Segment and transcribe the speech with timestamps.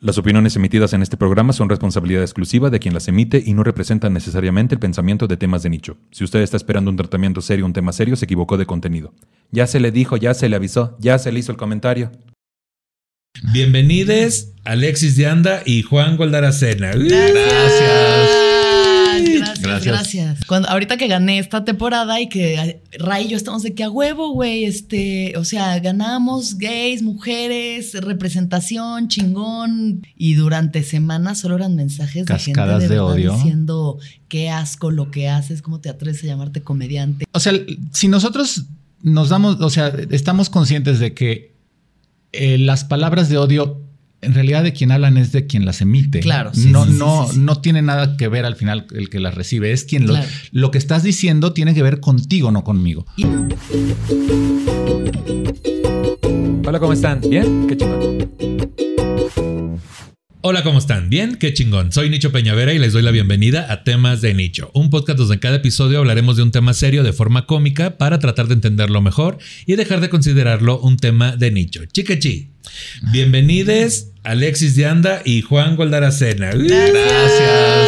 [0.00, 3.64] Las opiniones emitidas en este programa son responsabilidad exclusiva de quien las emite y no
[3.64, 5.96] representan necesariamente el pensamiento de temas de nicho.
[6.10, 9.14] Si usted está esperando un tratamiento serio, un tema serio, se equivocó de contenido.
[9.52, 12.12] Ya se le dijo, ya se le avisó, ya se le hizo el comentario.
[13.52, 16.92] Bienvenidos Alexis de Anda y Juan Goldaracena.
[16.92, 17.95] Gracias.
[19.84, 20.44] Gracias.
[20.46, 23.90] Cuando, ahorita que gané esta temporada y que Ray y yo estamos de que a
[23.90, 30.06] huevo, güey, este, o sea, ganamos gays, mujeres, representación, chingón.
[30.16, 33.32] Y durante semanas solo eran mensajes de Cascadas gente de, de verdad odio.
[33.34, 37.26] diciendo qué asco lo que haces, cómo te atreves a llamarte comediante.
[37.32, 37.52] O sea,
[37.92, 38.66] si nosotros
[39.02, 41.54] nos damos, o sea, estamos conscientes de que
[42.32, 43.85] eh, las palabras de odio
[44.26, 46.20] en realidad de quien hablan es de quien las emite.
[46.20, 47.40] Claro, sí, no, sí, no, sí, sí.
[47.40, 49.72] no tiene nada que ver al final el que las recibe.
[49.72, 50.26] Es quien Claro.
[50.52, 53.06] lo, lo que estás diciendo tiene que ver contigo, no conmigo.
[56.66, 57.20] Hola, ¿cómo están?
[57.20, 57.66] ¿Bien?
[57.68, 58.16] Qué chingón.
[60.42, 61.08] Hola, ¿cómo están?
[61.08, 61.36] ¿Bien?
[61.36, 61.92] Qué chingón.
[61.92, 65.34] Soy Nicho Peñavera y les doy la bienvenida a Temas de Nicho, un podcast donde
[65.34, 69.00] en cada episodio hablaremos de un tema serio de forma cómica para tratar de entenderlo
[69.00, 71.84] mejor y dejar de considerarlo un tema de nicho.
[71.86, 72.50] Chiquechi.
[73.10, 76.50] Bienvenidos Alexis de Anda y Juan Goldaracena.
[76.52, 77.85] Gracias.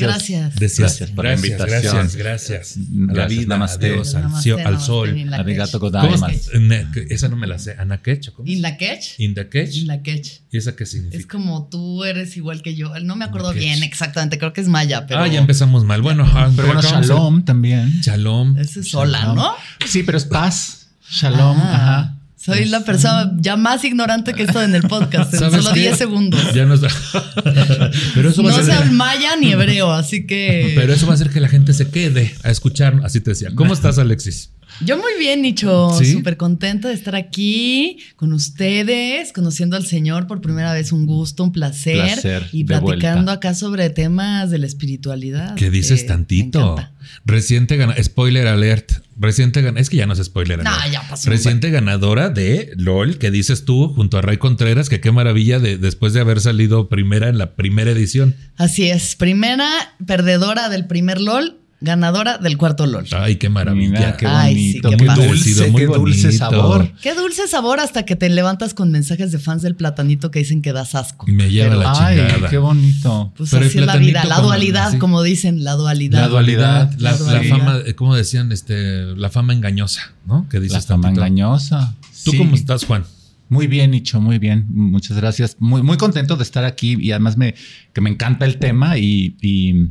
[0.00, 0.54] Gracias, Gracias.
[0.54, 0.58] gracias.
[0.58, 1.94] Gracias, Gracias por la gracias, invitación.
[1.96, 2.76] Gracias, gracias.
[2.76, 3.86] A la Gracias, vida, namaste.
[3.86, 5.08] a Dios, al, Namaste, al namaste, sol.
[5.32, 5.90] Arigato catch.
[5.92, 6.50] ¿Cómo gozaimasu.
[6.96, 7.10] es?
[7.10, 7.76] Esa no me la sé.
[7.78, 8.32] ¿Anaquech?
[8.32, 8.48] ¿Cómo?
[8.48, 9.18] In la catch.
[9.18, 9.76] In the catch.
[9.76, 10.28] In la catch.
[10.50, 11.28] ¿Y esa qué Es significa?
[11.36, 12.92] como tú eres igual que yo.
[13.00, 15.20] No me acuerdo bien exactamente, creo que es maya, pero.
[15.20, 16.02] Ah, ya empezamos mal.
[16.02, 16.24] Bueno,
[16.56, 18.00] Pero bueno, shalom también.
[18.02, 18.56] Shalom.
[18.58, 19.34] Ese es sola.
[19.34, 19.52] ¿no?
[19.86, 20.88] Sí, pero es paz.
[21.10, 21.58] Shalom.
[21.60, 22.11] Ah, Ajá.
[22.44, 25.32] Soy la persona ya más ignorante que esto en el podcast.
[25.32, 25.80] En ¿Sabes solo qué?
[25.80, 26.52] 10 segundos.
[26.52, 26.80] Ya nos
[28.14, 28.90] Pero eso va No a ser.
[28.90, 30.72] maya ni hebreo, así que.
[30.74, 33.00] Pero eso va a hacer que la gente se quede a escuchar.
[33.04, 33.50] Así te decía.
[33.54, 34.50] ¿Cómo estás, Alexis?
[34.80, 35.90] Yo muy bien, Nicho.
[35.98, 36.12] ¿Sí?
[36.12, 40.92] Súper contenta de estar aquí con ustedes, conociendo al Señor por primera vez.
[40.92, 41.96] Un gusto, un placer.
[42.14, 43.32] Placer, y platicando vuelta.
[43.32, 45.54] acá sobre temas de la espiritualidad.
[45.54, 46.76] ¿Qué dices que tantito?
[47.24, 48.02] Reciente ganadora.
[48.02, 48.92] Spoiler alert.
[49.18, 49.80] Reciente ganadora.
[49.82, 50.92] Es que ya no es spoiler No, alert.
[50.92, 51.30] ya pasó.
[51.30, 55.78] Reciente ganadora de LOL, que dices tú junto a Ray Contreras, que qué maravilla de,
[55.78, 58.34] después de haber salido primera en la primera edición.
[58.56, 59.16] Así es.
[59.16, 59.68] Primera
[60.06, 63.06] perdedora del primer LOL, ganadora del cuarto LOL.
[63.12, 63.90] Ay, qué maravilla.
[63.98, 64.90] Mira, qué Ay, sí, bonito.
[64.90, 65.26] qué qué padre.
[65.28, 66.38] dulce, Muy qué dulce bonito.
[66.38, 66.92] sabor.
[67.02, 70.62] Qué dulce sabor hasta que te levantas con mensajes de fans del platanito que dicen
[70.62, 71.26] que das asco.
[71.28, 72.48] Me lleva Pero, la ay, chingada.
[72.50, 73.32] qué bonito.
[73.36, 76.20] Pues Pero así el es la vida, la como- dualidad, como dicen, la dualidad.
[76.22, 77.56] La dualidad, La, la la dualidad.
[77.58, 78.52] fama, eh, ¿cómo decían?
[78.52, 80.48] Este, la fama engañosa, ¿no?
[80.48, 81.20] Que dices La fama tantito.
[81.26, 81.94] engañosa.
[82.24, 82.38] ¿Tú Sí.
[82.38, 83.04] cómo estás, Juan?
[83.48, 84.64] Muy bien, Nicho, muy bien.
[84.70, 85.56] Muchas gracias.
[85.58, 87.54] Muy, muy contento de estar aquí y además me,
[87.92, 89.90] que me encanta el tema y, y,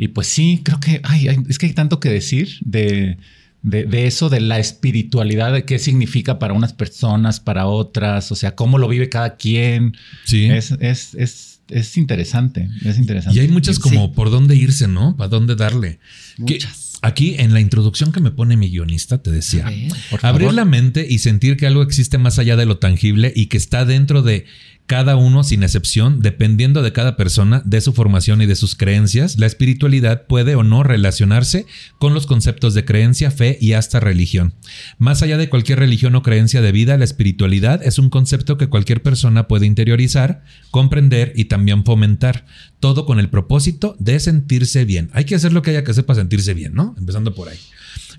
[0.00, 3.18] y pues sí, creo que ay, ay, es que hay tanto que decir de,
[3.60, 8.34] de, de eso, de la espiritualidad, de qué significa para unas personas, para otras, o
[8.34, 9.94] sea, cómo lo vive cada quien.
[10.24, 10.46] Sí.
[10.46, 13.38] Es, es, es, es interesante, es interesante.
[13.38, 15.18] Y hay muchas como por dónde irse, ¿no?
[15.18, 15.98] ¿Para dónde darle?
[16.46, 16.98] Que Muchas.
[17.02, 19.92] aquí en la introducción que me pone mi guionista te decía, ver.
[20.22, 23.58] Abrir la mente y sentir que algo existe más allá de lo tangible y que
[23.58, 24.46] está dentro de
[24.90, 29.38] cada uno sin excepción, dependiendo de cada persona, de su formación y de sus creencias,
[29.38, 31.66] la espiritualidad puede o no relacionarse
[32.00, 34.52] con los conceptos de creencia, fe y hasta religión.
[34.98, 38.68] Más allá de cualquier religión o creencia de vida, la espiritualidad es un concepto que
[38.68, 40.42] cualquier persona puede interiorizar,
[40.72, 42.44] comprender y también fomentar,
[42.80, 45.10] todo con el propósito de sentirse bien.
[45.12, 46.96] Hay que hacer lo que haya que hacer para sentirse bien, ¿no?
[46.98, 47.58] Empezando por ahí.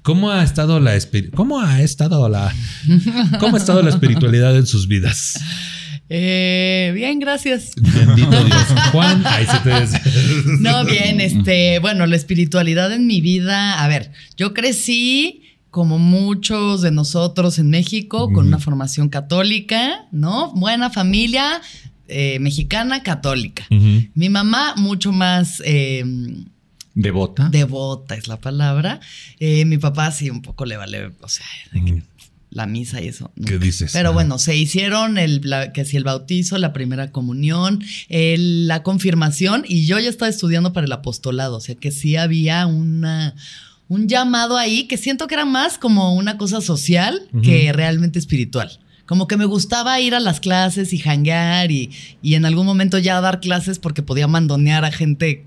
[0.03, 0.97] ¿Cómo ha estado la
[1.35, 2.55] cómo ha estado la
[3.41, 5.37] cómo ha estado la espiritualidad en sus vidas?
[6.13, 7.71] Eh, bien, gracias.
[7.77, 8.65] Bendito Dios.
[8.91, 14.11] Juan, ahí se te No, bien, este, bueno, la espiritualidad en mi vida, a ver,
[14.35, 20.51] yo crecí como muchos de nosotros en México, con una formación católica, ¿no?
[20.51, 21.61] Buena familia
[22.09, 23.65] eh, mexicana católica.
[23.69, 26.03] Mi mamá mucho más eh,
[26.93, 27.47] Devota.
[27.47, 28.99] devota es la palabra.
[29.39, 32.03] Eh, mi papá sí un poco le vale, o sea, que
[32.51, 33.31] la misa y eso.
[33.45, 33.91] ¿Qué dices?
[33.93, 38.83] Pero bueno, se hicieron el, la- que si el bautizo, la primera comunión, el- la
[38.83, 43.35] confirmación y yo ya estaba estudiando para el apostolado, o sea que sí había una,
[43.87, 48.69] un llamado ahí que siento que era más como una cosa social que realmente espiritual.
[49.05, 51.89] como que me gustaba ir a las clases y janguear y,
[52.21, 55.43] y en algún momento ya dar clases porque podía mandonear a gente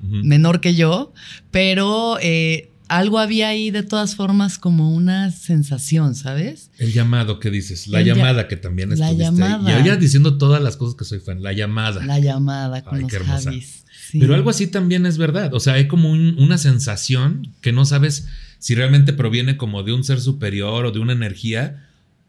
[0.00, 1.12] menor que yo,
[1.52, 6.70] pero eh, algo había ahí de todas formas como una sensación, ¿sabes?
[6.78, 9.70] El llamado que dices, la llamada que también la llamada.
[9.70, 12.04] Y había diciendo todas las cosas que soy fan, la llamada.
[12.04, 13.84] La llamada con los Javis.
[14.12, 18.28] Pero algo así también es verdad, o sea, hay como una sensación que no sabes
[18.58, 21.86] si realmente proviene como de un ser superior o de una energía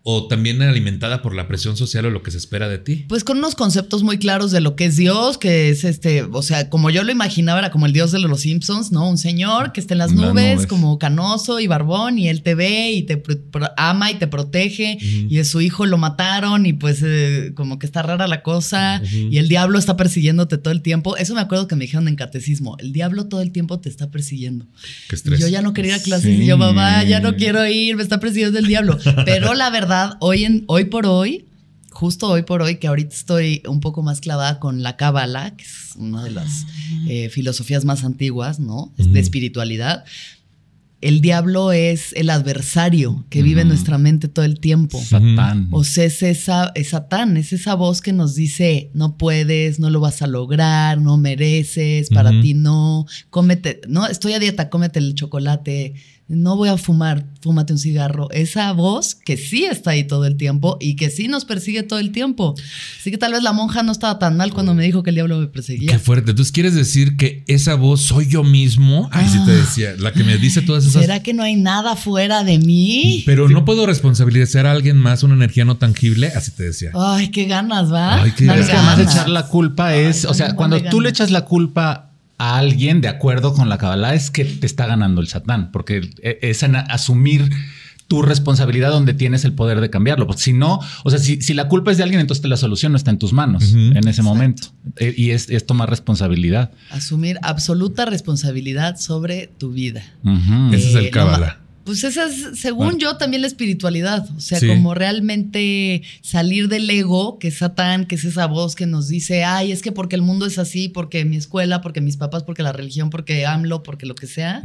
[0.10, 3.06] o también alimentada por la presión social o lo que se espera de ti?
[3.10, 6.42] Pues con unos conceptos muy claros de lo que es Dios, que es este, o
[6.42, 9.10] sea, como yo lo imaginaba, era como el Dios de los Simpsons, ¿no?
[9.10, 12.94] Un señor que está en las, nubes, como canoso y barbón, y él te ve
[12.94, 13.22] y te
[13.76, 17.86] ama y te protege, y es su hijo lo mataron, y pues eh, como que
[17.86, 21.18] está rara la cosa, y el diablo está persiguiéndote todo el tiempo.
[21.18, 24.10] Eso me acuerdo que me dijeron en catecismo, el diablo todo el tiempo te está
[24.10, 24.68] persiguiendo.
[25.10, 25.38] Qué estrés.
[25.38, 28.04] yo ya no quería ir a clases, y yo, mamá, ya no quiero ir, me
[28.04, 28.98] está persiguiendo el diablo.
[29.26, 31.46] Pero la verdad, hoy, en, hoy por hoy,
[31.98, 35.64] justo hoy por hoy, que ahorita estoy un poco más clavada con la Cábala, que
[35.64, 37.06] es una de las ah.
[37.10, 38.94] eh, filosofías más antiguas, ¿no?
[38.98, 40.06] De espiritualidad.
[41.00, 45.00] El diablo es el adversario que vive en nuestra mente todo el tiempo.
[45.00, 45.68] Satán.
[45.72, 49.92] O sea, es, esa, es Satán, es esa voz que nos dice, no puedes, no
[49.92, 54.98] lo vas a lograr, no mereces, para ti no, cómete, no, estoy a dieta, cómete
[54.98, 55.94] el chocolate,
[56.30, 58.30] no voy a fumar, fúmate un cigarro.
[58.32, 62.00] Esa voz que sí está ahí todo el tiempo y que sí nos persigue todo
[62.00, 62.54] el tiempo.
[63.00, 65.16] Así que tal vez la monja no estaba tan mal cuando me dijo que el
[65.16, 65.90] diablo me perseguía.
[65.90, 66.32] Qué fuerte.
[66.32, 69.10] Entonces, ¿quieres decir que esa voz soy yo mismo?
[69.14, 69.56] Ay, sí te ah.
[69.56, 71.02] decía, la que me dice todas esas...
[71.02, 73.24] ¿Será que no hay nada fuera de mí?
[73.26, 76.92] Pero no puedo responsabilizar a alguien más, una energía no tangible, así te decía.
[76.94, 78.22] Ay, qué ganas, ¿va?
[78.24, 78.66] Ay, qué ganas.
[78.66, 81.46] Es que además de echar la culpa es, o sea, cuando tú le echas la
[81.46, 82.07] culpa
[82.38, 86.10] a alguien de acuerdo con la Kabbalah es que te está ganando el Satán, porque
[86.22, 87.50] e, es asumir
[88.08, 90.28] tu responsabilidad donde tienes el poder de cambiarlo.
[90.28, 92.98] Porque si no, o sea, si, la culpa es de alguien, entonces la solución no
[92.98, 94.70] está en tus manos en ese momento.
[94.98, 96.72] E, y es, tomar responsabilidad.
[96.90, 100.04] Asumir absoluta responsabilidad sobre tu vida.
[100.72, 101.67] Ese es el Kabbalah.
[101.88, 104.30] Pues esa es, según yo, también la espiritualidad.
[104.36, 108.86] O sea, como realmente salir del ego, que es Satán, que es esa voz que
[108.86, 112.18] nos dice, ay, es que porque el mundo es así, porque mi escuela, porque mis
[112.18, 114.62] papás, porque la religión, porque AMLO, porque lo que sea,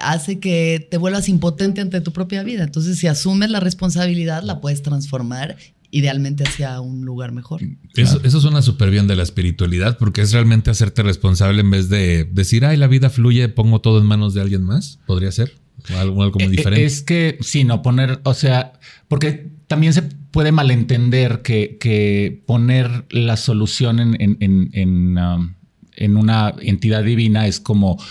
[0.00, 2.64] hace que te vuelvas impotente ante tu propia vida.
[2.64, 5.56] Entonces, si asumes la responsabilidad, la puedes transformar
[5.92, 7.60] idealmente hacia un lugar mejor.
[7.94, 11.88] Eso, eso suena súper bien de la espiritualidad, porque es realmente hacerte responsable en vez
[11.88, 14.98] de decir, ay, la vida fluye, pongo todo en manos de alguien más.
[15.06, 15.59] ¿Podría ser?
[15.96, 16.84] Algo, algo eh, eh, diferente.
[16.84, 18.72] Es que, sí, no poner, o sea,
[19.08, 25.54] porque también se puede malentender que, que poner la solución en, en, en, um,
[25.96, 28.02] en, una entidad divina es como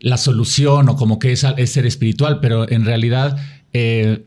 [0.00, 3.36] la solución o como que es, es ser espiritual, pero en realidad...
[3.72, 4.24] Eh,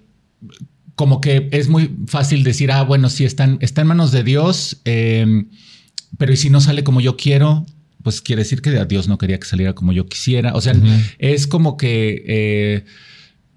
[0.96, 4.22] como que es muy fácil decir, ah, bueno, sí, está en, está en manos de
[4.22, 7.66] Dios, pero ¿y si no sale como yo quiero?
[8.04, 10.54] Pues quiere decir que Dios no quería que saliera como yo quisiera.
[10.54, 10.74] O sea,
[11.18, 12.86] es como que eh,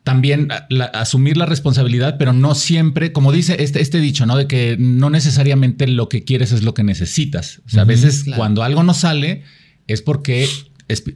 [0.05, 0.49] también
[0.95, 4.37] asumir la responsabilidad, pero no siempre, como dice este, este dicho, ¿no?
[4.37, 7.61] De que no necesariamente lo que quieres es lo que necesitas.
[7.67, 9.45] O sea, a veces cuando algo no sale
[9.87, 10.49] es porque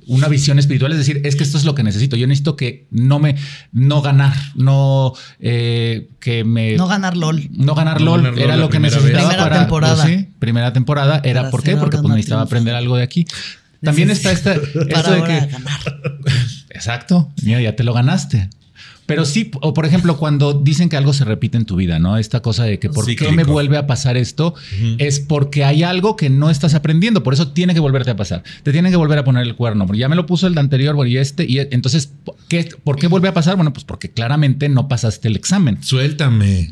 [0.07, 2.17] una visión espiritual, es decir, es que esto es lo que necesito.
[2.17, 3.37] Yo necesito que no me,
[3.73, 6.77] no ganar, no eh, que me.
[6.77, 7.49] No ganar LOL.
[7.53, 9.59] No ganar LOL, era lo que necesitaba primera para.
[9.61, 10.05] Temporada.
[10.05, 11.21] Pues primera temporada.
[11.25, 11.77] Era ¿por qué?
[11.77, 13.27] Porque pues, necesitaba aprender algo de aquí.
[13.83, 14.55] También está esta,
[14.89, 15.47] esto de que.
[15.47, 15.81] Ganar.
[16.71, 17.33] Exacto.
[17.43, 18.49] Mira, ya te lo ganaste.
[19.07, 22.19] Pero sí, o por ejemplo, cuando dicen que algo se repite en tu vida, ¿no?
[22.19, 24.55] Esta cosa de que por qué me vuelve a pasar esto
[24.99, 27.23] es porque hay algo que no estás aprendiendo.
[27.23, 28.43] Por eso tiene que volverte a pasar.
[28.63, 29.87] Te tienen que volver a poner el cuerno.
[29.87, 31.45] Porque ya me lo puso el de anterior, y este.
[31.45, 32.13] Y entonces,
[32.49, 33.57] ¿qué, ¿por qué vuelve a pasar?
[33.57, 35.83] Bueno, pues porque claramente no pasaste el examen.
[35.83, 36.71] Suéltame.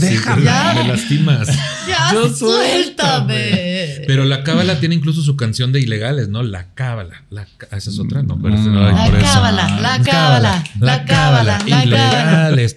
[0.00, 0.42] déjame.
[0.74, 1.48] Me lastimas.
[1.86, 4.04] Ya, suéltame.
[4.06, 6.42] Pero la cábala tiene incluso su canción de ilegales, ¿no?
[6.42, 7.24] La cábala.
[7.30, 8.40] La, esa es otra, ¿no?
[8.40, 8.74] Pero mm.
[8.74, 12.76] la, cábala, la cábala, la cábala, ilegales.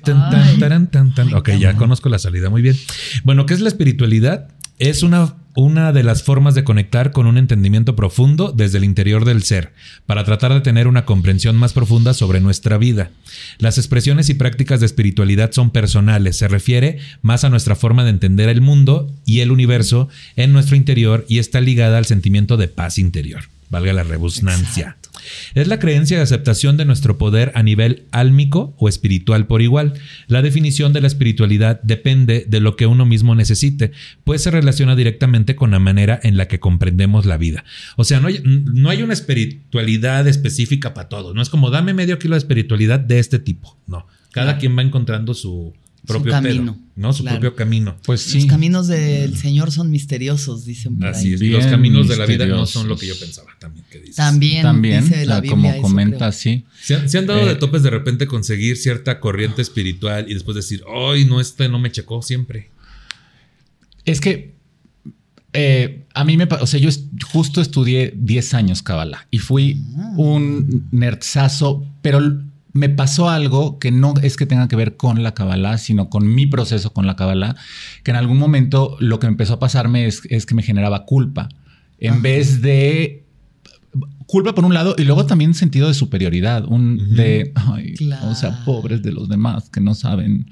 [1.35, 2.77] Ok, ya conozco la salida muy bien.
[3.23, 4.49] Bueno, ¿qué es la espiritualidad?
[4.79, 9.25] Es una, una de las formas de conectar con un entendimiento profundo desde el interior
[9.25, 9.73] del ser,
[10.05, 13.09] para tratar de tener una comprensión más profunda sobre nuestra vida.
[13.57, 18.11] Las expresiones y prácticas de espiritualidad son personales, se refiere más a nuestra forma de
[18.11, 22.67] entender el mundo y el universo en nuestro interior y está ligada al sentimiento de
[22.67, 24.97] paz interior valga la rebusnancia.
[25.55, 29.93] Es la creencia de aceptación de nuestro poder a nivel álmico o espiritual por igual.
[30.27, 33.91] La definición de la espiritualidad depende de lo que uno mismo necesite,
[34.23, 37.63] pues se relaciona directamente con la manera en la que comprendemos la vida.
[37.95, 41.35] O sea, no hay, no hay una espiritualidad específica para todos.
[41.35, 43.77] No es como dame medio kilo de espiritualidad de este tipo.
[43.87, 44.05] No.
[44.31, 45.73] Cada quien va encontrando su,
[46.07, 47.13] propio camino, pedo, ¿no?
[47.13, 47.39] Su claro.
[47.39, 47.97] propio camino.
[48.05, 48.37] Pues sí.
[48.39, 51.33] Los caminos del Señor son misteriosos, dicen por Así ahí.
[51.35, 51.39] es.
[51.41, 54.15] Bien Los caminos de la vida no son lo que yo pensaba también que dices.
[54.15, 55.51] También, También, dice la ah, Biblia.
[55.51, 56.31] como eso comenta, creo.
[56.31, 56.65] sí.
[56.81, 57.45] ¿Se han, se han dado Eh.
[57.49, 61.77] de topes de repente conseguir cierta corriente espiritual y después decir, ay, no, este no
[61.79, 62.69] me checó siempre?
[64.05, 64.55] Es que
[65.53, 69.81] eh, a mí me, o sea, yo est- justo estudié 10 años Kabbalah y fui
[69.97, 70.13] Ah.
[70.17, 72.19] un nerdzazo, pero
[72.77, 76.33] me pasó algo que no es que tenga que ver con la Kabbalah, sino con
[76.33, 77.55] mi proceso con la Kabbalah,
[78.03, 81.49] que en algún momento lo que empezó a pasarme es, es que me generaba culpa.
[81.97, 82.21] En Ajá.
[82.21, 83.25] vez de
[84.27, 88.63] culpa por un lado y luego también sentido de superioridad, un de, ay, o sea,
[88.63, 90.47] pobres de los demás que no saben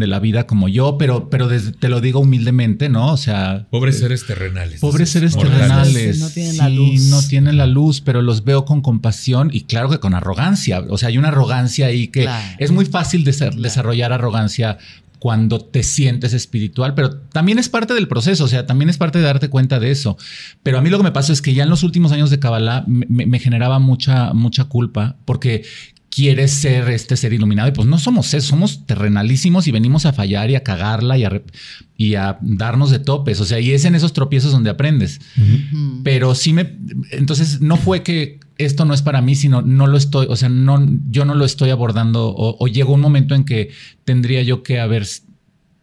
[0.00, 3.12] de la vida como yo, pero, pero desde- te lo digo humildemente, ¿no?
[3.12, 4.80] O sea, Pobres eh, seres terrenales.
[4.80, 5.58] Pobres seres Mortales.
[5.60, 6.18] terrenales.
[6.18, 7.00] No tienen la Sí, luz.
[7.02, 10.84] No tienen la luz, pero los veo con compasión y claro que con arrogancia.
[10.88, 12.56] O sea, hay una arrogancia ahí que Claro.
[12.58, 14.78] es muy fácil de desarrollar arrogancia
[15.18, 19.18] cuando te sientes espiritual, pero también es parte del proceso, o sea, también es parte
[19.18, 20.16] de darte cuenta de eso.
[20.62, 22.38] Pero a mí lo que me pasó es que ya en los últimos años de
[22.38, 25.62] Kabbalah me, me- me generaba mucha, mucha culpa porque
[26.10, 30.12] quieres ser este ser iluminado y pues no somos eso, somos terrenalísimos y venimos a
[30.12, 31.42] fallar y a cagarla y a,
[31.96, 35.20] y a darnos de topes, o sea, y es en esos tropiezos donde aprendes.
[36.02, 36.76] Pero sí me,
[37.12, 40.48] entonces no fue que esto no es para mí, sino no lo estoy, o sea,
[40.48, 43.70] no, yo no lo estoy abordando o, o llegó un momento en que
[44.04, 45.06] tendría yo que haber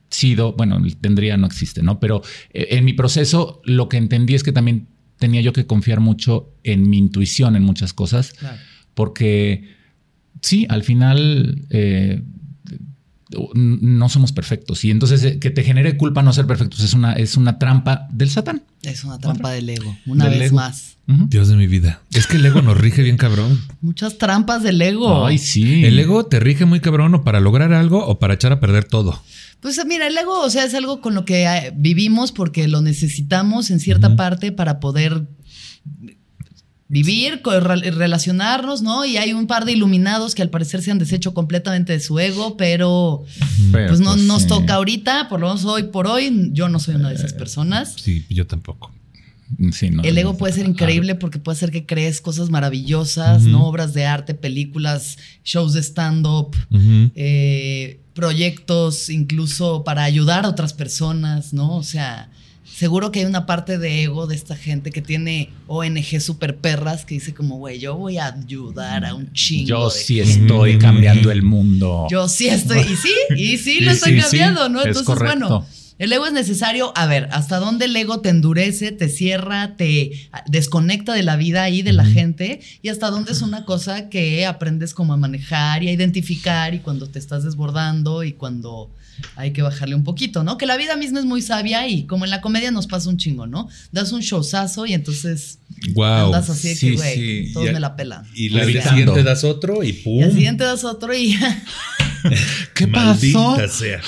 [0.10, 2.00] sido, bueno, tendría no existe, ¿no?
[2.00, 2.22] Pero
[2.54, 4.88] eh, en mi proceso lo que entendí es que también
[5.20, 8.58] tenía yo que confiar mucho en mi intuición en muchas cosas, Claro.
[8.94, 9.77] porque
[10.42, 12.22] sí, al final eh,
[13.54, 17.14] no somos perfectos y entonces eh, que te genere culpa no ser perfectos es una,
[17.14, 18.64] es una trampa del satán.
[18.84, 19.98] Es una trampa del ego.
[20.06, 20.56] Una Del vez ego.
[20.58, 20.98] más.
[21.08, 22.02] Dios de mi vida.
[22.14, 23.62] Es que el ego nos rige bien cabrón.
[23.82, 25.26] Muchas trampas del ego.
[25.26, 25.86] Ay, sí.
[25.86, 28.84] El ego te rige muy cabrón o para lograr algo o para echar a perder
[28.86, 29.22] todo.
[29.62, 32.82] Pues mira, el ego, o sea, es algo con lo que eh, vivimos porque lo
[32.82, 35.28] necesitamos en cierta parte para poder
[36.90, 39.04] vivir, relacionarnos, ¿no?
[39.06, 42.18] Y hay un par de iluminados que al parecer se han deshecho completamente de su
[42.20, 43.26] ego, pero
[43.72, 44.48] Pero, pues no pues, nos sí.
[44.48, 47.96] toca ahorita, por lo menos hoy por hoy, yo no soy una de esas personas.
[47.98, 48.94] Sí, yo tampoco.
[49.72, 53.44] Sí, no, El ego no, puede ser increíble porque puede hacer que crees cosas maravillosas.
[53.44, 53.66] ¿no?
[53.66, 56.56] Obras de arte, películas, shows de stand-up,
[57.16, 61.78] eh, proyectos incluso para ayudar a otras personas, ¿no?
[61.78, 62.30] O sea,
[62.78, 67.06] seguro que hay una parte de ego de esta gente que tiene ONG super perras
[67.06, 69.68] que dice como, güey, yo voy a ayudar a un chingo.
[69.68, 70.42] Yo de sí gente".
[70.42, 72.06] estoy cambiando el mundo.
[72.12, 74.82] Yo sí estoy, y sí, y sí lo Y estoy sí, sí, cambiando, ¿no?
[74.82, 75.40] es Entonces, correcto.
[75.40, 75.66] bueno,
[76.00, 76.92] el ego es necesario.
[76.96, 80.12] A ver, hasta dónde el ego te endurece, te cierra, te
[80.48, 84.46] desconecta de la vida y de la gente, y hasta dónde es una cosa que
[84.46, 88.92] aprendes como a manejar y a identificar, y cuando te estás desbordando y cuando
[89.36, 90.60] hay que bajarle un poquito, ¿no?
[90.60, 93.18] Que la vida misma es muy sabia y como en la comedia nos pasa un
[93.18, 93.68] chingo, ¿no?
[93.92, 95.58] Das un showzazo y entonces
[95.96, 96.28] Wow.
[96.28, 97.16] andas así de Sí, que, güey,
[97.48, 97.54] sí.
[97.54, 98.26] todos Y- me la pelan.
[98.36, 98.90] Y la O sea, Gritando.
[98.98, 100.20] siguiente das otro y pum.
[100.20, 101.36] y al siguiente das otro y
[102.74, 103.58] ¿Qué pasó?
[103.68, 104.02] sea.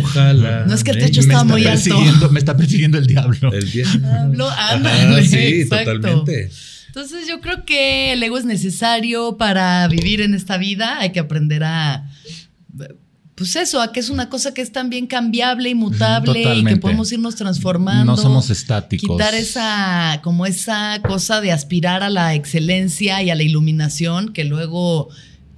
[0.00, 0.64] Ojalá.
[0.66, 2.30] No es que el techo me estaba muy alto.
[2.30, 3.52] me está persiguiendo el diablo.
[3.52, 4.48] El diablo.
[4.50, 5.94] Ándale, sí, exacto.
[5.94, 6.50] totalmente.
[6.88, 10.98] Entonces yo creo que el ego es necesario para vivir en esta vida.
[10.98, 12.10] Hay que aprender a,
[13.34, 16.42] pues eso, a que es una cosa que es también cambiable y mutable y que
[16.44, 16.80] Totalmente.
[16.80, 18.12] podemos irnos transformando.
[18.12, 19.10] No somos estáticos.
[19.10, 24.44] Quitar esa, como esa cosa de aspirar a la excelencia y a la iluminación que
[24.44, 25.10] luego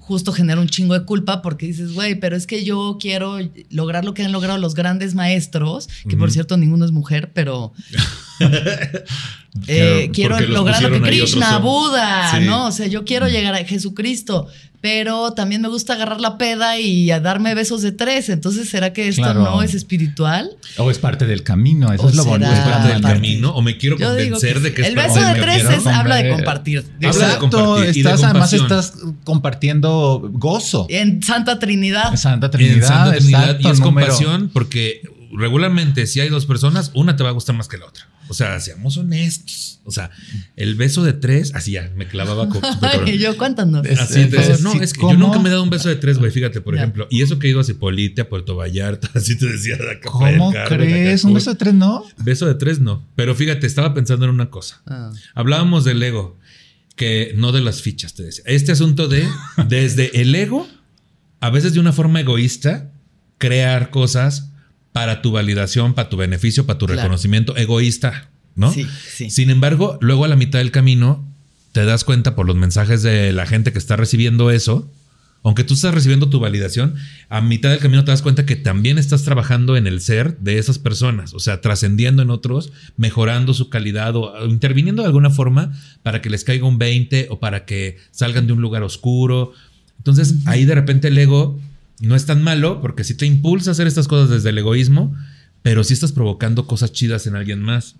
[0.09, 3.37] justo genera un chingo de culpa porque dices, güey, pero es que yo quiero
[3.69, 7.75] lograr lo que han logrado los grandes maestros, que por cierto ninguno es mujer, pero
[9.66, 11.59] eh, quiero lograr lo que Krishna.
[11.59, 12.45] Buda, Sí.
[12.47, 12.66] ¿no?
[12.66, 14.47] O sea, yo quiero llegar a Jesucristo,
[14.80, 18.28] pero también me gusta agarrar la peda y a darme besos de tres.
[18.28, 19.42] Entonces, ¿será que esto Claro.
[19.42, 20.50] no es espiritual?
[20.76, 22.52] O es parte del camino, eso O es lo bonito.
[22.52, 23.16] ¿Es parte del parte.
[23.16, 25.62] camino o me quiero Yo convencer de que es el parte beso del de tres
[25.64, 25.80] camino?
[25.80, 26.78] es, habla de compartir.
[26.78, 28.92] Habla de Exacto, compartir y de estás, además estás
[29.25, 30.87] compartiendo gozo.
[30.90, 32.14] En Santa Trinidad.
[32.16, 35.02] Santa Trinidad, en Santa Trinidad exacto, y es número- compasión porque
[35.37, 38.07] regularmente si hay dos personas, una te va a gustar más que la otra.
[38.28, 39.80] O sea, seamos honestos.
[39.85, 40.11] O sea,
[40.56, 42.61] el beso de tres, así ya, me clavaba con.
[42.82, 43.87] Ay, yo, cuéntanos.
[43.87, 45.12] Es- Así decía, no, es que ¿cómo?
[45.14, 46.30] yo nunca me he dado un beso de tres, güey.
[46.30, 46.82] Fíjate, por Ya.
[46.82, 47.06] ejemplo.
[47.11, 50.52] Y eso que he ido a Cipolite, a Puerto Vallarta, así te decía acá ¿Cómo
[50.52, 51.20] Carmen, crees?
[51.23, 52.04] acá, ¿Un beso de tres no?
[52.18, 53.02] Beso de tres, no.
[53.16, 54.82] Pero fíjate, estaba pensando en una cosa.
[54.87, 55.11] Ah.
[55.35, 56.37] Hablábamos del ego,
[56.97, 58.44] que no de las fichas, te decía.
[58.47, 59.26] Este asunto de,
[59.68, 60.68] desde el ego,
[61.40, 62.90] a veces de una forma egoísta,
[63.38, 64.50] crear cosas
[64.92, 67.02] para tu validación, para tu beneficio, para tu Claro.
[67.02, 68.73] reconocimiento egoísta, ¿no?
[68.73, 69.30] Sí, sí.
[69.30, 71.25] Sin embargo, luego a la mitad del camino
[71.73, 74.90] te das cuenta por los mensajes de la gente que está recibiendo eso,
[75.45, 76.97] Aunque tú estás recibiendo tu validación,
[77.28, 80.59] a mitad del camino te das cuenta que también estás trabajando en el ser de
[80.59, 85.30] esas personas, o sea, trascendiendo en otros, mejorando su calidad o, o interviniendo de alguna
[85.30, 89.52] forma para que les caiga un 20 o para que salgan de un lugar oscuro.
[89.99, 91.57] Entonces, ahí de repente el ego
[92.00, 95.14] no es tan malo porque sí te impulsa a hacer estas cosas desde el egoísmo,
[95.62, 97.97] pero sí estás provocando cosas chidas en alguien más.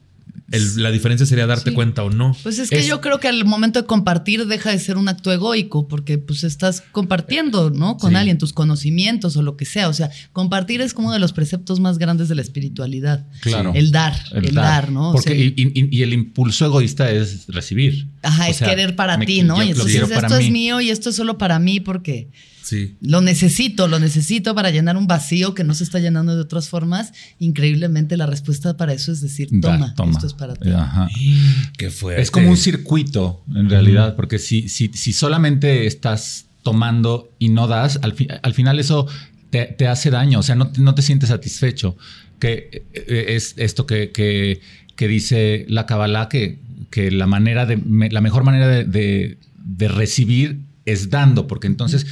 [0.53, 1.75] El- la diferencia sería darte Sí.
[1.75, 2.37] cuenta o no.
[2.43, 5.09] Pues es que Es- yo creo que al momento de compartir deja de ser un
[5.09, 7.97] acto egoico, porque pues estás compartiendo, ¿no?
[7.97, 8.17] Con Sí.
[8.17, 9.89] alguien tus conocimientos o lo que sea.
[9.89, 13.27] O sea, compartir es como uno de los preceptos más grandes de la espiritualidad.
[13.41, 13.73] Claro.
[13.75, 15.11] El dar, el, dar, ¿no?
[15.11, 18.07] O Porque, sea, y, y- y el impulso egoísta es recibir.
[18.23, 19.63] ajá, O es sea, querer para ti, ¿no?
[19.63, 20.51] Y entonces esto es mí.
[20.51, 22.29] mío y esto es solo para mí porque
[22.69, 22.97] Sí.
[23.01, 26.69] lo necesito, lo necesito para llenar un vacío que no se está llenando de otras
[26.69, 27.13] formas.
[27.39, 30.71] Increíblemente la respuesta para eso es decir, Da, toma, esto es para ti.
[30.71, 31.09] Ajá.
[31.79, 32.21] Qué fuerte.
[32.23, 37.67] Es como un circuito, en realidad, porque si, si, si solamente estás tomando y no
[37.67, 39.07] das, al, fi- al final eso
[39.51, 41.97] te, te hace daño, o sea, no, te- no te sientes satisfecho.
[42.39, 44.61] Que eh, es esto que, que,
[44.95, 46.59] que dice la Kabbalah, que,
[46.91, 51.67] que la manera de me- la mejor manera de, de- de recibir es dando, porque
[51.67, 52.07] entonces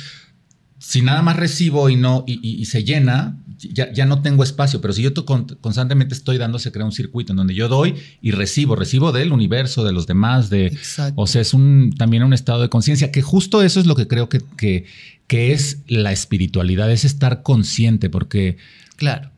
[0.88, 4.44] si nada más recibo y no y, y- y se llena, ya, ya no tengo
[4.44, 4.80] espacio.
[4.80, 5.12] Pero si yo
[5.60, 9.32] constantemente estoy dando, se crea un circuito en donde yo doy y recibo, recibo del
[9.32, 10.66] universo, de los demás, de.
[10.66, 11.20] Exacto.
[11.20, 14.06] O sea, es un también un estado de conciencia que justo eso es lo que
[14.06, 14.84] creo que, que,
[15.26, 18.56] que es la espiritualidad, es estar consciente, porque
[18.96, 19.30] Claro.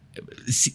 [0.46, 0.74] si-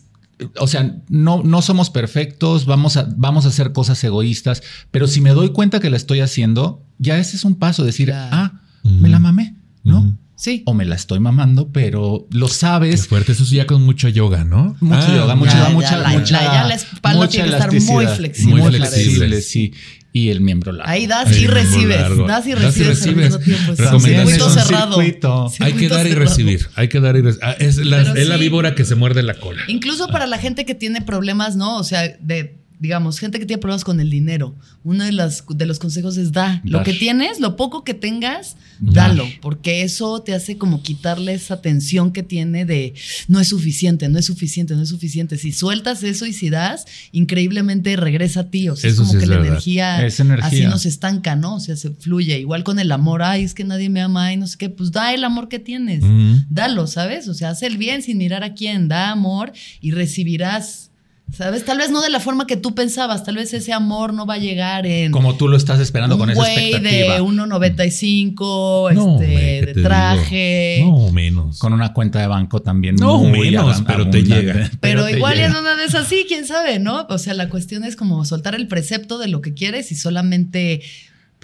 [0.60, 5.22] o sea, no, no somos perfectos, vamos a, vamos a hacer cosas egoístas, pero si
[5.22, 8.30] me doy cuenta que la estoy haciendo, ya ese es un paso, decir, Claro.
[8.36, 10.18] ah, me la mamé, ¿no?
[10.44, 10.62] Sí.
[10.66, 13.08] O me la estoy mamando, pero lo Qué sabes.
[13.08, 13.32] fuerte.
[13.32, 14.76] Eso sí ya con mucho yoga, ¿no?
[14.82, 17.32] Mucho Ah, yoga, mucho ya, yoga, ya, mucha, la- mucha, la- ya la espalda mucha
[17.32, 19.42] tiene que estar muy flexible Muy flexible.
[19.42, 19.74] sí.
[20.12, 20.92] Y el miembro largo.
[20.92, 22.02] Ahí das y muy recibes.
[22.02, 22.28] largo.
[22.28, 23.08] Das y Das y recibes, recibes.
[23.08, 23.72] al mismo tiempo.
[23.74, 24.52] Es un Recomendación.
[24.52, 24.96] cerrado.
[25.02, 25.52] circuito.
[25.62, 26.68] Hay que dar y recibir.
[26.76, 27.48] Hay que dar y recibir.
[27.60, 28.42] es, la, es la sí.
[28.42, 29.62] víbora que se muerde la cola.
[29.70, 31.78] Incluso para la gente que tiene problemas, ¿no?
[31.78, 34.56] O sea, de, digamos, gente que tiene problemas con el dinero.
[34.84, 36.62] Uno de, las, de los consejos es da.
[36.66, 39.12] Lo que tienes, lo poco que tengas, Dar.
[39.12, 39.26] dalo.
[39.42, 42.94] Porque eso te hace como quitarle esa tensión que tiene de
[43.30, 45.38] no es suficiente, no es suficiente, no es suficiente.
[45.38, 48.68] Si sueltas eso y si das, increíblemente regresa a ti.
[48.68, 49.52] O sea, Eso es sí como es que la verdad.
[49.54, 50.48] energía, Es energía.
[50.48, 51.56] así no se estanca, ¿no?
[51.56, 52.38] O sea, se fluye.
[52.40, 54.70] Igual con el amor, ay, es que nadie me ama y no sé qué.
[54.70, 56.04] Pues da el amor que tienes
[56.50, 57.30] dalo, ¿sabes?
[57.30, 60.92] O sea, haz el bien sin mirar a quién, da amor y recibirás,
[61.32, 61.66] ¿sabes?
[61.66, 64.36] Tal vez no de la forma que tú pensabas, tal vez ese amor no va
[64.36, 67.16] a llegar en Como tú lo estás esperando un con esa expectativa.
[67.16, 69.88] de 1.95, No, este, hombre, ¿qué te de digo?
[69.88, 70.80] traje.
[70.84, 71.58] No, menos.
[71.60, 72.96] Con una cuenta de banco también.
[72.96, 74.70] No, muy menos, pero te llega.
[74.80, 75.48] Pero, te igual llega.
[75.48, 77.06] en una de esas sí, quién sabe, ¿no?
[77.10, 80.82] O sea, la cuestión es como soltar el precepto de lo que quieres y solamente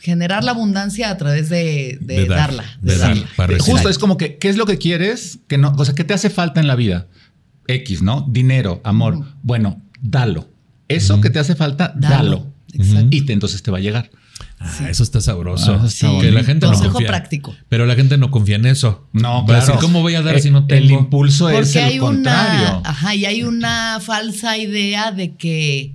[0.02, 2.64] generar la abundancia a través de, de De dar, darla.
[2.82, 3.10] De de dar.
[3.10, 3.28] darla.
[3.36, 3.74] para recibir.
[3.74, 5.40] Justo es como que, ¿qué es lo que quieres?
[5.48, 7.08] Que no, o sea, ¿qué te hace falta en la vida?
[7.70, 8.26] X, ¿no?
[8.30, 9.26] Dinero, amor.
[9.44, 10.50] Bueno, dalo.
[10.88, 12.16] Eso que te hace falta, dalo.
[12.16, 12.54] Dalo.
[12.74, 13.08] Exacto.
[13.12, 14.10] Y te- entonces te va a llegar.
[14.60, 15.80] Ah, eso está sabroso.
[15.82, 16.06] Ah, Sí.
[16.22, 17.08] que la gente no Consejo confía.
[17.10, 17.56] práctico.
[17.70, 19.08] Pero la gente no confía en eso.
[19.14, 19.66] No, Va a claro.
[19.66, 20.84] decir, ¿cómo voy a dar Eh, si no tengo?
[20.84, 22.80] El impulso es Porque el hay contrario.
[22.80, 25.94] una, ajá, y hay una falsa idea de que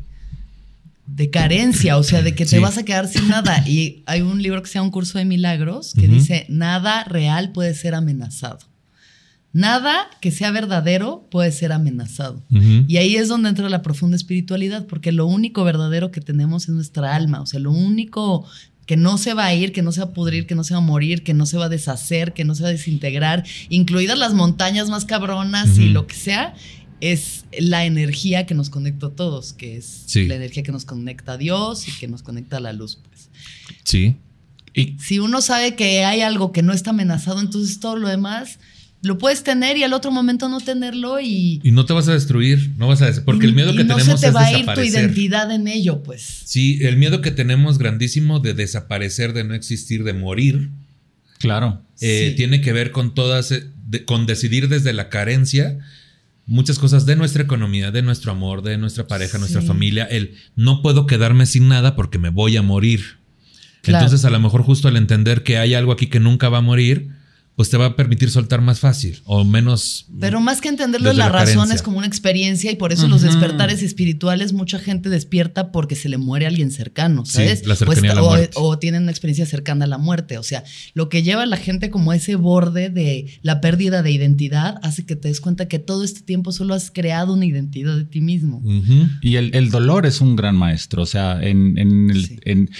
[1.07, 2.59] de carencia, o sea, de que te Sí.
[2.59, 3.63] vas a quedar sin nada.
[3.69, 7.53] Y hay un libro que se llama Un curso de milagros que dice nada real
[7.53, 8.59] puede ser amenazado.
[9.55, 12.43] Nada que sea verdadero puede ser amenazado.
[12.89, 16.71] Y ahí es donde entra la profunda espiritualidad, porque lo único verdadero que tenemos es
[16.71, 18.45] nuestra alma, o sea, lo único
[18.85, 20.75] que no se va a ir, que no se va a pudrir, que no se
[20.75, 23.45] va a morir, que no se va a deshacer, que no se va a desintegrar,
[23.71, 26.55] incluidas las montañas más cabronas y lo que sea,
[27.01, 30.27] es la energía que nos conecta a todos, que es Sí.
[30.27, 32.99] la energía que nos conecta a Dios y que nos conecta a la luz.
[33.09, 33.29] Pues.
[33.85, 34.17] Sí.
[34.75, 38.59] Y Si uno sabe que hay algo que no está amenazado, entonces todo lo demás
[39.05, 42.13] lo puedes tener y al otro momento no tenerlo y, Y no te vas a
[42.15, 44.35] destruir, no vas a des- porque el miedo y que no tenemos se te es
[44.35, 46.43] va a ir tu identidad en ello, pues.
[46.45, 50.71] Sí, el miedo que tenemos grandísimo de desaparecer, de no existir, de morir,
[51.39, 51.83] claro.
[52.01, 52.37] eh, Sí.
[52.37, 55.79] tiene que ver con todas, eh, de- con decidir desde la carencia
[56.47, 59.67] muchas cosas de nuestra economía, de nuestro amor, de nuestra pareja, nuestra Sí.
[59.67, 60.05] familia.
[60.05, 63.19] El no puedo quedarme sin nada porque me voy a morir.
[63.83, 64.05] Claro.
[64.05, 66.63] Entonces, a lo mejor justo al entender que hay algo aquí que nunca va a
[66.63, 67.11] morir,
[67.57, 70.07] pues te va a permitir soltar más fácil o menos.
[70.19, 71.75] Pero más que entenderlo, la, la razón carencia.
[71.77, 76.09] es como una experiencia y por eso los despertares espirituales, mucha gente despierta porque se
[76.09, 77.65] le muere alguien cercano, Sí, ¿sabes?
[77.67, 78.51] la cercanía o, a la o- muerte.
[78.57, 80.37] o tienen una experiencia cercana a la muerte.
[80.39, 80.65] O sea,
[80.95, 84.77] lo que lleva a la gente como a ese borde de la pérdida de identidad
[84.83, 88.05] hace que te des cuenta que todo este tiempo solo has creado una identidad de
[88.05, 88.63] ti mismo.
[89.23, 91.03] Y el, el dolor es un gran maestro.
[91.03, 92.39] O sea, en, en el- Sí.
[92.45, 92.71] en-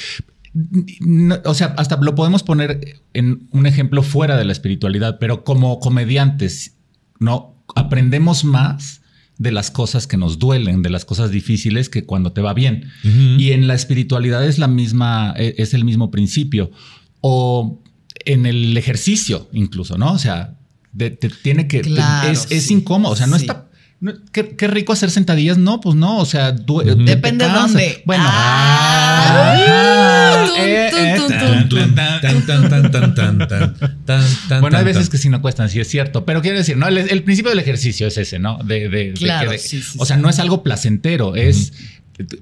[1.01, 5.45] no, o sea, hasta lo podemos poner en un ejemplo fuera de la espiritualidad, pero
[5.45, 6.77] como comediantes,
[7.19, 9.01] no aprendemos más
[9.37, 12.91] de las cosas que nos duelen, de las cosas difíciles que cuando te va bien.
[13.03, 16.71] Y en la espiritualidad es la misma, e, es el mismo principio.
[17.21, 17.83] O
[18.25, 20.13] en el ejercicio, incluso, ¿no?
[20.13, 20.57] O sea,
[20.97, 21.81] te, tiene que.
[21.81, 22.75] Claro, es, es sí.
[22.75, 23.13] incómodo.
[23.13, 23.43] O sea, no Sí.
[23.43, 23.69] está.
[24.33, 25.59] ¿Qué, qué rico hacer sentadillas.
[25.59, 26.19] No, pues no.
[26.19, 28.03] O sea, Depende de dónde.
[28.05, 28.25] Bueno.
[28.27, 31.17] Ah, Ah, eh, eh,
[34.61, 36.25] Bueno, hay veces que sí no cuestan, sí es cierto.
[36.25, 36.89] Pero quiero decir, ¿no?
[36.89, 38.59] El, el principio del ejercicio es ese, ¿no?
[38.65, 40.23] De, de- Claro, que de- sí, sí, o sea, sí.
[40.23, 41.73] no es algo placentero, es.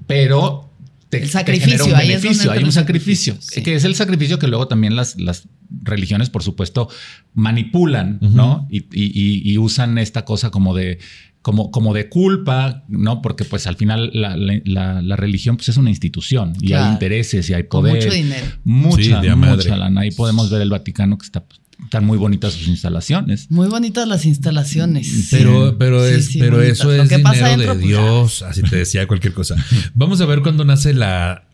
[0.07, 0.69] Pero.
[1.09, 2.35] Te, El sacrificio, un ahí es hay un
[2.71, 3.61] sacrificio, sacrificio, sí.
[3.61, 5.43] que es el sacrificio que luego también las, las
[5.83, 6.89] religiones, por supuesto,
[7.35, 8.67] manipulan, ¿no?
[8.71, 10.97] Y, y- y- y usan esta cosa como de,
[11.43, 13.21] como, como de culpa, ¿no?
[13.21, 16.85] Porque pues al final la, la- la- la religión pues es una institución y Claro.
[16.85, 17.95] hay intereses y hay Con poder.
[18.03, 18.45] mucho dinero.
[18.63, 20.01] Mucha, Sí, mucha lana.
[20.01, 21.43] Ahí podemos ver el Vaticano que está,
[21.83, 23.51] están muy bonitas sus instalaciones.
[23.51, 25.27] Muy bonitas las instalaciones.
[25.31, 26.79] Pero, pero, Sí, es, sí, pero bonitas.
[26.79, 28.41] eso Lo es pasa dinero dentro, de pues, Dios.
[28.41, 29.55] Así te decía cualquier cosa.
[29.93, 31.47] Vamos a ver cuándo nace la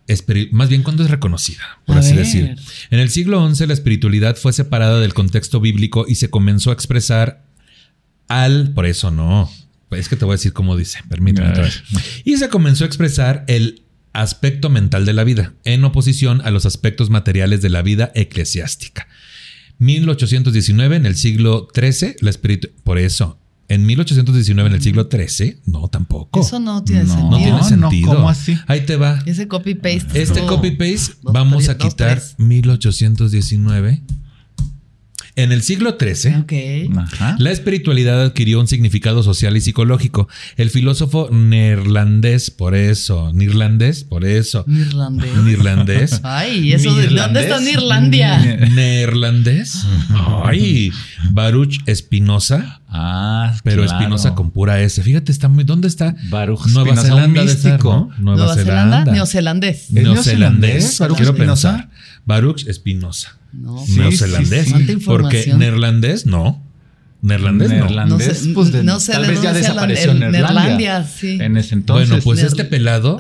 [0.51, 2.25] más bien cuándo es reconocida, por A así ver.
[2.25, 2.55] decir.
[2.89, 6.73] En el siglo XI la espiritualidad fue separada del contexto bíblico y se comenzó a
[6.73, 7.43] expresar
[8.27, 9.49] al, por eso no,
[9.91, 11.81] es que te voy a decir cómo dice, permíteme otra vez.
[12.25, 16.65] Y se comenzó a expresar el aspecto mental de la vida, en oposición a los
[16.65, 19.07] aspectos materiales de la vida eclesiástica.
[19.79, 22.69] 1819, en el siglo XIII, la espiritu...
[22.83, 26.41] Por eso, en 1819, en el siglo XIII, no, tampoco.
[26.41, 27.29] Eso no tiene No, sentido.
[27.31, 28.13] No tiene no, sentido.
[28.15, 28.57] ¿cómo así?
[28.67, 29.23] Ahí te va.
[29.25, 29.97] Ese copy paste.
[30.21, 32.35] Este estuvo- copy paste Dos, vamos a quitar tres.
[32.37, 34.01] 1819.
[35.43, 36.89] En el siglo XIII,
[37.37, 40.27] la espiritualidad adquirió un significado social y psicológico.
[40.57, 45.35] El filósofo neerlandés, por eso, neerlandés, por eso, Irlandés.
[45.43, 47.73] neerlandés, Ay, eso de dónde está Neerlandés.
[47.73, 48.67] Irlandia.
[48.75, 49.85] neerlandés,
[50.43, 50.91] ay,
[51.31, 53.99] Baruch Espinosa, Ah, pero claro.
[53.99, 55.03] Espinosa con pura S.
[55.03, 56.15] Fíjate, está muy, ¿dónde está?
[56.29, 57.93] Baruch Nueva Spinoza, un Zelanda de estar, místico.
[57.93, 58.05] ¿no?
[58.17, 59.11] Nueva, Nueva Zelanda, Zelanda.
[59.11, 59.75] neozelandés.
[59.83, 61.71] ¿Es Neozelandés, neozelandés, Baruch quiero Spinoza?
[61.71, 61.89] pensar.
[62.25, 63.38] Baruch Espinosa.
[63.53, 64.65] No, Sí, neozelandés.
[64.65, 64.71] sí, sí.
[64.71, 66.63] Cuánta Porque neerlandés no.
[67.21, 67.75] Neerlandés no.
[67.75, 70.51] Neerlandés, No pues de- no sé tal vez ya desapareció el- Neerlandia.
[70.53, 71.37] Neerlandia, sí.
[71.41, 72.07] En ese entonces.
[72.09, 73.19] bueno, pues Neerl- este pelado,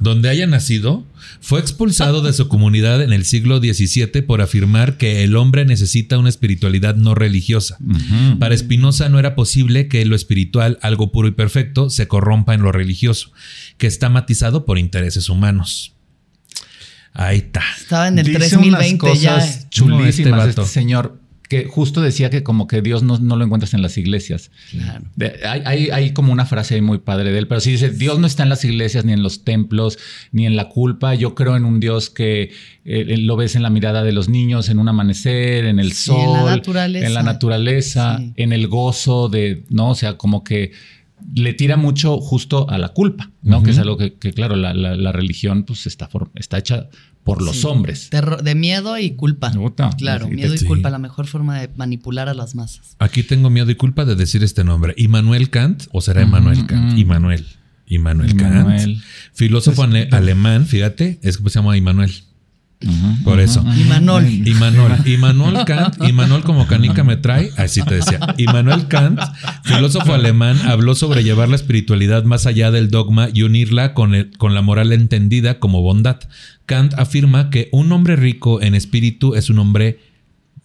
[0.00, 1.06] donde haya nacido,
[1.40, 6.18] fue expulsado de su comunidad en el siglo XVII por afirmar que el hombre necesita
[6.18, 7.78] una espiritualidad no religiosa.
[8.38, 12.62] Para Spinoza no era posible que lo espiritual, algo puro y perfecto, se corrompa en
[12.62, 13.30] lo religioso,
[13.78, 15.94] que está matizado por intereses humanos.
[17.14, 17.62] Ahí está.
[17.76, 19.34] Estaba en el Dice 3020 unas ya.
[19.34, 19.66] cosas eh.
[19.70, 23.42] chulísimas No, este este, señor que justo decía que como que Dios no, no lo
[23.42, 24.50] encuentras en las iglesias.
[24.70, 25.06] Claro.
[25.16, 27.88] De- hay, hay- hay como una frase ahí muy padre de él, pero sí dice,
[27.88, 29.98] Dios no está en las iglesias, ni en los templos,
[30.30, 31.14] ni en la culpa.
[31.14, 32.52] Yo creo en un Dios que
[32.84, 36.10] eh, lo ves en la mirada de los niños, en un amanecer, en el Sí,
[36.10, 37.06] en sol, la naturaleza.
[37.06, 38.32] en la naturaleza, Sí.
[38.36, 39.88] en el gozo de, ¿no?
[39.90, 40.72] O sea, como que
[41.34, 43.62] le tira mucho justo a la culpa, ¿no?
[43.62, 46.88] Que es algo que, que, claro, la, la- la religión pues está, for- está hecha
[47.24, 47.66] por los Sí.
[47.66, 48.08] hombres.
[48.10, 49.52] Terror- de miedo y culpa.
[49.98, 50.64] Claro, Sí, miedo y sí.
[50.64, 52.96] culpa, la mejor forma de manipular a las masas.
[52.98, 54.94] Aquí tengo miedo y culpa de decir este nombre.
[54.96, 56.98] Immanuel Kant, o será Immanuel Kant.
[56.98, 57.44] Immanuel.
[57.86, 58.98] Immanuel Kant.
[59.32, 62.12] Filósofo ale- alemán, fíjate, es que se llama Immanuel.
[63.24, 63.60] Por eso.
[63.60, 63.72] ujú.
[63.80, 64.24] Imanol.
[64.46, 68.20] Immanuel, Immanuel Kant, Immanuel como canica me trae, así te decía.
[68.38, 69.18] Immanuel Kant,
[69.64, 74.30] filósofo alemán, habló sobre llevar la espiritualidad más allá del dogma y unirla con, el-
[74.38, 76.20] con la moral entendida como bondad.
[76.66, 79.98] Kant afirma que un hombre rico en espíritu es un hombre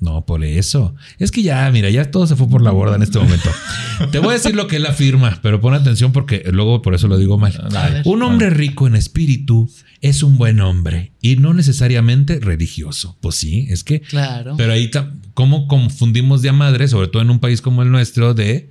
[0.04, 0.94] no, por eso.
[1.20, 3.50] Es que ya, mira, ya todo se fue por la borda en este momento.
[4.12, 7.08] Te voy a decir lo que él afirma, pero pon atención porque luego por eso
[7.08, 7.54] lo digo mal.
[7.72, 8.02] Ver.
[8.06, 9.70] Un hombre rico en espíritu
[10.02, 13.18] es un buen hombre y no necesariamente religioso.
[13.22, 14.02] Pues sí, es que.
[14.02, 14.56] Claro.
[14.58, 14.92] Pero ahí,
[15.34, 18.70] ¿cómo confundimos de a madre, sobre todo en un país como el nuestro, de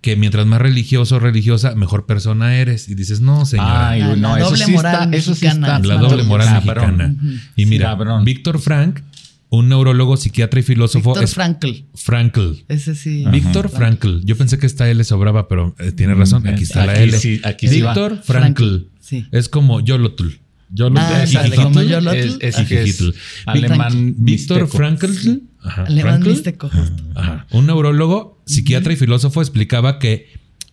[0.00, 2.88] que mientras más religioso o religiosa, mejor persona eres?
[2.88, 3.88] Y dices, no, señora.
[3.90, 5.76] Ay, La- no, la eso doble sí moral está, eso sí mexicana.
[5.78, 5.88] está.
[5.88, 6.96] la doble moral Cabrón.
[6.96, 7.42] mexicana.
[7.56, 8.24] Y mira, cabrón.
[8.24, 9.00] Víctor Frank,
[9.50, 11.10] un neurólogo, psiquiatra y filósofo.
[11.10, 11.68] Víctor es- Frankl.
[11.94, 12.52] Frankl.
[12.68, 13.24] Ese sí.
[13.32, 14.20] Víctor Frankl.
[14.24, 16.46] Yo pensé que esta L sobraba, pero eh, tiene razón.
[16.46, 17.18] Aquí está la Aquí L.
[17.18, 17.92] sí- aquí sí va.
[17.94, 18.76] Víctor Frankl.
[19.00, 19.26] Sí.
[19.32, 20.28] Es como Yolotl.
[20.70, 21.00] Yolotl.
[21.00, 21.22] Ah.
[21.22, 21.30] Es,
[22.40, 23.14] es, Ah, es
[23.46, 24.68] alemán Víctor.
[24.68, 25.06] Frankl.
[25.62, 25.84] Ajá.
[25.84, 26.70] Alemán místico.
[27.14, 27.46] Ajá.
[27.50, 30.28] Un neurólogo, psiquiatra y filósofo explicaba que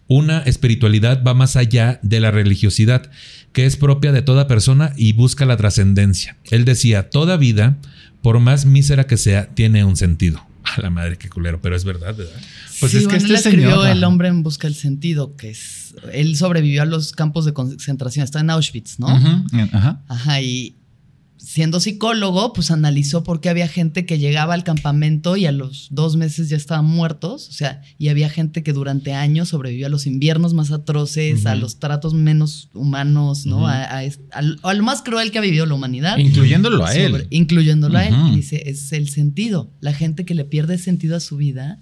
[0.07, 3.09] una espiritualidad va más allá de la religiosidad,
[3.53, 6.38] que es propia de toda persona y busca la trascendencia.
[6.51, 7.77] Él decía, toda vida,
[8.25, 10.43] por más mísera que sea, tiene un sentido.
[10.63, 12.33] A la madre, qué culero, pero es verdad, ¿verdad?
[12.79, 15.35] Pues Sí, es que bueno, este él escribió señor, El hombre en busca del sentido,
[15.35, 15.93] que es.
[16.11, 18.23] Él sobrevivió a los campos de concentración.
[18.23, 19.09] Está en Auschwitz, ¿no?
[19.09, 20.01] Ajá.
[20.07, 20.75] Ajá, y
[21.56, 25.88] siendo psicólogo, pues analizó por qué había gente que llegaba al campamento y a los
[25.89, 29.89] dos meses ya estaban muertos, o sea, y había gente que durante años sobrevivió a
[29.89, 33.68] los inviernos más atroces, a los tratos menos humanos, ¿no?
[33.68, 34.02] a, a,
[34.34, 36.18] a, lo más cruel que ha vivido la humanidad.
[36.18, 37.26] Incluyéndolo a él.
[37.30, 38.13] Incluyéndolo a él.
[38.34, 39.72] Y dice, es el sentido.
[39.80, 41.80] La gente que le pierde sentido a su vida.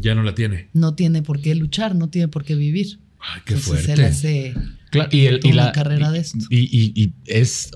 [0.00, 0.66] Ya no la tiene.
[0.72, 2.98] No tiene por qué luchar, no tiene por qué vivir.
[3.20, 3.92] Ay, qué Entonces, fuerte.
[3.92, 4.54] Él hace
[4.90, 6.38] claro, y, el, y la carrera de esto.
[6.50, 7.70] y, y es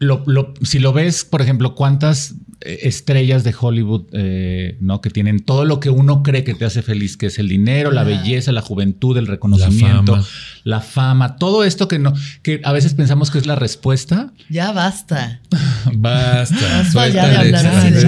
[0.00, 5.00] lo, lo, si lo ves, por ejemplo, cuántas estrellas de Hollywood, eh, ¿no?
[5.00, 7.90] Que tienen todo lo que uno cree que te hace feliz, que es el dinero,
[7.90, 10.22] la belleza, la juventud, el reconocimiento,
[10.64, 11.36] la fama.
[11.36, 14.32] todo esto que no, que a veces pensamos que es la respuesta.
[14.50, 15.40] Ya basta.
[15.94, 16.82] basta.
[16.92, 18.04] Basta ya de hablar así de...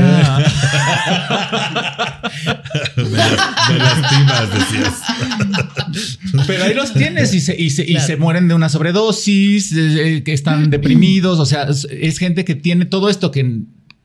[2.97, 4.95] me, lastimas, decías.
[6.47, 10.23] Pero ahí los tienes y se, y se, y se mueren de una sobredosis, eh,
[10.25, 13.63] que están deprimidos, o sea, es gente que tiene todo esto que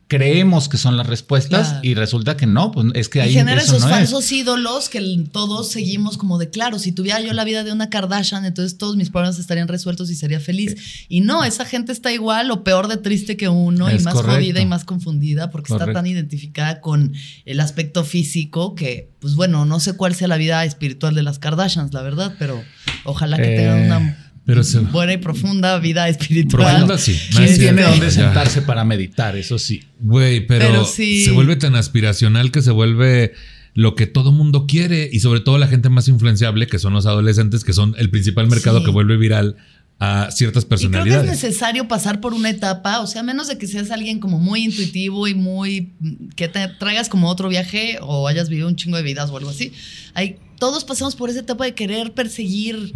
[0.07, 3.61] creemos que son las respuestas y resulta que no, pues es que hay y genera
[3.61, 7.73] esos falsos ídolos que todos seguimos como de claro, si tuviera yo la vida de
[7.73, 11.05] una Kardashian, entonces todos mis problemas estarían resueltos y sería feliz.
[11.09, 14.61] Y no, esa gente está igual o peor de triste que uno y más jodida
[14.61, 17.13] y más confundida porque está tan identificada con
[17.45, 21.37] el aspecto físico que, pues bueno, no sé cuál sea la vida espiritual de las
[21.37, 22.63] Kardashians, la verdad, pero
[23.03, 24.61] ojalá que tengan una pero
[24.93, 26.75] buena y profunda vida espiritual.
[26.75, 27.19] Profunda sí.
[27.35, 29.35] ¿Quién tiene donde sentarse para meditar?
[29.35, 29.83] Eso sí.
[29.99, 33.33] Güey, pero, se vuelve tan aspiracional que se vuelve
[33.73, 37.05] lo que todo mundo quiere y sobre todo la gente más influenciable, que son los
[37.05, 39.57] adolescentes, que son el principal mercado que vuelve viral
[39.99, 41.07] a ciertas personalidades.
[41.07, 43.91] Y creo que es necesario pasar por una etapa, o sea, menos de que seas
[43.91, 45.91] alguien como muy intuitivo y muy
[46.37, 49.49] que te traigas como otro viaje o hayas vivido un chingo de vidas o algo
[49.49, 49.73] así.
[50.13, 52.91] Hay todos pasamos por esa etapa de querer perseguir,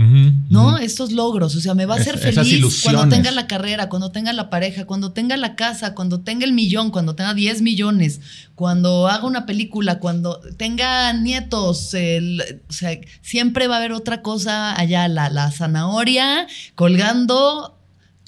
[0.50, 0.78] ¿no?
[0.78, 1.56] Estos logros.
[1.56, 4.86] O sea, me va a hacer feliz cuando tenga la carrera, cuando tenga la pareja,
[4.86, 8.22] cuando tenga la casa, cuando tenga el millón, cuando tenga 10 millones,
[8.56, 11.94] cuando haga una película, cuando tenga nietos.
[11.94, 17.81] o sea, siempre va a haber otra cosa allá, la, la zanahoria colgando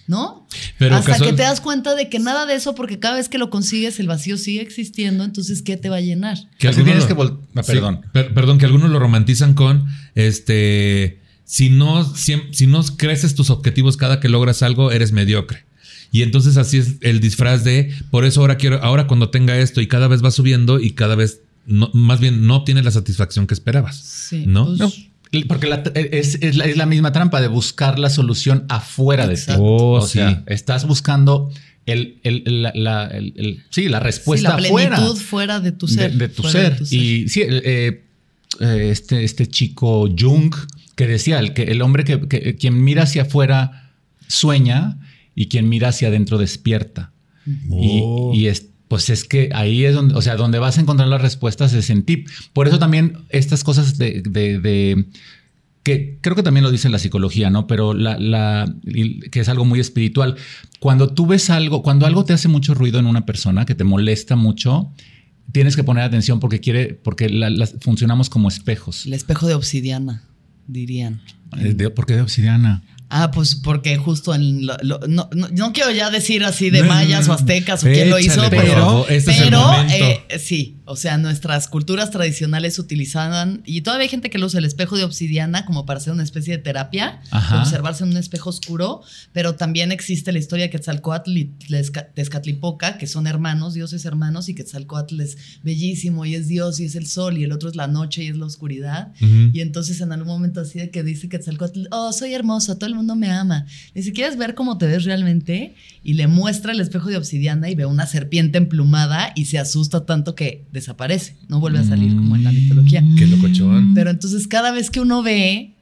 [0.08, 0.48] ¿no?
[0.78, 3.38] Pero Hasta que te das cuenta de que nada de eso, porque cada vez que
[3.38, 6.38] lo consigues, el vacío sigue existiendo, entonces, ¿qué te va a llenar?
[6.58, 8.02] Que tienes que ah, perdón.
[8.12, 9.86] perdón, que algunos lo romantizan con
[10.16, 11.20] este.
[11.46, 15.66] Si no, si, no creces tus objetivos cada que logras algo, eres mediocre.
[16.12, 19.82] Y entonces así es el disfraz de por eso ahora quiero, ahora cuando tenga esto
[19.82, 23.54] y cada vez va subiendo y cada vez más bien no obtienes la satisfacción que
[23.54, 23.98] esperabas.
[23.98, 24.66] Sí, ¿no?
[24.66, 24.92] Pues no
[25.48, 29.54] porque es, la, misma trampa de buscar la solución afuera de ti.
[29.58, 31.50] Oh, o sea, estás buscando
[31.86, 32.20] el,
[32.76, 33.12] la,
[33.70, 36.14] sí, la respuesta sí, la plenitud fuera, de tu ser.
[36.14, 36.78] De, tu, ser.
[36.92, 38.04] Y sí, eh,
[38.60, 40.54] eh, este, este chico Jung
[40.96, 43.92] que decía, el, que, el hombre que, quien mira hacia afuera
[44.28, 45.00] sueña
[45.36, 47.12] y quien mira hacia adentro despierta.
[47.46, 48.32] Y, oh.
[48.34, 48.48] y,
[48.94, 51.90] pues es que ahí es donde, o sea, donde vas a encontrar las respuestas es
[51.90, 52.26] en ti.
[52.54, 55.08] Por eso también estas cosas de, de,
[55.82, 57.66] que creo que también lo dice la psicología, ¿no?
[57.66, 58.72] Pero la, la,
[59.32, 60.36] que es algo muy espiritual.
[60.80, 63.84] Cuando tú ves algo, cuando algo te hace mucho ruido en una persona, que te
[63.84, 64.92] molesta mucho,
[65.52, 67.32] tienes que poner atención porque quiere, porque
[67.82, 69.08] funcionamos como espejos.
[69.08, 70.22] El espejo de obsidiana,
[70.68, 71.20] dirían.
[71.96, 72.84] ¿Por qué de obsidiana?
[73.16, 74.76] Ah, pues porque justo en lo,
[75.08, 79.06] no, no, quiero ya decir así de mayas o aztecas o quién lo hizo, pero,
[79.06, 84.48] pero eh, sí, o sea, nuestras culturas tradicionales utilizaban, y todavía hay gente que lo
[84.48, 87.22] usa el espejo de obsidiana como para hacer una especie de terapia,
[87.60, 89.02] observarse en un espejo oscuro,
[89.34, 91.52] pero también existe la historia de Quetzalcoatl y
[92.16, 96.96] Tezcatlipoca, que son hermanos, dioses hermanos, y Quetzalcoatl es bellísimo y es Dios y es
[96.96, 99.12] el sol, y el otro es la noche y es la oscuridad.
[99.20, 102.96] Y entonces en algún momento así de que dice Quetzalcoatl, oh, soy hermoso, todo el
[102.96, 103.66] mundo me ama.
[103.94, 107.70] Ni siquiera quieres ver cómo te ves realmente, y le muestra el espejo de obsidiana
[107.70, 112.16] y ve una serpiente emplumada y se asusta tanto que desaparece, no vuelve a salir
[112.16, 113.02] como en la mitología.
[113.02, 113.16] Mm.
[113.16, 113.94] Qué locochón.
[113.94, 115.76] Pero entonces cada vez que uno ve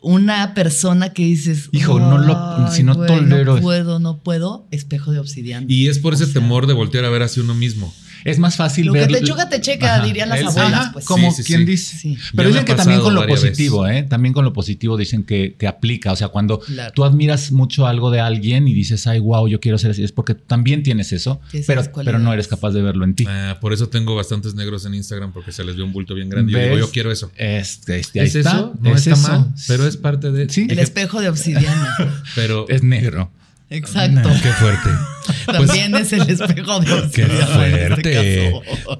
[0.00, 3.56] una persona que dices, hijo, no lo, si no tolero.
[3.56, 5.66] No puedo, no puedo, espejo de obsidiana.
[5.68, 8.86] Y es por ese temor de voltear a ver hacia uno mismo es más fácil
[8.86, 10.90] lo que te choca, te checa, dirían las abuelas.
[10.92, 11.04] pues.
[11.04, 12.16] Como quien dice.
[12.34, 14.02] Pero dicen que también con lo positivo, ¿eh?
[14.02, 16.12] También con lo positivo dicen que, que aplica.
[16.12, 16.60] O sea, cuando
[16.94, 20.12] tú admiras mucho algo de alguien y dices, ay, wow, yo quiero ser así, es
[20.12, 23.26] porque también tienes eso, pero, pero no eres capaz de verlo en ti.
[23.28, 26.28] Ah, por eso tengo bastantes negros en Instagram, porque se les ve un bulto bien
[26.28, 26.52] grande.
[26.52, 27.30] Y yo digo, yo quiero eso.
[27.36, 28.74] Es, ¿Es eso?
[28.80, 30.42] No está mal, pero es parte de.
[30.68, 32.22] El espejo de obsidiana.
[32.34, 32.68] pero.
[32.68, 33.30] Es negro.
[33.72, 34.28] Exacto.
[34.42, 34.90] qué fuerte.
[35.46, 38.52] También pues, es el espejo de Qué este fuerte.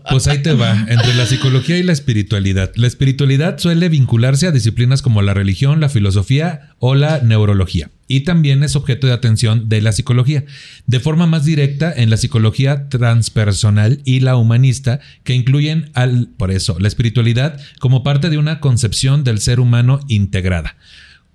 [0.08, 2.72] pues ahí te va, entre la psicología y la espiritualidad.
[2.76, 7.90] La espiritualidad suele vincularse a disciplinas como la religión, la filosofía o la neurología.
[8.08, 10.44] y también es objeto de atención de la psicología,
[10.86, 16.50] de forma más directa en la psicología transpersonal y la humanista, que incluyen al, por
[16.50, 20.76] eso, la espiritualidad como parte de una concepción del ser humano integrada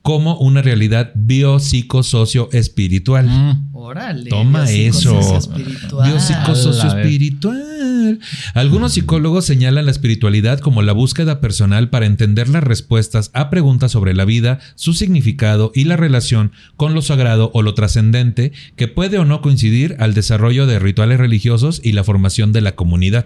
[0.02, 3.28] como una realidad biopsicosocio-espiritual.
[3.28, 3.70] Mm.
[3.74, 4.30] Órale.
[4.30, 5.12] Toma eso.
[5.12, 6.10] biopsicosocio-espiritual.
[6.10, 8.20] Biopsicosocio-espiritual.
[8.54, 13.92] Algunos psicólogos señalan la espiritualidad como la búsqueda personal para entender las respuestas a preguntas
[13.92, 18.88] sobre la vida, su significado y la relación con lo sagrado o lo trascendente que
[18.88, 23.26] puede o no coincidir al desarrollo de rituales religiosos y la formación de la comunidad.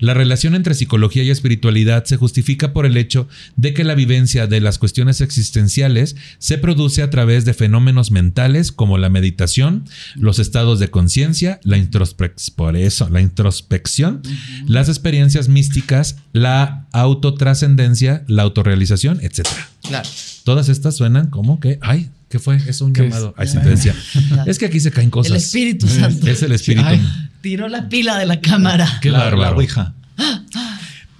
[0.00, 4.46] La relación entre psicología y espiritualidad se justifica por el hecho de que la vivencia
[4.46, 9.84] de las cuestiones existenciales se produce a través de fenómenos mentales como la meditación,
[10.16, 14.22] los estados de conciencia, la introspección, por eso, la introspección,
[14.66, 19.46] las experiencias místicas, la autotrascendencia, la autorrealización, etc.
[19.82, 20.08] Claro.
[20.44, 22.56] Todas estas suenan como que, ay, ¿qué fue?
[22.66, 23.34] Es un ¿Qué llamado.
[23.38, 23.40] es?
[23.40, 23.94] Ay, sí te decía.
[24.46, 25.32] Es que aquí se caen cosas.
[25.32, 26.26] El Espíritu Santo.
[26.26, 26.86] Es el espíritu.
[26.86, 27.00] Ay.
[27.40, 28.98] Tiró la pila de la cámara.
[29.00, 29.50] Qué La- bárbaro.
[29.50, 29.92] La ouija.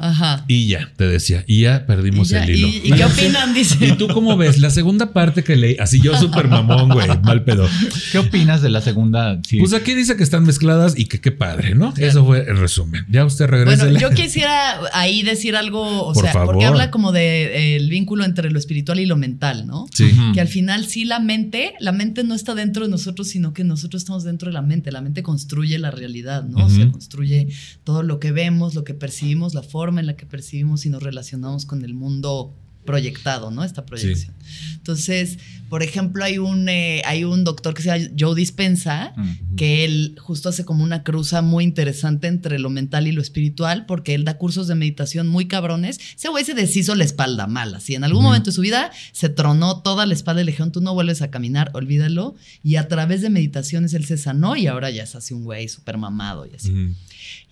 [0.00, 0.44] Ajá.
[0.48, 2.68] Y ya, te decía, y ya perdimos ¿Y, ya- el hilo.
[2.68, 3.54] y- y qué opinan?
[3.54, 3.86] Dice.
[3.86, 4.58] ¿Y tú cómo ves?
[4.58, 7.68] La segunda parte que leí, así yo súper mamón, güey, mal pedo.
[8.12, 9.40] ¿Qué opinas de la segunda?
[9.46, 9.58] Sí.
[9.58, 11.92] Pues aquí dice que están mezcladas y que qué padre, ¿no?
[11.96, 13.04] Eso fue el resumen.
[13.10, 13.84] Ya usted regresa.
[13.84, 16.54] Bueno, yo quisiera ahí decir algo, o Por sea, favor.
[16.54, 19.86] porque habla como de el vínculo entre lo espiritual y lo mental, ¿no?
[19.92, 20.10] Sí.
[20.34, 23.64] Que al final sí la mente, la mente no está dentro de nosotros, sino que
[23.64, 24.90] nosotros estamos dentro de la mente.
[24.92, 26.66] La mente construye la realidad, ¿no?
[26.66, 27.48] O sea, construye
[27.84, 31.03] todo lo que vemos, lo que percibimos, la forma en la que percibimos y nos
[31.03, 33.62] relacionamos con el mundo proyectado, ¿no?
[33.62, 34.35] Esta proyección.
[34.74, 39.55] Entonces, por ejemplo, hay un, eh, hay un doctor que se llama Joe Dispensa, Mm.
[39.57, 43.85] que él justo hace como una cruza muy interesante entre lo mental y lo espiritual,
[43.87, 46.00] porque él da cursos de meditación muy cabrones.
[46.16, 47.94] Ese güey se deshizo la espalda mal, así.
[47.94, 48.29] En algún Ujú.
[48.29, 51.20] momento de su vida se tronó toda la espalda y le dijeron, tú no vuelves
[51.20, 52.35] a caminar, olvídalo.
[52.64, 55.68] Y a través de meditaciones él se sanó y ahora ya es así un güey
[55.68, 56.72] súper mamado y así.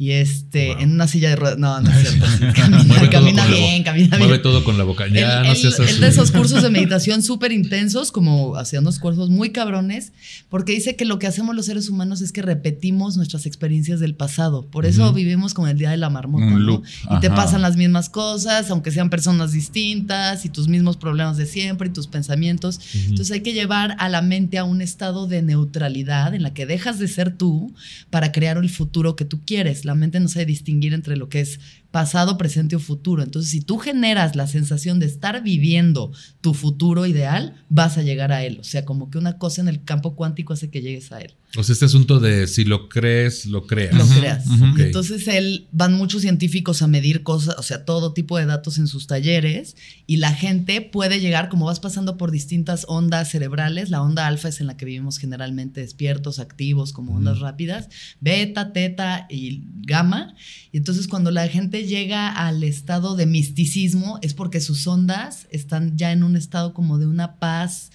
[0.01, 0.79] Y este, Wow.
[0.83, 2.25] en una silla de ruedas, no, no es cierto.
[3.11, 4.29] camina bien, camina bien.
[4.29, 5.07] Mueve todo con la boca.
[5.09, 5.99] Ya, Él- no seas así.
[5.99, 10.13] de esos cursos de meditación súper intensos, como hacía unos cursos muy cabrones,
[10.49, 14.15] porque dice que lo que hacemos los seres humanos es que repetimos nuestras experiencias del
[14.15, 14.67] pasado.
[14.71, 16.83] Por eso vivimos como el día de la marmota, Un ¿no?
[17.11, 21.47] Y te pasan las mismas cosas, aunque sean personas distintas, y tus mismos problemas de
[21.47, 22.79] siempre, y tus pensamientos.
[22.95, 26.67] Entonces hay que llevar a la mente a un estado de neutralidad en la que
[26.67, 27.75] dejas de ser tú
[28.11, 29.85] para crear el futuro que tú quieres.
[29.89, 33.23] La mente no sabe distinguir entre lo que es pasado, presente o futuro.
[33.23, 38.33] Entonces, si tú generas la sensación de estar viviendo tu futuro ideal, vas a llegar
[38.33, 38.59] a él.
[38.61, 41.35] O sea, como que una cosa en el campo cuántico hace que llegues a él.
[41.57, 43.95] O sea, este asunto de si lo crees, lo creas.
[43.95, 44.45] Lo creas.
[44.79, 48.87] Entonces él van muchos científicos a medir cosas, o sea, todo tipo de datos en
[48.87, 49.75] sus talleres
[50.07, 54.49] y la gente puede llegar como vas pasando por distintas ondas cerebrales, la onda alfa
[54.49, 57.89] es en la que vivimos generalmente despiertos, activos, como ondas rápidas,
[58.21, 60.35] beta, teta y gamma.
[60.71, 65.97] Y entonces cuando la gente llega al estado de misticismo es porque sus ondas están
[65.97, 67.91] ya en un estado como de una paz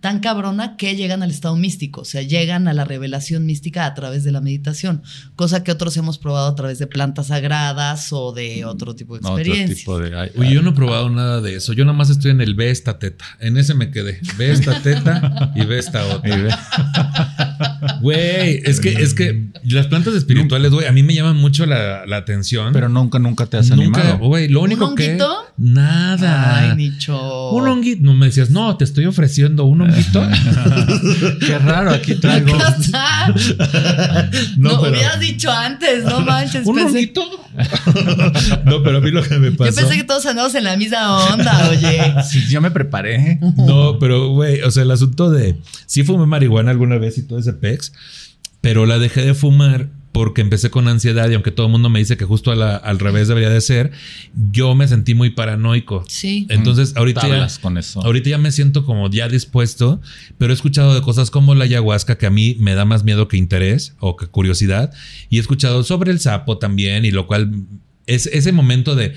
[0.00, 3.94] tan cabrona que llegan al estado místico, o sea, llegan a la revelación mística a
[3.94, 5.02] través de la meditación,
[5.36, 9.20] cosa que otros hemos probado a través de plantas sagradas o de otro tipo de
[9.20, 9.78] Otro experiencias.
[9.78, 10.16] tipo de.
[10.18, 11.72] ay, Oye, yo no he probado nada de eso.
[11.72, 13.24] Yo nada más estoy en el ve esta teta.
[13.38, 14.20] En ese me quedé.
[14.36, 17.55] Ve esta teta y ve esta otra.
[18.00, 22.06] Güey, es que, es que las plantas espirituales, güey, a mí me llaman mucho la,
[22.06, 22.72] la atención.
[22.72, 24.18] Pero nunca, nunca te has Nunca, animado.
[24.26, 25.06] güey, lo único ¿Un que.
[25.12, 25.36] honguito?
[25.58, 26.58] Nada.
[26.70, 27.50] Ay, Nicho.
[27.52, 28.02] Un honguito.
[28.04, 30.26] No me decías, no, te estoy ofreciendo un honguito.
[31.46, 32.56] Qué raro, aquí traigo.
[34.56, 36.66] No, no, pero- hubieras dicho antes, no manches.
[36.66, 37.22] ¿Un pensé- honguito?
[38.64, 39.74] no, pero a mí lo que me yo pasó.
[39.80, 42.14] pensé que todos andamos en la misma onda, oye.
[42.28, 43.38] Sí, yo me preparé.
[43.56, 45.56] No, pero güey, o sea, el asunto de.
[45.86, 47.92] Sí fumé marihuana alguna vez y todo ese pex,
[48.60, 51.98] pero la dejé de fumar porque empecé con ansiedad y aunque todo el mundo me
[51.98, 53.92] dice que justo a la- al revés debería de ser,
[54.50, 56.04] yo me sentí muy paranoico.
[56.08, 56.46] Sí.
[56.48, 58.00] Entonces, ahorita ya, con eso.
[58.02, 60.00] ahorita ya me siento como ya dispuesto,
[60.38, 63.28] pero he escuchado de cosas como la ayahuasca que a mí me da más miedo
[63.28, 64.90] que interés o que curiosidad.
[65.28, 67.50] Y he escuchado sobre el sapo también, y lo cual
[68.06, 69.12] es ese momento de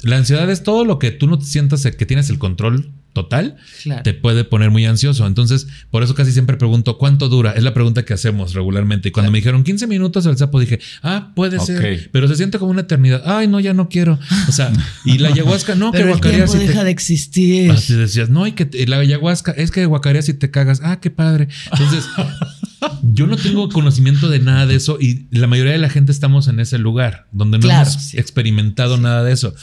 [0.00, 3.56] la ansiedad es todo lo que tú no te sientas que tienes el control total,
[3.82, 4.02] Claro.
[4.02, 5.26] te puede poner muy ansioso.
[5.26, 7.52] Entonces, por eso casi siempre pregunto cuánto dura.
[7.52, 9.08] Es la pregunta que hacemos regularmente.
[9.08, 12.58] Y cuando me dijeron 15 minutos el sapo, dije, ah, puede ser, pero se siente
[12.58, 13.22] como una eternidad.
[13.26, 14.18] Ay, no, ya no quiero.
[14.48, 14.72] O sea,
[15.04, 17.70] y la ayahuasca, no, que Pero guacareas te- deja de existir.
[17.70, 20.80] Así decías, no, y que te- la ayahuasca es que guacareas y te cagas.
[20.82, 21.48] Ah, qué padre.
[21.70, 22.04] Entonces,
[23.02, 26.48] yo no tengo conocimiento de nada de eso y la mayoría de la gente estamos
[26.48, 28.18] en ese lugar donde no Claro, hemos sí.
[28.18, 29.54] experimentado nada de eso.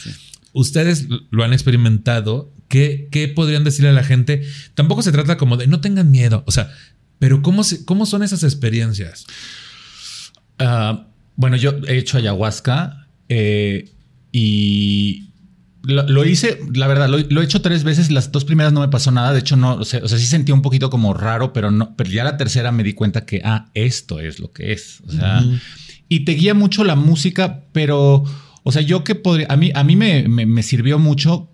[0.54, 2.54] Ustedes lo han experimentado.
[2.70, 4.44] ¿Qué, qué podrían decirle a la gente?
[4.76, 6.72] Tampoco se trata como de no tengan miedo, o sea,
[7.20, 9.26] pero ¿cómo, se- cómo son esas experiencias?
[10.60, 13.90] Ah, bueno, yo he hecho ayahuasca eh,
[14.32, 15.30] y
[15.84, 18.12] lo, lo hice, la verdad, lo, lo he hecho tres veces.
[18.12, 19.32] Las dos primeras no me pasó nada.
[19.34, 21.96] De hecho, no, o sea, o sea, sí sentí un poquito como raro, pero no,
[21.96, 25.02] pero ya la tercera me di cuenta que, ah, esto es lo que es.
[25.08, 25.42] O sea,
[26.10, 28.26] y te guía mucho la música, pero,
[28.64, 31.50] o sea, yo que podría, a mí, a mí me, me- me sirvió mucho.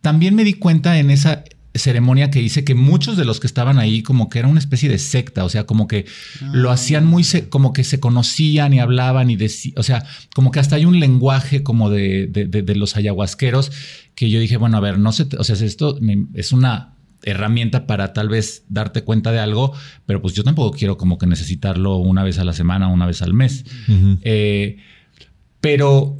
[0.00, 3.78] También me di cuenta en esa ceremonia que hice que muchos de los que estaban
[3.78, 6.04] ahí como que era una especie de secta, o sea, como que
[6.52, 10.50] lo hacían muy, se- como que se conocían y hablaban y decían, o sea, como
[10.50, 13.70] que hasta hay un lenguaje como de, de- de- de los ayahuasqueros
[14.16, 15.96] que yo dije, bueno, a ver, no sé, o sea, esto
[16.34, 19.72] es una herramienta para tal vez darte cuenta de algo,
[20.06, 23.22] pero pues yo tampoco quiero como que necesitarlo una vez a la semana, una vez
[23.22, 23.64] al mes.
[24.22, 24.78] Eh,
[25.60, 26.16] pero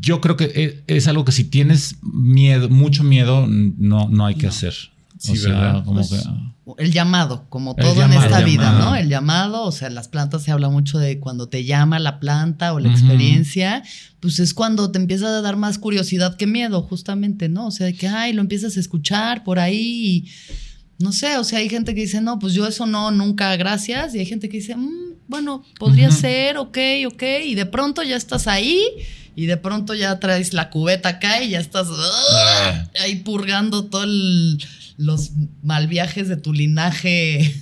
[0.00, 4.34] yo creo que e- es, algo que si tienes miedo, mucho miedo, no, no hay
[4.36, 4.74] que hacer.
[5.18, 5.84] Sí, o sea, ¿verdad?
[5.84, 8.90] como Pues, que- El llamado, como todo llamado, en esta vida, llamado.
[8.90, 8.96] ¿no?
[8.96, 12.72] El llamado, o sea, las plantas se habla mucho de cuando te llama la planta
[12.72, 13.82] o la experiencia,
[14.20, 17.66] pues es cuando te empieza a dar más curiosidad que miedo, justamente, ¿no?
[17.66, 20.28] O sea, de que, ay, lo empiezas a escuchar por ahí y
[21.02, 24.14] no sé, o sea, hay gente que dice, no, pues yo eso no, nunca, gracias,
[24.14, 26.78] y hay gente que dice, "Mm, bueno, podría ser, ok,
[27.08, 28.80] ok, y de pronto ya estás ahí.
[29.36, 32.86] Y de pronto ya traes la cubeta acá y ya estás Ah.
[33.00, 34.06] ahí purgando todos
[34.96, 35.30] los
[35.62, 37.54] mal viajes de tu linaje.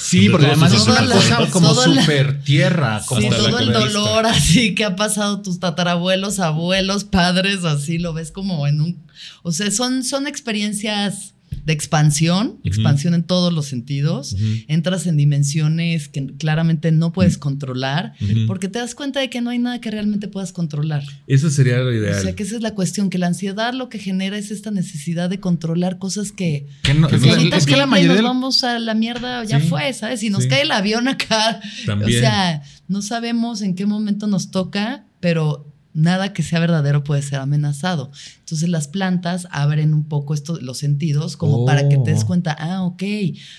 [0.00, 3.02] Sí, porque además es una la- cosa como súper tierra.
[3.06, 8.12] Como Sí, todo el dolor así que ha pasado tus tatarabuelos, abuelos, padres, así lo
[8.14, 9.06] ves como en un...
[9.42, 14.36] O sea, son, son experiencias de expansión, expansión en todos los sentidos.
[14.68, 18.14] Entras en dimensiones que claramente no puedes controlar
[18.46, 21.02] porque te das cuenta de que no hay nada que realmente puedas controlar.
[21.26, 22.18] Eso sería lo ideal.
[22.18, 24.70] O sea, que esa es la cuestión, que la ansiedad lo que genera es esta
[24.70, 26.66] necesidad de controlar cosas que...
[26.82, 28.64] Que no- que es, si la- ahorita es que la tiembla y mayoría nos vamos
[28.64, 29.68] a la mierda, ya Sí.
[29.68, 30.20] fue, ¿sabes?
[30.20, 30.48] Si nos Sí.
[30.48, 32.18] cae el avión acá, También.
[32.18, 37.22] o sea, no sabemos en qué momento nos toca, pero nada que sea verdadero puede
[37.22, 38.10] ser amenazado.
[38.40, 42.26] Entonces las plantas abren un poco esto, los sentidos como para que te des Oh.
[42.26, 43.02] cuenta, ah, ok,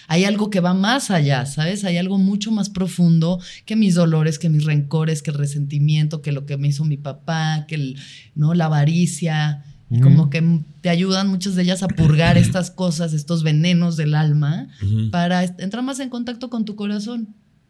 [0.07, 1.83] hay algo que va más allá, ¿sabes?
[1.83, 6.31] Hay algo mucho más profundo que mis dolores, que mis rencores, que el resentimiento, que
[6.31, 7.97] lo que me hizo mi papá, que el,
[8.35, 8.53] ¿no?
[8.53, 9.63] la avaricia.
[10.03, 14.67] Como que te ayudan muchas de ellas a purgar estas cosas, estos venenos del alma,
[15.11, 17.29] para entrar más en contacto con tu corazón.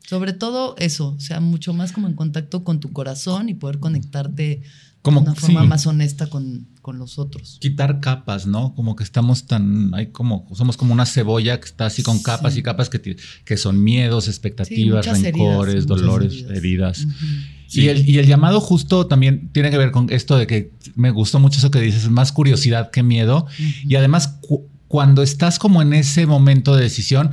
[0.09, 3.77] Sobre todo eso, o sea, mucho más como en contacto con tu corazón y poder
[3.77, 4.63] conectarte
[5.03, 5.67] Como- de una forma sí.
[5.67, 7.57] más honesta con, con los otros.
[7.61, 8.73] quitar capas, ¿no?
[8.73, 12.23] Como que estamos tan, hay como, somos como una cebolla que está así con Sí.
[12.23, 17.05] capas y capas que, que son miedos, Sí, expectativas, heridas, rencores, dolores, heridas.
[17.71, 21.11] Y, el, y el llamado justo también tiene que ver con esto de que me
[21.11, 23.45] gustó mucho eso que dices, más curiosidad que miedo.
[23.87, 27.29] Y además, cu- cuando estás como en ese momento de decisión,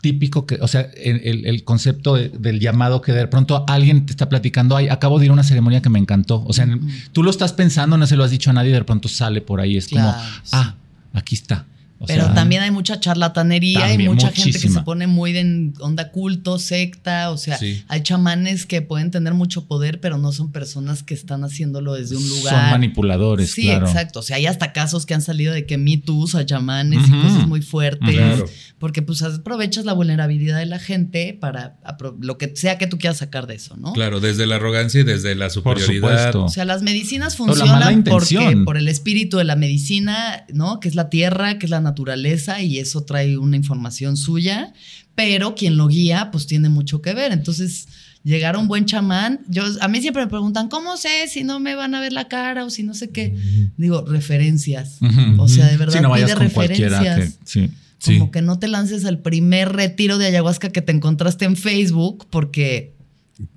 [0.00, 4.12] típico que, o sea, el, el- concepto de- del llamado que de pronto alguien te
[4.12, 6.44] está platicando, ay, acabo de ir a una ceremonia que me encantó.
[6.46, 6.66] O sea,
[7.12, 9.60] tú lo estás pensando, no se lo has dicho a nadie, de pronto sale por
[9.60, 10.10] ahí, es como,
[10.44, 10.50] sí.
[10.52, 10.74] ah,
[11.14, 11.66] aquí está.
[12.00, 15.36] O Pero sea, también hay mucha charlatanería, hay también, mucha gente que se pone muy
[15.36, 17.82] en onda culto, secta, o sea, Sí.
[17.88, 22.16] hay chamanes que pueden tener mucho poder, pero no son personas que están haciéndolo desde
[22.16, 22.54] un lugar.
[22.54, 23.86] Son manipuladores, Sí, claro.
[23.88, 24.20] exacto.
[24.20, 27.10] O sea, hay hasta casos que han salido de que Me Too a chamanes y
[27.10, 28.14] cosas muy fuertes.
[28.14, 28.44] Claro.
[28.78, 32.98] Porque pues aprovechas la vulnerabilidad de la gente para apro- lo que sea que tú
[32.98, 33.92] quieras sacar de eso, ¿no?
[33.92, 36.08] Claro, desde la arrogancia y desde la Por superioridad.
[36.08, 36.44] supuesto.
[36.44, 38.64] O sea, las medicinas funcionan porque intención.
[38.64, 40.78] por el espíritu de la medicina, ¿no?
[40.80, 44.72] Que es la tierra, que es la naturaleza y eso trae una información suya,
[45.14, 47.32] pero quien lo guía pues tiene mucho que ver.
[47.32, 47.88] Entonces,
[48.24, 51.60] llegar a un buen chamán, yo a mí siempre me preguntan, ¿cómo sé si no
[51.60, 53.34] me van a ver la cara o si no sé qué?
[53.76, 54.98] Digo, referencias.
[55.38, 57.16] O sea, de verdad no vayas pide referencias.
[57.18, 57.70] que- sí.
[58.04, 58.30] Como Sí.
[58.30, 62.94] que no te lances al primer retiro de ayahuasca que te encontraste en Facebook porque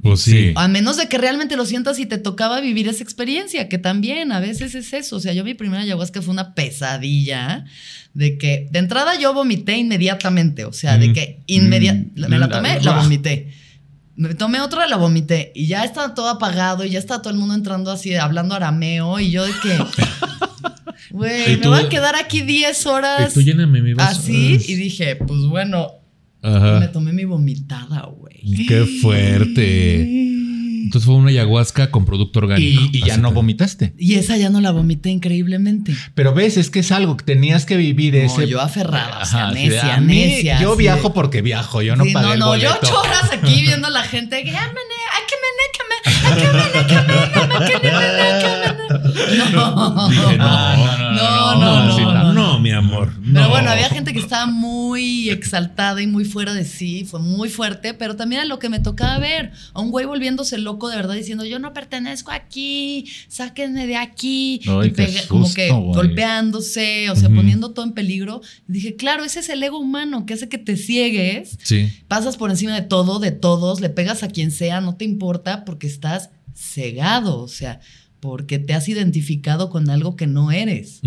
[0.04, 0.54] Pues sí.
[0.56, 4.32] A menos de que realmente lo sientas y te tocaba vivir esa experiencia, que también
[4.32, 5.16] a veces es eso.
[5.16, 7.66] O sea, yo mi primera ayahuasca fue una pesadilla
[8.14, 10.66] de que de entrada yo vomité inmediatamente.
[10.66, 11.14] O sea, de Mm.
[11.14, 12.30] que inmediatamente Mm.
[12.30, 13.54] me la tomé, la- la vomité.
[14.18, 15.52] Me tomé otra, la vomité.
[15.56, 19.20] Y ya estaba todo apagado y ya estaba todo el mundo entrando así, hablando arameo.
[19.20, 19.78] Y yo de que,
[21.12, 24.20] güey, me voy a quedar aquí 10 horas Y tú lléname mi vaso.
[24.22, 24.58] así.
[24.68, 25.94] Y dije, pues bueno,
[26.44, 26.92] me Ajá.
[26.92, 28.66] tomé mi vomitada, güey.
[28.68, 30.02] Qué fuerte.
[30.84, 32.82] Entonces fue una ayahuasca con producto orgánico.
[32.92, 33.94] Y, y ya no vomitaste.
[33.98, 35.94] Y esa ya no la vomité increíblemente.
[36.16, 38.48] Pero ves, es que es algo que tenías que vivir No, ese.
[38.48, 41.82] yo aferrada, o sea, Ajá, así de, necia, mí, necia, Yo viajo de- porque viajo,
[41.82, 42.70] yo no Sí, pagué no, el no, boleto.
[42.74, 45.84] yo ocho horas aquí viendo a la gente que, "Ah, mene, ay, que mene, que
[45.88, 45.96] me,
[46.28, 49.52] ay, que mene, que mene, que mene, que mene".
[49.54, 52.24] No, Dije, no, no, no, no, Mamacita, no.
[52.24, 52.31] no.
[52.62, 53.12] Mi amor.
[53.20, 53.50] Pero no.
[53.50, 57.94] bueno, había gente que estaba muy exaltada y muy fuera de sí, fue muy fuerte,
[57.94, 61.16] pero también a lo que me tocaba ver, a un güey volviéndose loco de verdad
[61.16, 67.30] diciendo, yo no pertenezco aquí, sáquenme de aquí, Ay, y como que golpeándose, o sea,
[67.30, 68.42] poniendo todo en peligro.
[68.70, 71.92] Y dije, claro, ese es el ego humano que hace que te ciegues, Sí.
[72.08, 75.66] pasas por encima de todo, de todos, le pegas a quien sea, no te importa
[75.66, 77.80] porque estás cegado, o sea,
[78.22, 81.02] porque te has identificado con algo que no eres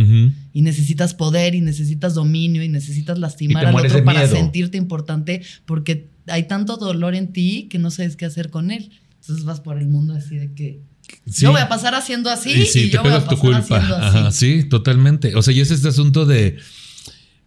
[0.53, 4.35] y necesitas poder y necesitas dominio y necesitas lastimar Y al otro para miedo.
[4.37, 8.91] sentirte importante porque hay tanto dolor en ti que no sabes qué hacer con él.
[9.21, 10.81] Entonces vas por el mundo así de que
[11.27, 11.43] Sí.
[11.45, 13.37] yo voy a pasar haciendo así Y sí, y te yo voy a pegas tu
[13.37, 13.77] pasar culpa.
[13.77, 14.19] haciendo así.
[14.19, 15.35] Ajá, sí, totalmente.
[15.37, 16.57] O sea, y es este asunto de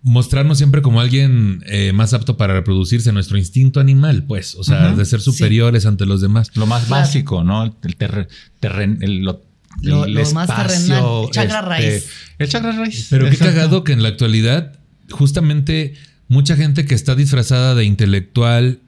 [0.03, 4.93] mostrarnos siempre como alguien eh, más apto para reproducirse, nuestro instinto animal, pues, o sea,
[4.93, 6.51] de ser superiores ante los demás.
[6.55, 7.01] Lo más Claro.
[7.03, 7.75] básico, ¿no?
[7.83, 8.27] El terre-
[8.61, 9.41] terren- el- lo,
[9.81, 12.05] Lo- el lo más espacio, terrenal, el chakra raíz.
[12.39, 13.07] El chakra raíz.
[13.09, 13.53] Pero qué Exacto.
[13.53, 14.79] cagado que en la actualidad,
[15.11, 15.93] justamente,
[16.27, 18.79] mucha gente que está disfrazada de intelectual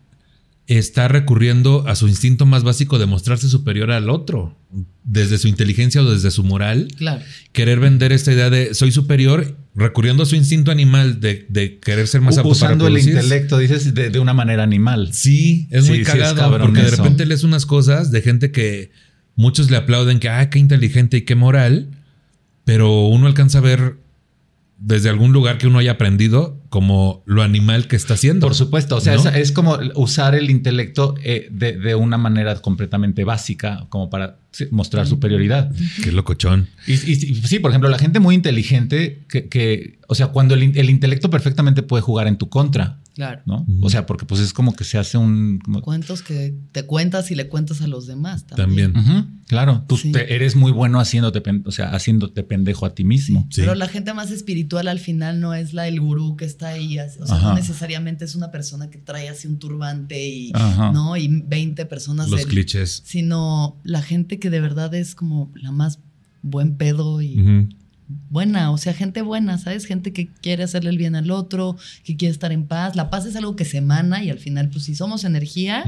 [0.67, 4.55] está recurriendo a su instinto más básico de mostrarse superior al otro,
[5.03, 6.89] desde su inteligencia o desde su moral.
[6.95, 7.23] Claro.
[7.53, 12.07] Querer vender esta idea de soy superior, recurriendo a su instinto animal de, de querer
[12.07, 15.11] ser más U- apto Usando para el intelecto, dices, de, de una manera animal.
[15.11, 16.97] Sí, es Sí, muy sí, es cagado porque de eso.
[16.97, 18.91] repente lees unas cosas de gente que
[19.39, 21.87] muchos le aplauden que, ah, qué inteligente y qué moral,
[22.65, 23.95] pero uno alcanza a ver
[24.77, 28.45] desde algún lugar que uno haya aprendido como lo animal que está haciendo.
[28.45, 29.21] Por supuesto, o sea, ¿no?
[29.29, 34.37] es, es como usar el intelecto eh, de, de una manera completamente básica, como para
[34.71, 35.71] mostrar superioridad.
[36.03, 36.67] Qué locochón.
[36.87, 40.53] Y, y- y sí, por ejemplo, la gente muy inteligente, que, que, o sea, cuando
[40.55, 43.41] el, in- el intelecto perfectamente puede jugar en tu contra, Claro.
[43.45, 43.65] ¿no?
[43.81, 45.59] O sea, porque pues es como que se hace un...
[45.59, 48.93] como- Cuentos que te cuentas y le cuentas a los demás también.
[48.93, 49.41] También.
[49.47, 50.11] Claro, tú Sí.
[50.13, 53.45] te- eres muy bueno haciéndote, pen- o sea, haciéndote pendejo a ti mismo.
[53.51, 53.61] Sí.
[53.61, 56.97] Pero la gente más espiritual al final no es la el gurú que está ahí.
[56.99, 57.49] así, O sea, Ajá.
[57.49, 60.91] no necesariamente es una persona que trae así un turbante y, Ajá.
[60.91, 61.15] ¿no?
[61.17, 62.29] y 20 personas.
[62.29, 63.01] Los del- clichés.
[63.05, 65.99] Sino la gente que de verdad es como la más
[66.41, 67.67] buen pedo y
[68.29, 68.71] buena.
[68.71, 69.85] O sea, gente buena, ¿sabes?
[69.85, 72.95] Gente que quiere hacerle el bien al otro, que quiere estar en paz.
[72.95, 75.83] La paz es algo que se emana y al final, pues si somos energía,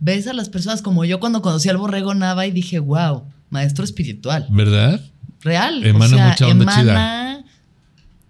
[0.00, 3.84] ves a las personas como yo cuando conocí al borrego Nava y dije, wow, maestro
[3.84, 5.00] espiritual ¿Verdad?
[5.40, 5.84] real.
[5.84, 7.37] Emana o sea, mucha onda emana,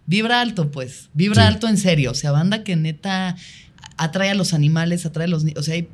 [0.09, 1.11] Vibra alto, pues.
[1.13, 1.49] Vibra Sí.
[1.55, 2.11] alto en serio.
[2.11, 3.37] O sea, banda que neta
[3.99, 5.61] atrae a los animales, atrae a los niños.
[5.61, 5.89] O sea, hay-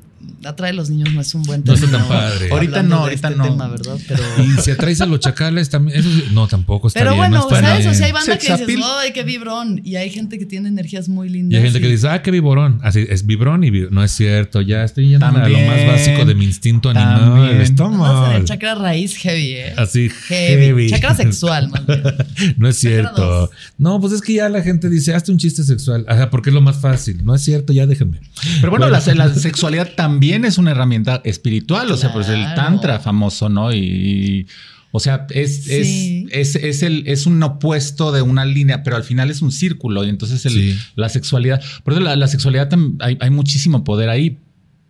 [0.45, 2.51] atrae a los niños no es un buen No está tan padre.
[2.51, 3.45] Ahorita hablando no, ahorita este no.
[3.45, 3.97] tema, ¿verdad?
[4.09, 5.99] Pero, Y si atraes a los chacales también.
[5.99, 7.19] Eso sí- no, tampoco está pero bien.
[7.31, 7.79] bueno, no está ¿sabes?
[7.81, 7.91] bien.
[7.91, 8.85] O sea, hay banda Sex que dices.
[9.01, 9.81] ¡ay, qué vibrón!
[9.85, 11.59] Y hay gente que tiene energías muy Y lindas.
[11.59, 12.81] hay gente que dice, ah, qué viborón.
[12.83, 14.61] Así es vibrón y no es cierto.
[14.61, 17.61] Ya estoy yendo a lo más básico de mi instinto animal.
[17.61, 18.37] Está mal.
[18.37, 19.75] el chakra raíz heavy, ¿eh?
[19.77, 20.65] Así Heavy.
[20.67, 20.91] heavy.
[20.91, 22.03] Chakra sexual, más bien.
[22.59, 23.51] No es cierto.
[23.79, 26.05] No, pues es que ya la gente dice, hazte un chiste sexual.
[26.09, 27.25] Ajá, porque es lo más fácil.
[27.25, 28.21] No es cierto, ya déjenme.
[28.61, 32.99] Pero bueno, La, la sexualidad también es una herramienta espiritual, o sea, pues el tantra
[33.01, 33.73] famoso, ¿no?
[33.73, 34.47] Y,
[34.93, 36.27] o sea, es, Sí.
[36.31, 39.51] es, es, es el, es un opuesto de una línea, pero al final es un
[39.53, 40.79] círculo y entonces el- Sí.
[40.97, 42.69] la sexualidad, por eso la, la sexualidad
[43.01, 44.39] hay, hay muchísimo poder ahí,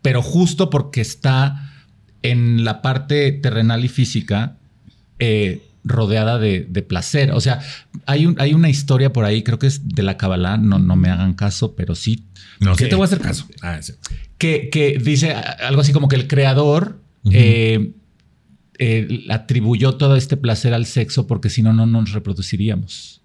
[0.02, 1.70] pero justo porque está
[2.22, 4.56] en la parte terrenal y física,
[5.18, 7.30] eh, rodeada de, de placer.
[7.32, 7.60] O sea,
[8.06, 10.96] hay, un, hay una historia por ahí, creo que es de la Kabbalah, no, no
[10.96, 12.24] me hagan caso, pero sí
[12.60, 12.90] No, sí ¿Qué?
[12.90, 13.46] te voy a hacer caso.
[13.62, 13.92] Ah, sí.
[14.38, 17.92] que, que dice algo así como que el creador eh,
[18.78, 23.20] eh, atribuyó todo este placer al sexo porque si no, no nos reproduciríamos.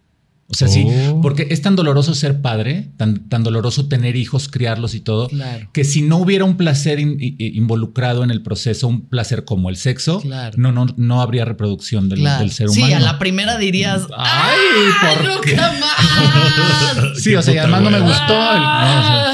[0.52, 1.22] O sea, sí, Oh.
[1.22, 5.70] porque es tan doloroso ser padre, tan, tan doloroso tener hijos, criarlos y todo, Claro.
[5.74, 9.76] que si no hubiera un placer in- involucrado en el proceso, un placer como el
[9.78, 10.56] sexo, Claro.
[10.58, 12.39] no, no, no habría reproducción del, Claro.
[12.41, 12.95] del ser sí, humano.
[12.95, 14.58] a la primera dirías, Ay,
[15.02, 15.56] ¿por qué?
[15.56, 17.20] nunca más!
[17.20, 18.34] Sí, o sea, y Qué además no me gustó.
[18.34, 19.34] el- no, o sea, Ah.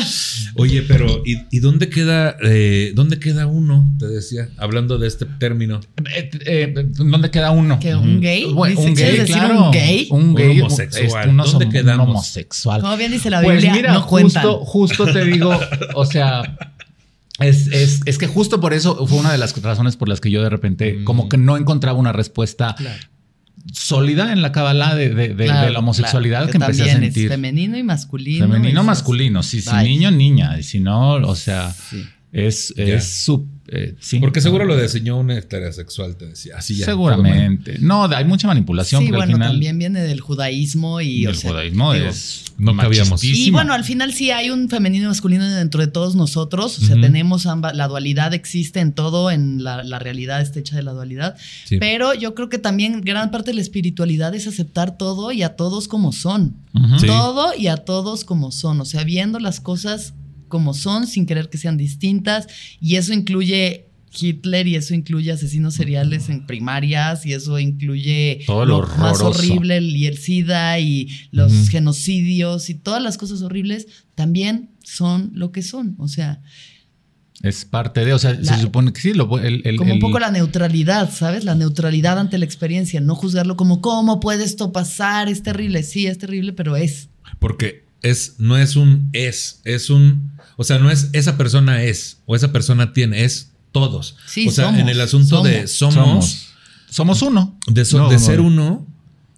[0.56, 3.94] Oye, pero ¿y, y dónde queda eh, dónde queda uno?
[4.00, 5.80] Te decía, hablando de este término.
[6.16, 7.80] eh, eh, ¿Dónde queda uno?
[7.80, 8.46] ¿Que un gay?
[8.54, 9.66] Bueno, un ¿quieres gay, decir claro.
[9.66, 10.08] un gay?
[10.12, 10.62] Un Un gay.
[10.62, 11.08] homosexual.
[11.30, 12.08] es un ¿Dónde un quedamos?
[12.10, 12.82] homosexual.
[12.82, 14.44] Como bien dice la Pues Biblia, mira, no cuentan.
[14.44, 15.52] justo, justo te digo,
[15.96, 16.58] o sea,
[17.40, 20.32] es, es, es que justo por eso fue una de las razones por las que
[20.32, 21.04] yo de repente Mm.
[21.04, 23.04] como que no encontraba una respuesta Claro.
[23.72, 26.94] Sólida en la cábala de, de- de- Claro, de la homosexualidad claro, que empecé a
[27.00, 27.26] sentir.
[27.26, 28.46] Es femenino y masculino.
[28.48, 29.90] Femenino, y- masculino, sí, si Ay.
[29.90, 32.06] niño, niña, y si no, o sea, Sí.
[32.36, 34.20] Es, es su, eh, sí.
[34.20, 36.58] Porque seguro lo diseñó un heterosexual, te decía.
[36.58, 36.86] Así ya.
[36.86, 37.78] Seguramente.
[37.80, 39.02] No, hay mucha manipulación.
[39.02, 42.44] Sí, al bueno, final también viene del judaísmo y el o sea, judaísmo digo, es
[42.58, 43.24] no cabíamos.
[43.24, 46.78] Y bueno, al final sí hay un femenino y masculino dentro de todos nosotros.
[46.78, 50.76] O sea, tenemos ambas, la dualidad existe en todo, en la, la realidad está hecha
[50.76, 51.36] de la dualidad.
[51.64, 51.78] Sí.
[51.78, 55.56] Pero yo creo que también gran parte de la espiritualidad es aceptar todo y a
[55.56, 56.58] todos como son.
[57.06, 58.82] Todo y a todos como son.
[58.82, 60.14] O sea, viendo las cosas
[60.48, 62.48] como son sin querer que sean distintas.
[62.82, 63.88] Y eso incluye
[64.18, 69.80] Hitler y eso incluye asesinos seriales en primarias y eso incluye Todo lo más horrible
[69.82, 75.62] y el SIDA y los genocidios y todas las cosas horribles también son lo que
[75.62, 75.96] son.
[75.98, 76.42] O sea,
[77.42, 79.98] Es parte de, o sea, La- se supone que sí, lo, el, el- como un
[79.98, 81.44] el- poco la neutralidad, ¿sabes?
[81.44, 86.08] La neutralidad ante la experiencia, no juzgarlo como cómo puede esto pasar, es terrible, sí,
[86.08, 87.10] es terrible, pero es.
[87.40, 90.32] Porque es, no es un es, es un.
[90.58, 94.16] O sea, no es esa persona es o esa persona tiene, es todos.
[94.28, 96.48] Sí, o sea, somos, en el asunto de somos, somos,
[96.90, 97.60] somos uno.
[97.68, 98.44] de, so- No, de no, ser no.
[98.48, 98.88] uno,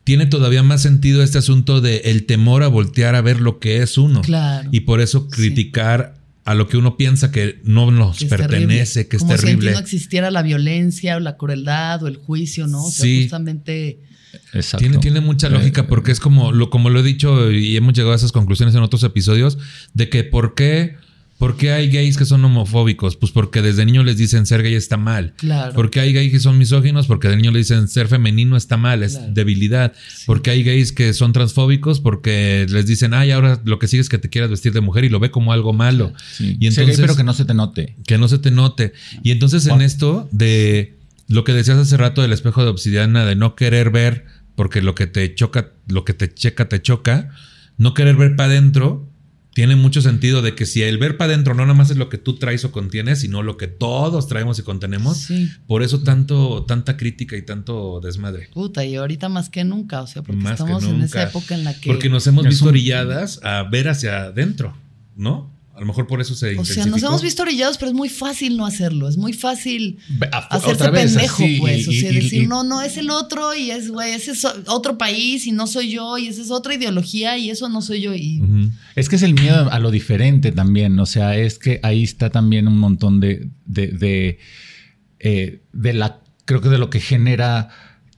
[0.03, 3.81] tiene todavía más sentido este asunto de el temor a voltear a ver lo que
[3.81, 4.21] es uno.
[4.21, 4.69] Claro.
[4.71, 6.15] Y por eso criticar
[6.45, 9.09] a lo que uno piensa que no nos que es pertenece, terrible.
[9.09, 9.69] que es Como si terrible.
[9.71, 12.85] aquí no existiera la violencia o la crueldad o el juicio, ¿no?
[12.85, 13.23] O sea, Sí.
[13.23, 13.99] justamente.
[14.53, 14.77] Exacto.
[14.79, 17.93] Tiene, tiene mucha lógica Eh, porque es como lo, como lo he dicho y hemos
[17.93, 19.57] llegado a esas conclusiones en otros episodios
[19.93, 20.95] de que por qué,
[21.37, 24.73] por qué hay gays que son homofóbicos, pues porque desde niños les dicen ser gay
[24.73, 25.33] está mal.
[25.37, 25.71] Claro.
[25.75, 29.03] Porque hay gays que son misóginos, porque de niños les dicen ser femenino está mal,
[29.03, 29.33] es Claro.
[29.33, 29.93] debilidad.
[30.25, 34.09] Porque hay gays que son transfóbicos, porque les dicen, ay, ahora lo que sigue es
[34.09, 36.11] que te quieras vestir de mujer y lo ve como algo malo.
[36.31, 36.57] Sí.
[36.59, 37.95] Y gay, entonces, pero que no se te note.
[38.07, 38.93] que no se te note.
[39.21, 40.96] Y entonces en esto de
[41.27, 44.25] lo que decías hace rato del espejo de obsidiana, de no querer ver,
[44.55, 47.29] porque lo que te choca, lo que te checa, te choca,
[47.77, 49.07] no querer ver para adentro,
[49.53, 52.09] tiene mucho sentido de que si el ver para adentro no nada más es lo
[52.09, 55.49] que tú traes o contienes, sino lo que todos traemos y contenemos, Sí.
[55.65, 58.49] por eso tanto, tanta crítica y tanto desmadre.
[58.53, 61.63] Puta, y ahorita más que nunca, o sea, porque Más estamos en esa época en
[61.63, 61.89] la que.
[61.89, 64.77] Porque nos hemos visto un- orilladas a ver hacia adentro,
[65.15, 65.51] ¿no?
[65.77, 68.09] A lo mejor por eso se o sea, nos hemos visto orillados, pero es muy
[68.09, 69.07] fácil no hacerlo.
[69.07, 69.99] Es muy fácil
[70.49, 71.87] hacerse vez, pendejo, así, pues.
[71.87, 74.43] O sea, y- decir, y- no, no, es el otro y es, güey, ese es
[74.65, 78.01] otro país y no soy yo y esa es otra ideología y eso no soy
[78.01, 78.15] yo.
[78.15, 78.41] Y.
[78.95, 80.99] Es que es el miedo a lo diferente también.
[80.99, 84.39] O sea, es que ahí está también un montón de, de, de,
[85.19, 87.69] eh, de la, creo que de lo que genera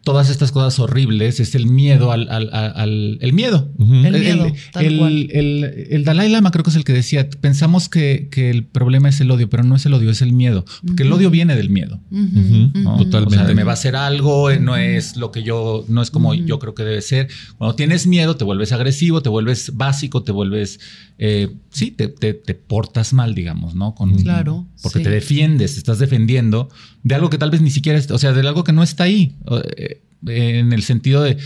[0.03, 3.71] todas estas cosas horribles es el miedo al, al, al- al- el miedo.
[3.77, 3.93] Ujú.
[3.93, 5.27] El miedo, tal el, cual.
[5.31, 9.09] el- el Dalai Lama creo que es el que decía, pensamos que, que el problema
[9.09, 10.65] es el odio, pero no es el odio, es el miedo.
[10.85, 11.99] Porque el odio viene del miedo.
[12.11, 12.71] Ujú, ujú.
[12.79, 12.97] ¿no?
[12.97, 13.43] Totalmente.
[13.43, 16.09] O sea, me va a hacer algo, eh, no es lo que yo, no es
[16.11, 17.27] como yo creo que debe ser.
[17.57, 20.79] Cuando tienes miedo, te vuelves agresivo, te vuelves básico, te vuelves,
[21.17, 23.93] eh, sí, te, te- te portas mal, digamos, ¿no?
[23.95, 25.03] Con, Claro, Porque sí.
[25.03, 26.69] te defiendes, te estás defendiendo
[27.03, 29.03] de algo que tal vez ni siquiera, es- o sea, de algo que no está
[29.05, 29.35] ahí,
[29.77, 31.37] eh, en el sentido de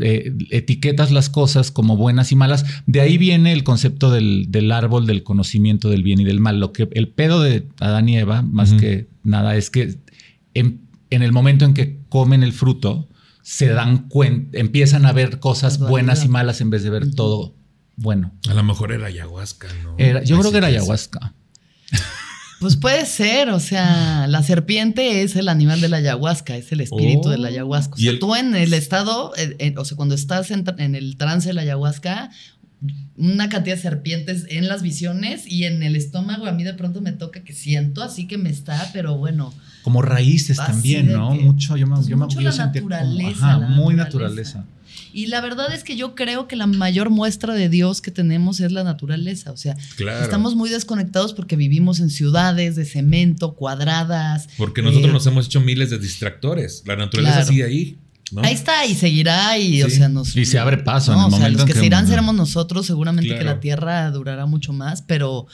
[0.00, 2.64] eh, etiquetas las cosas como buenas y malas.
[2.86, 6.58] De ahí viene el concepto del, del árbol del conocimiento del bien y del mal.
[6.58, 9.98] Lo que el pedo de Adán y Eva, más que nada, es que
[10.54, 13.08] en, en el momento en que comen el fruto,
[13.42, 17.54] se dan cuenta, empiezan a ver cosas buenas y malas en vez de ver todo
[17.96, 18.32] bueno.
[18.48, 19.94] A lo mejor era ayahuasca, ¿no?
[19.98, 20.76] Era- yo creo que era es.
[20.76, 21.34] ayahuasca.
[22.60, 26.80] Pues puede ser, o sea, la serpiente es el animal de la ayahuasca, es el
[26.80, 27.30] espíritu Oh.
[27.30, 27.94] de la ayahuasca.
[27.94, 30.64] O Y sea, el- tú en el estado, eh, eh, o sea, cuando estás en,
[30.78, 32.30] en el trance de la ayahuasca,
[33.16, 37.00] una cantidad de serpientes en las visiones y en el estómago a mí de pronto
[37.00, 39.52] me toca que siento, así que me está, pero bueno,
[39.84, 41.30] Como raíces Así también, ¿no?
[41.36, 43.94] Mucho, yo me, pues yo me mucho yo la sentía como- naturaleza, ajá, la muy
[43.94, 44.58] naturaleza.
[44.60, 44.64] naturaleza.
[45.12, 48.58] Y la verdad es que yo creo que la mayor muestra de Dios que tenemos
[48.60, 49.52] es la naturaleza.
[49.52, 50.24] O sea, Claro.
[50.24, 54.48] estamos muy desconectados porque vivimos en ciudades de cemento, cuadradas.
[54.56, 56.82] Porque nosotros Eh, nos hemos hecho miles de distractores.
[56.86, 57.48] La naturaleza Claro.
[57.50, 57.98] sigue ahí.
[58.32, 58.40] ¿no?
[58.42, 61.28] Ahí está y seguirá y o sea nos Y se abre paso en no, el
[61.28, 64.10] o sea, momento los en que, que- se irán seremos nosotros seguramente que la tierra
[64.10, 65.46] durará mucho más pero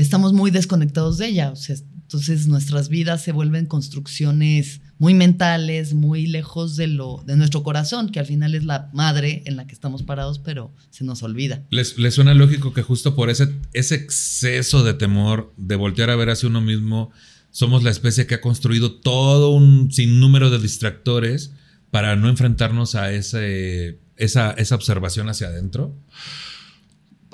[0.00, 5.92] estamos muy desconectados de ella o sea entonces nuestras vidas se vuelven construcciones muy mentales
[5.92, 9.66] muy lejos de lo de nuestro corazón que al final es la madre en la
[9.66, 13.54] que estamos parados pero se nos olvida ¿Les, les suena lógico que justo por ese,
[13.72, 17.10] ese exceso de temor de voltear a ver hacia uno mismo,
[17.50, 21.52] somos la especie que ha construido todo un sinnúmero de distractores
[21.90, 25.96] para no enfrentarnos a ese, esa, esa observación hacia adentro?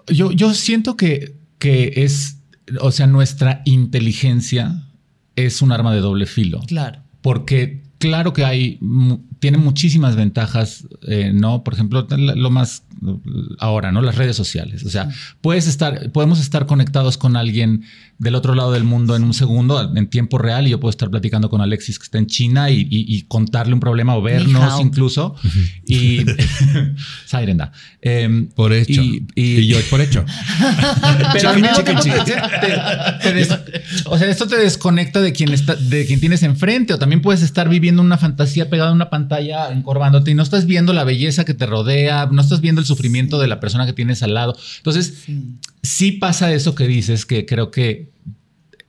[0.07, 2.39] Yo, yo siento que, que es,
[2.81, 4.83] o sea, nuestra inteligencia
[5.37, 6.61] es un arma de doble filo.
[6.67, 8.79] claro Porque claro que hay,
[9.39, 11.65] tiene muchísimas ventajas, eh, ¿no?
[11.65, 12.85] Por ejemplo, lo más
[13.59, 14.03] ahora, ¿no?
[14.03, 14.85] Las redes sociales.
[14.85, 15.09] O sea,
[15.41, 17.85] puedes estar, podemos estar conectados con alguien
[18.19, 21.11] del otro lado del mundo en un segundo, en tiempo real, y yo puedo estar
[21.11, 25.35] platicando con Alexis que está en China y, contarle un problema o vernos incluso.
[25.87, 26.21] Y
[27.27, 27.73] Sairenda.
[28.01, 29.03] Em, por hecho.
[29.03, 30.25] Y, yo por hecho.
[31.33, 31.51] Pero
[34.07, 37.43] o sea, esto te desconecta de quien está, de quien tienes enfrente, o también puedes
[37.43, 41.45] estar viviendo una fantasía pegada a una pantalla, encorvándote y no estás viendo la belleza
[41.45, 44.57] que te rodea, no estás viendo el sufrimiento de la persona que tienes al lado.
[44.79, 45.59] Entonces, sí
[46.13, 48.15] pasa eso que dices, que creo que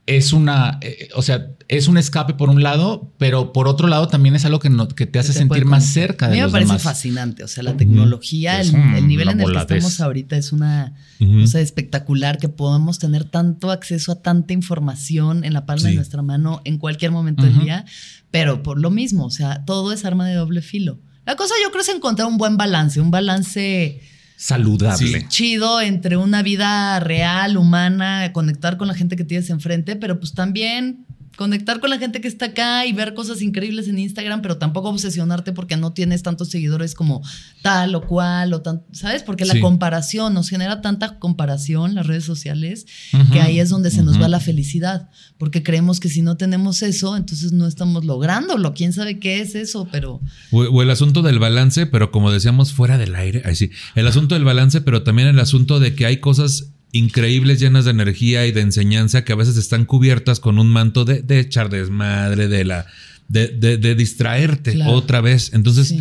[0.05, 4.07] es una, eh, o sea, es un escape por un lado, pero por otro lado
[4.07, 6.53] también es algo que, que te hace sentir más cerca de los demás.
[6.53, 9.99] A mí me parece fascinante, o sea, la tecnología, el, nivel en el que estamos
[9.99, 15.65] ahorita es una cosa espectacular, que podamos tener tanto acceso a tanta información en la
[15.65, 17.85] palma de nuestra mano en cualquier momento del día,
[18.29, 20.99] pero por lo mismo, o sea, todo es arma de doble filo.
[21.25, 24.01] La cosa yo creo es encontrar un buen balance, un balance
[24.37, 25.27] saludable.
[25.27, 30.33] Chido entre una vida real, humana, conectar con la gente que tienes enfrente, pero pues
[30.33, 31.05] también
[31.35, 34.89] conectar con la gente que está acá y ver cosas increíbles en Instagram, pero tampoco
[34.89, 37.21] obsesionarte porque no tienes tantos seguidores como
[37.61, 39.23] tal o cual o tan, ¿sabes?
[39.23, 42.85] Porque la comparación nos genera tanta comparación las redes sociales
[43.31, 46.81] que ahí es donde se nos va la felicidad, porque creemos que si no tenemos
[46.81, 48.73] eso, entonces no estamos lográndolo.
[48.73, 49.87] ¿Quién sabe qué es eso?
[49.91, 50.21] Pero
[50.51, 53.71] o, el asunto del balance, pero como decíamos fuera del aire, ahí sí.
[53.95, 57.91] El asunto del balance, pero también el asunto de que hay cosas increíbles, llenas de
[57.91, 61.69] energía y de enseñanza que a veces están cubiertas con un manto de, de echar
[61.69, 62.85] desmadre, de la
[63.27, 65.51] de, de, distraerte otra vez.
[65.53, 65.95] Entonces,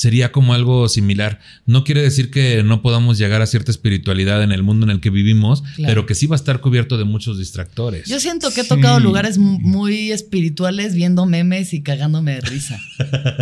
[0.00, 1.40] sería como algo similar.
[1.66, 5.00] No quiere decir que no podamos llegar a cierta espiritualidad en el mundo en el
[5.00, 8.08] que vivimos, pero que sí va a estar cubierto de muchos distractores.
[8.08, 12.80] Yo siento que he tocado lugares muy espirituales viendo memes y cagándome de risa.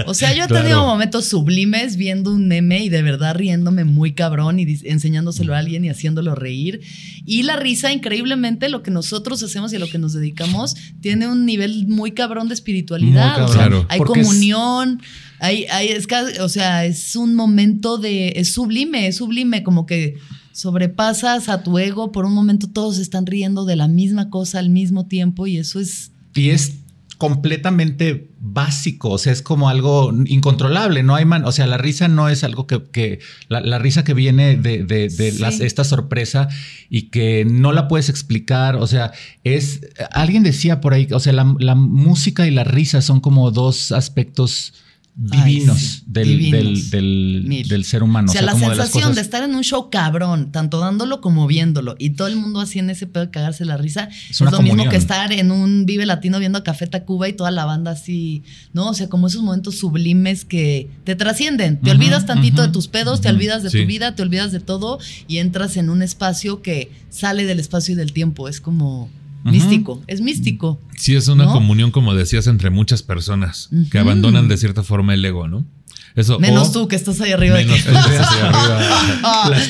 [0.07, 4.15] O sea, yo he tenido momentos sublimes viendo un meme y de verdad riéndome muy
[4.15, 6.81] cabrón y enseñándoselo a alguien y haciéndolo reír.
[7.25, 11.29] Y la risa, increíblemente, lo que nosotros hacemos y a lo que nos dedicamos, tiene
[11.29, 13.45] un nivel muy cabrón de espiritualidad.
[13.45, 15.01] O sea, hay comunión.
[15.41, 16.07] Hay, hay, es,
[16.41, 20.17] o sea, es un momento de, es sublime, es sublime, como que
[20.53, 24.71] sobrepasas a tu ego, por un momento todos están riendo de la misma cosa al
[24.71, 26.11] mismo tiempo y eso es...
[26.35, 26.75] Y es
[27.19, 32.07] completamente básico, o sea, es como algo incontrolable, no hay man, o sea, la risa
[32.07, 33.19] no es algo que,
[33.49, 36.49] la, risa que viene de, de, las, esta sorpresa
[36.89, 39.11] y que no la puedes explicar, o sea,
[39.43, 39.81] es,
[40.13, 43.91] alguien decía por ahí, o sea, la, la música y la risa son como dos
[43.91, 44.75] aspectos
[45.19, 48.31] divinos, del, Del, ser humano.
[48.31, 52.11] O sea, la sensación de, estar en un show cabrón, tanto dándolo como viéndolo, y
[52.11, 54.97] todo el mundo así en ese pedo de cagarse la risa, es, lo mismo que
[54.97, 58.91] estar en un Vive Latino viendo a Café Tacuba y toda la banda así, ¿no?
[58.91, 61.81] O sea, como esos momentos sublimes que te trascienden.
[61.81, 65.01] Te olvidas tantito de tus pedos, te olvidas de tu vida, te olvidas de todo
[65.27, 68.49] y entras en un espacio que sale del espacio y del tiempo.
[68.49, 69.11] Es como
[69.45, 70.81] místico, es místico.
[70.97, 75.25] Sí, es una comunión, como decías, entre muchas personas que abandonan de cierta forma el
[75.25, 75.67] ego, ¿no?
[76.15, 77.57] Eso, menos tú que estás ahí arriba.
[77.57, 77.91] Menos tú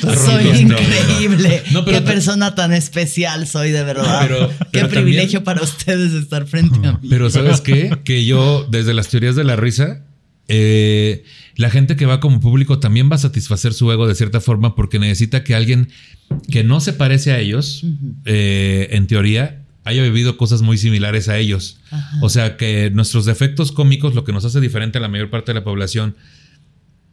[0.08, 0.16] arriba.
[0.16, 1.62] soy increíble.
[1.84, 4.50] Qué persona tan especial soy, de verdad.
[4.72, 7.08] Qué privilegio para ustedes estar frente a mí.
[7.10, 7.96] Pero ¿sabes qué?
[8.04, 10.04] Que yo, desde las teorías de la risa,
[10.48, 11.24] eh,
[11.56, 14.74] la gente que va como público también va a satisfacer su ego de cierta forma
[14.74, 15.88] porque necesita que alguien
[16.50, 17.84] que no se parece a ellos,
[18.24, 21.80] eh, en teoría, haya vivido cosas muy similares a ellos.
[22.20, 25.52] O sea, que nuestros defectos cómicos, lo que nos hace diferente a la mayor parte
[25.52, 26.16] de la población,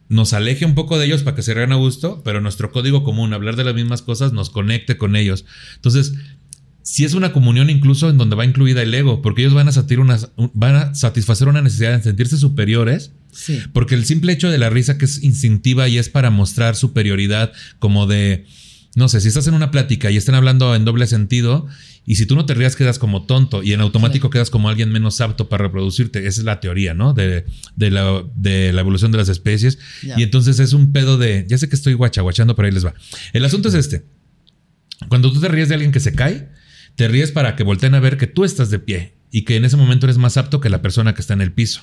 [0.08, 3.02] nos aleje un poco de ellos para que se vean a gusto, pero nuestro código
[3.02, 5.44] común, hablar de las mismas cosas, nos conecte con ellos.
[5.74, 6.14] Entonces,
[6.86, 9.72] si es una comunión incluso en donde va incluida el ego, porque ellos van a,
[10.54, 13.10] van a satisfacer una necesidad de sentirse superiores.
[13.72, 17.52] Porque el simple hecho de la risa que es instintiva y es para mostrar superioridad,
[17.80, 18.46] como de,
[18.94, 21.66] no sé, si estás en una plática y están hablando en doble sentido
[22.06, 24.92] y si tú no te rías, quedas como tonto y en automático quedas como alguien
[24.92, 26.20] menos apto para reproducirte.
[26.20, 27.14] Esa es la teoría, ¿no?
[27.14, 27.44] De,
[27.76, 29.80] la, de la, evolución de las especies.
[30.16, 31.46] Y entonces es un pedo de.
[31.48, 32.94] Ya sé que estoy guachaguachando, pero ahí les va.
[33.32, 34.04] El asunto es este.
[35.08, 36.48] Cuando tú te ríes de alguien que se cae,
[36.96, 39.64] te ríes para que volteen a ver que tú estás de pie y que en
[39.64, 41.82] ese momento eres más apto que la persona que está en el piso.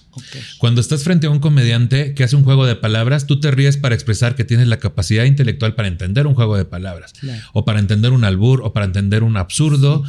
[0.58, 3.78] Cuando estás frente a un comediante que hace un juego de palabras, tú te ríes
[3.78, 7.14] para expresar que tienes la capacidad intelectual para entender un juego de palabras,
[7.54, 10.04] o para entender un albur, o para entender un absurdo.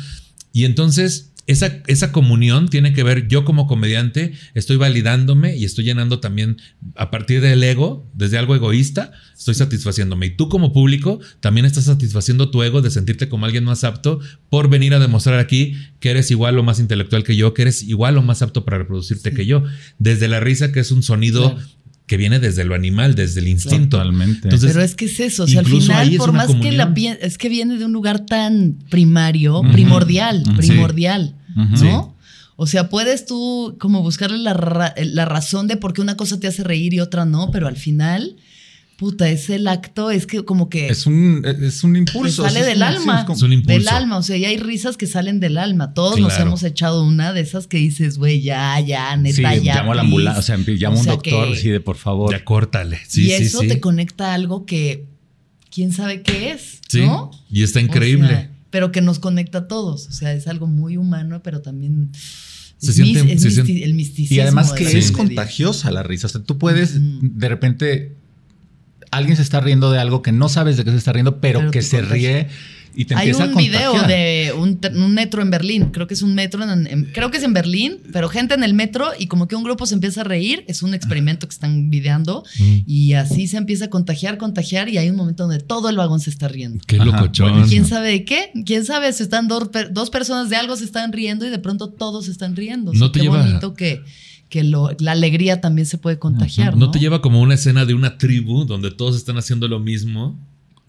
[0.52, 5.84] Y entonces esa, esa, comunión tiene que ver, yo como comediante estoy validándome y estoy
[5.84, 6.56] llenando también
[6.96, 10.26] a partir del ego, desde algo egoísta, estoy satisfaciéndome.
[10.26, 14.20] Y tú como público también estás satisfaciendo tu ego de sentirte como alguien más apto
[14.48, 17.82] por venir a demostrar aquí que eres igual o más intelectual que yo, que eres
[17.82, 19.64] igual o más apto para reproducirte que yo.
[19.98, 21.58] Desde la risa, que es un sonido
[22.06, 23.96] que viene desde lo animal, desde el instinto.
[23.96, 24.40] Totalmente.
[24.44, 26.92] Entonces, Pero es que es eso, o sea, al final, es por más que la
[27.20, 31.36] es que viene de un lugar tan primario, primordial, primordial.
[31.56, 32.14] ¿no?
[32.56, 36.38] O sea, puedes tú como buscarle la, ra- la razón de por qué una cosa
[36.38, 38.36] te hace reír y otra no, pero al final,
[38.96, 42.44] puta, es el acto, es que como que Es un, es un impulso.
[42.44, 43.78] sale es del alma, sí, es como- Es un impulso.
[43.78, 45.94] del alma, o sea, y hay risas que salen del alma.
[45.94, 49.76] Todos nos hemos echado una de esas que dices, güey, ya, ya, neta, Sí, ya.
[49.76, 50.06] llamo a la please".
[50.14, 52.30] ambulancia, o sea, llamo a un sea doctor, que- sí, de por favor.
[52.32, 53.00] ya córtale.
[53.08, 53.68] Sí, y sí, eso sí.
[53.68, 55.06] te conecta a algo que
[55.72, 57.30] quién sabe qué es, Sí, ¿no?
[57.50, 58.28] y está O increíble.
[58.28, 60.06] sea, pero que nos conecta a todos.
[60.08, 62.10] O sea, es algo muy humano, pero también.
[62.78, 64.36] Se es siente- mis- se misti- siente- el misticismo.
[64.36, 66.26] Y además de que es contagiosa la risa.
[66.26, 68.16] O sea, tú puedes de repente.
[69.16, 71.60] Alguien se está riendo de algo que no sabes de qué se está riendo, pero,
[71.60, 72.30] Pero que se contagia.
[72.42, 72.48] ríe
[72.96, 73.90] y te Hay empieza a un contagiar.
[73.92, 75.86] video de un, un metro en Berlín.
[75.90, 78.62] Creo que es un metro en, en- creo que es en Berlín, pero gente en
[78.62, 80.64] el metro y como que un grupo se empieza a reír.
[80.68, 82.76] Es un experimento que están videando Mm.
[82.86, 86.20] y así se empieza a contagiar, contagiar y hay un momento donde todo el vagón
[86.20, 86.84] se está riendo.
[86.86, 87.50] Qué Ajá, locochón.
[87.50, 87.68] buenísimo.
[87.70, 88.52] ¿Quién sabe de qué?
[88.64, 91.58] ¿Quién sabe si están dos, per- dos personas de algo se están riendo y de
[91.58, 92.92] pronto todos se están riendo?
[92.92, 94.02] O sea, No te qué lleva- bonito que,
[94.48, 96.76] que lo- la alegría también se puede contagiar.
[96.76, 96.90] ¿No ¿no?
[96.92, 100.38] te lleva como una escena de una tribu donde todos están haciendo lo mismo,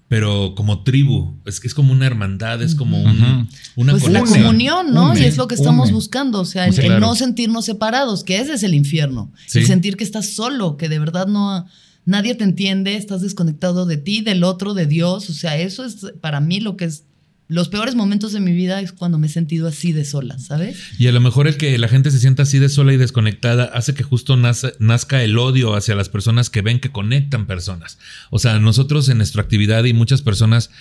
[0.08, 1.34] pero como tribu?
[1.46, 5.12] Es que es como una hermandad, es como un- una Pues la comunión, ¿no?
[5.12, 5.96] Une, y es lo que estamos une.
[5.96, 6.42] buscando.
[6.42, 9.32] O sea, el, Sí, el no sentirnos separados, que ese es el infierno.
[9.48, 9.60] Sí.
[9.60, 11.66] El sentir que estás solo, que de verdad no.
[12.08, 15.28] Nadie te entiende, estás desconectado de ti, del otro, de Dios.
[15.32, 17.04] O sea, eso es para mí lo que es.
[17.48, 20.80] Los peores momentos de mi vida es cuando me he sentido así de sola, ¿sabes?
[20.98, 23.66] Y a lo mejor el que la gente se sienta así de sola y desconectada
[23.66, 28.00] hace que justo naza- nazca el odio hacia las personas que ven que conectan personas.
[28.32, 30.72] O sea, nosotros en nuestra actividad y muchas personas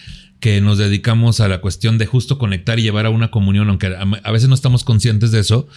[0.40, 3.94] que nos dedicamos a la cuestión de justo conectar y llevar a una comunión, aunque
[3.94, 5.68] a, veces no estamos conscientes de eso.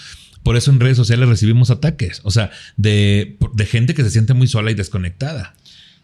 [0.41, 3.37] Por eso en redes sociales recibimos ataques, o sea, de
[3.69, 5.56] gente que se siente muy sola y desconectada.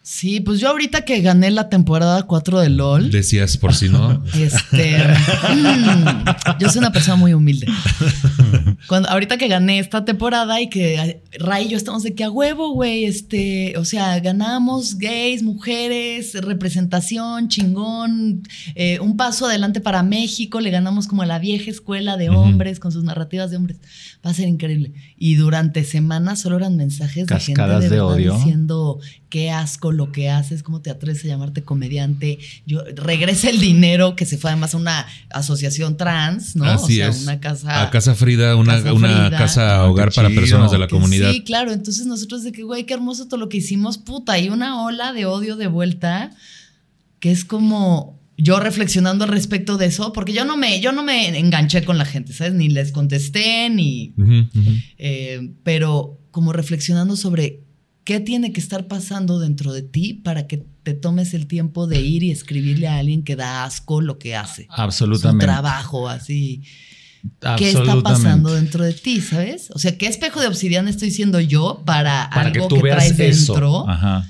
[0.06, 3.10] Sí, pues yo ahorita que gané la temporada 4 de LOL.
[3.10, 4.22] Decías, por si no.
[4.34, 7.66] Este, mm, yo soy una persona muy humilde.
[8.86, 12.30] Cuando, ahorita que gané esta temporada y que Ray y yo estamos de que a
[12.30, 18.42] huevo, güey, este, o sea, ganamos gays, mujeres, representación, chingón,
[18.74, 22.78] eh, un paso adelante para México, le ganamos como a la vieja escuela de hombres
[22.78, 23.78] con sus narrativas de hombres.
[24.24, 24.92] Va a ser increíble.
[25.18, 28.34] Y durante semanas solo eran mensajes de gente Cascadas de, de odio.
[28.34, 28.98] diciendo
[29.28, 32.38] qué asco lo que haces, cómo te atreves a llamarte comediante.
[32.64, 36.64] Yo regresa el dinero que se fue además a una asociación trans, ¿no?
[36.64, 37.22] Así o sea, es.
[37.22, 39.38] una casa a Casa Frida, una Casa una Frida.
[39.38, 41.32] casa Ah, hogar para personas de la que comunidad.
[41.32, 41.72] Sí, claro.
[41.72, 45.12] Entonces nosotros de que, güey, qué hermoso todo lo que hicimos, puta, y una ola
[45.12, 46.30] de odio de vuelta
[47.20, 51.02] que es como yo reflexionando al respecto de eso, porque yo no me, yo no
[51.02, 52.54] me enganché con la gente, ¿sabes?
[52.54, 54.14] Ni les contesté, ni,
[54.98, 57.64] eh, pero como reflexionando sobre
[58.04, 62.00] qué tiene que estar pasando dentro de ti para que te tomes el tiempo de
[62.00, 64.64] ir y escribirle a alguien que da asco lo que hace.
[64.64, 65.46] Su Absolutamente.
[65.46, 66.62] trabajo, así.
[67.56, 69.70] ¿Qué está pasando dentro de ti, sabes?
[69.72, 72.82] O sea, ¿qué espejo de obsidiana estoy siendo yo para, Para que algo tú que,
[72.82, 73.52] veas traes eso.
[73.52, 73.88] dentro?
[73.88, 74.28] Ajá.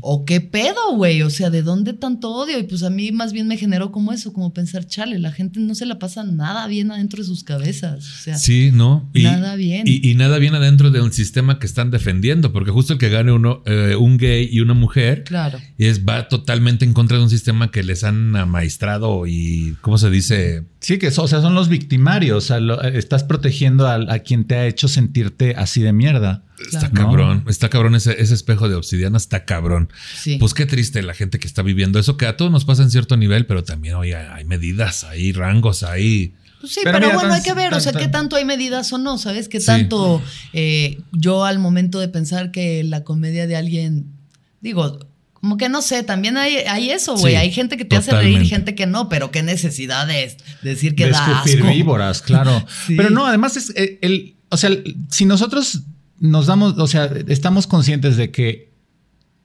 [0.00, 1.22] ¿O qué pedo, güey?
[1.22, 2.58] O sea, ¿de dónde tanto odio?
[2.58, 5.60] Y pues a mí más bien me generó como eso, como pensar, chale, la gente
[5.60, 8.04] no se la pasa nada bien adentro de sus cabezas.
[8.04, 9.08] O sea, Sí, ¿no?
[9.14, 9.84] Y, Nada bien.
[9.86, 13.08] Y, y nada bien adentro de un sistema que están defendiendo, porque justo el que
[13.08, 15.58] gane uno, eh, un gay y una mujer claro.
[15.78, 20.10] es, va totalmente en contra de un sistema que les han amaestrado y, ¿cómo se
[20.10, 20.64] dice?
[20.84, 22.44] Sí, que so- o sea, son los victimarios.
[22.44, 26.42] O sea, lo- eh, estás protegiendo a, quien te ha hecho sentirte así de mierda.
[26.70, 29.88] Está cabrón, está cabrón ese, ese espejo de obsidiana, está cabrón.
[30.16, 30.36] Sí.
[30.38, 32.90] Pues qué triste la gente que está viviendo eso, que a todos nos pasa en
[32.90, 36.34] cierto nivel, pero también hoy hay, hay medidas, hay rangos, hay...
[36.60, 38.44] Pues sí, Pero pero, mira, bueno, tan- hay que ver, o sea, qué tanto hay
[38.44, 39.48] medidas o no, ¿sabes?
[39.48, 39.66] Qué Sí.
[39.66, 40.22] tanto
[40.52, 44.06] eh, yo al momento de pensar que la comedia de alguien,
[44.60, 44.98] digo,
[45.44, 47.34] como que no sé, también hay, hay eso, güey.
[47.34, 48.48] Sí, hay gente que te hace reír y totalmente.
[48.48, 51.70] gente que no, pero qué necesidad es decir que de da escupir asco.
[51.70, 52.66] víboras, claro.
[52.86, 52.94] Sí.
[52.96, 54.70] Pero no, además es eh, el, o sea,
[55.10, 55.82] si nosotros
[56.18, 58.72] nos damos, o sea, estamos conscientes de que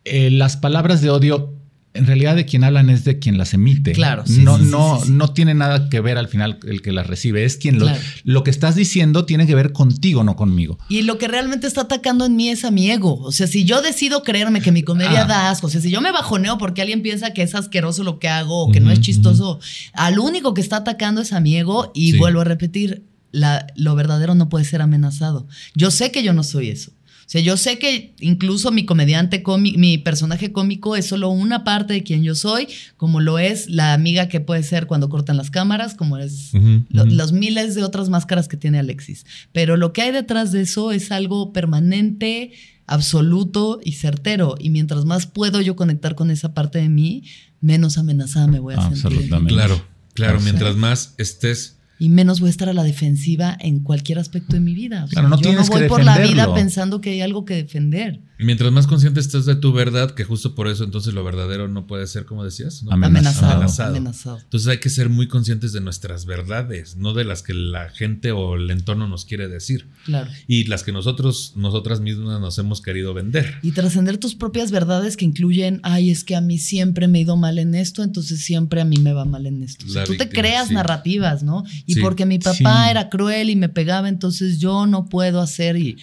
[0.06, 1.59] eh, las palabras de odio
[1.96, 3.94] en realidad de quien hablan es de quien las emite.
[3.94, 6.92] Claro, sí, no, sí, no, sí, no tiene nada que ver al final el que
[6.92, 7.46] las recibe.
[7.46, 8.00] Es quien lo, Claro.
[8.24, 10.78] lo que estás diciendo tiene que ver contigo, no conmigo.
[10.88, 13.20] Y lo que realmente está atacando en mí es a mi ego.
[13.22, 15.26] O sea, si yo decido creerme que mi comedia Ah.
[15.26, 18.20] da asco, o sea, si yo me bajoneo porque alguien piensa que es asqueroso lo
[18.20, 19.60] que hago o que no es chistoso,
[19.94, 21.92] al único que está atacando es a mi ego.
[21.96, 25.48] Y vuelvo a repetir, la- lo verdadero no puede ser amenazado.
[25.76, 26.92] Yo sé que yo no soy eso.
[27.30, 31.64] O sea, yo sé que incluso mi comediante, cómi- mi personaje cómico es solo una
[31.64, 32.68] parte de quien yo soy,
[32.98, 36.54] como lo es la amiga que puede ser cuando cortan las cámaras, como es
[36.90, 37.14] lo- ujú.
[37.14, 39.28] los miles de otras máscaras que tiene Alexis.
[39.52, 42.52] Pero lo que hay detrás de eso es algo permanente,
[42.88, 44.56] absoluto y certero.
[44.60, 47.24] Y mientras más puedo yo conectar con esa parte de mí,
[47.62, 49.06] menos amenazada me voy a sentir.
[49.06, 49.54] Absolutamente.
[49.54, 49.82] Claro,
[50.16, 50.38] claro.
[50.38, 54.20] O sea, Mientras más estés Y menos voy a estar a la defensiva en cualquier
[54.20, 55.04] aspecto de mi vida.
[55.04, 57.22] O sea, Claro, no yo tienes no voy que por la vida pensando que hay
[57.22, 58.22] algo que defender.
[58.42, 61.88] Mientras más consciente estés de tu verdad, que justo por eso entonces lo verdadero no
[61.88, 62.92] puede ser como decías, ¿no?
[62.94, 63.52] Amenazado.
[63.52, 63.90] Amenazado.
[63.90, 64.40] Amenazado.
[64.40, 68.32] Entonces hay que ser muy conscientes de nuestras verdades, no de las que la gente
[68.32, 69.88] o el entorno nos quiere decir.
[70.06, 70.32] Claro.
[70.48, 73.56] Y las que nosotros, nosotras mismas nos hemos querido vender.
[73.62, 77.22] Y trascender tus propias verdades que incluyen, ay, es que a mí siempre me he
[77.24, 79.86] ido mal en esto, entonces siempre a mí me va mal en esto.
[79.86, 80.74] O sea, tú te creas sí.
[80.74, 81.66] narrativas, ¿no?
[81.90, 82.02] Y Sí.
[82.02, 82.92] porque mi papá Sí.
[82.92, 85.98] era cruel y me pegaba, entonces yo no puedo hacer y...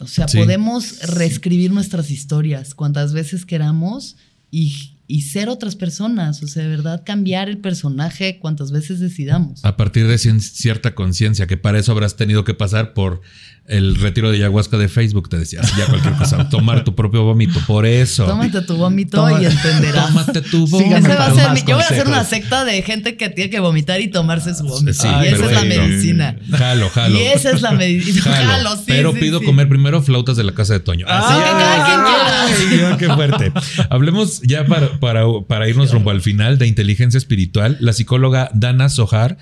[0.00, 0.38] O sea, Sí.
[0.38, 4.16] podemos reescribir nuestras historias cuantas veces queramos
[4.52, 6.40] y, y ser otras personas.
[6.44, 9.64] O sea, de verdad cambiar el personaje cuantas veces decidamos.
[9.64, 13.20] A partir de cierta conciencia, que para eso habrás tenido que pasar por
[13.68, 17.60] el retiro de ayahuasca de Facebook, te decías, ya cualquier cosa, tomar tu propio vómito.
[17.66, 18.24] Por eso.
[18.24, 20.06] Tómate tu vómito Toma- y entenderás.
[20.08, 20.96] Tómate tu vómito.
[20.96, 23.50] Ese va a ser mi- yo voy a hacer una secta de gente que tiene
[23.50, 24.94] que vomitar y tomarse su vómito.
[24.94, 26.36] Sí, y esa es la medicina.
[26.50, 27.18] Jalo, jalo.
[27.18, 28.22] Y esa es la medicina.
[28.22, 28.46] Jalo.
[28.48, 29.44] Jalo, sí, Pero sí, pido sí.
[29.44, 31.06] comer primero flautas de la casa de Toño.
[31.08, 32.96] Así Ah, que cada quien quiera.
[32.96, 33.52] Qué fuerte.
[33.90, 37.76] Hablemos ya para, para, para irnos rumbo al final de inteligencia espiritual.
[37.80, 39.36] La psicóloga Dana Sohar,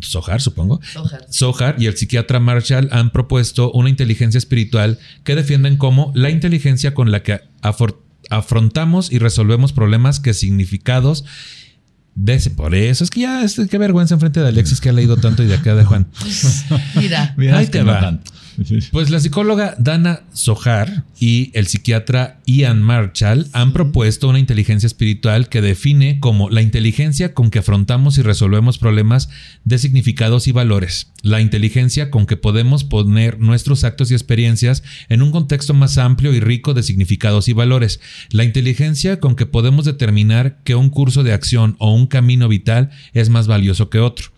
[0.00, 1.26] Sohar supongo, Sohar.
[1.28, 6.94] Sohar y el psiquiatra Marshall han propuesto una inteligencia espiritual que defienden como la inteligencia
[6.94, 7.96] con la que afor-
[8.30, 11.24] afrontamos y resolvemos problemas que significados
[12.14, 12.50] de ese.
[12.50, 15.42] Por eso es que ya, es, qué vergüenza enfrente de Alexis que ha leído tanto
[15.42, 16.06] y de acá de Juan.
[16.96, 18.00] Mira, Mira, Ahí te no va.
[18.00, 18.32] tanto.
[18.90, 25.48] Pues la psicóloga Dana Sohar y el psiquiatra Ian Marshall han propuesto una inteligencia espiritual
[25.48, 29.28] que define como la inteligencia con que afrontamos y resolvemos problemas
[29.64, 35.22] de significados y valores, la inteligencia con que podemos poner nuestros actos y experiencias en
[35.22, 38.00] un contexto más amplio y rico de significados y valores,
[38.30, 42.90] la inteligencia con que podemos determinar que un curso de acción o un camino vital
[43.12, 44.28] es más valioso que otro.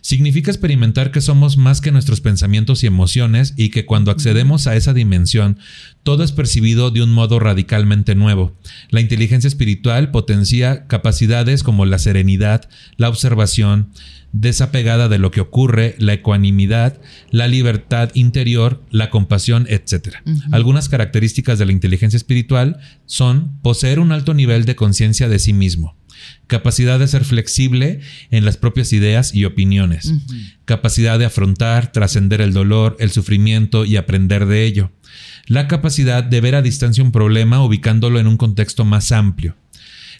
[0.00, 4.76] Significa experimentar que somos más que nuestros pensamientos y emociones y que cuando accedemos a
[4.76, 5.58] esa dimensión,
[6.02, 8.56] todo es percibido de un modo radicalmente nuevo.
[8.90, 13.90] La inteligencia espiritual potencia capacidades como la serenidad, la observación,
[14.32, 20.16] desapegada de lo que ocurre, la ecuanimidad, la libertad interior, la compasión, etc.
[20.52, 25.52] Algunas características de la inteligencia espiritual son poseer un alto nivel de conciencia de sí
[25.52, 25.96] mismo,
[26.50, 28.00] capacidad de ser flexible
[28.32, 30.12] en las propias ideas y opiniones,
[30.64, 34.90] capacidad de afrontar, trascender el dolor, el sufrimiento y aprender de ello,
[35.46, 39.56] la capacidad de ver a distancia un problema ubicándolo en un contexto más amplio,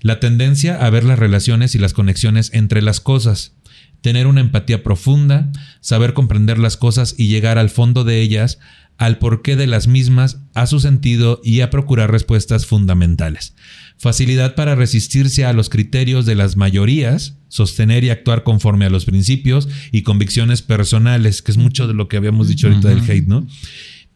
[0.02, 3.56] la tendencia a ver las relaciones y las conexiones entre las cosas,
[4.00, 5.50] tener una empatía profunda,
[5.80, 8.60] saber comprender las cosas y llegar al fondo de ellas,
[8.98, 13.54] al porqué de las mismas, a su sentido y a procurar respuestas fundamentales.
[14.00, 19.04] Facilidad para resistirse a los criterios de las mayorías, sostener y actuar conforme a los
[19.04, 23.26] principios y convicciones personales, que es mucho de lo que habíamos dicho ahorita del hate,
[23.26, 23.46] ¿no?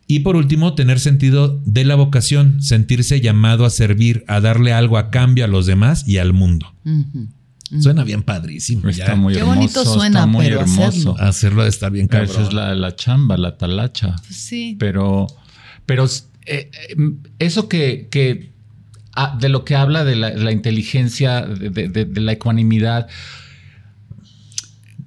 [0.07, 4.97] Y por último, tener sentido de la vocación, sentirse llamado a servir, a darle algo
[4.97, 6.75] a cambio a los demás y al mundo.
[7.79, 8.89] Suena bien padrísimo.
[8.89, 9.17] Está ya.
[9.17, 9.57] muy Qué hermoso.
[9.59, 10.83] bonito suena, está muy pero hermoso.
[10.87, 11.17] hacerlo.
[11.19, 12.31] Hacerlo de estar bien cabrón.
[12.31, 14.17] Esa es la, la chamba, la talacha.
[14.27, 14.77] Pues sí.
[14.79, 15.27] Pero,
[15.85, 16.97] pero eh, eh,
[17.39, 18.54] eso que, que
[19.17, 22.33] ah, de lo que habla de la, de la inteligencia, de, de- de- de la
[22.33, 23.07] ecuanimidad,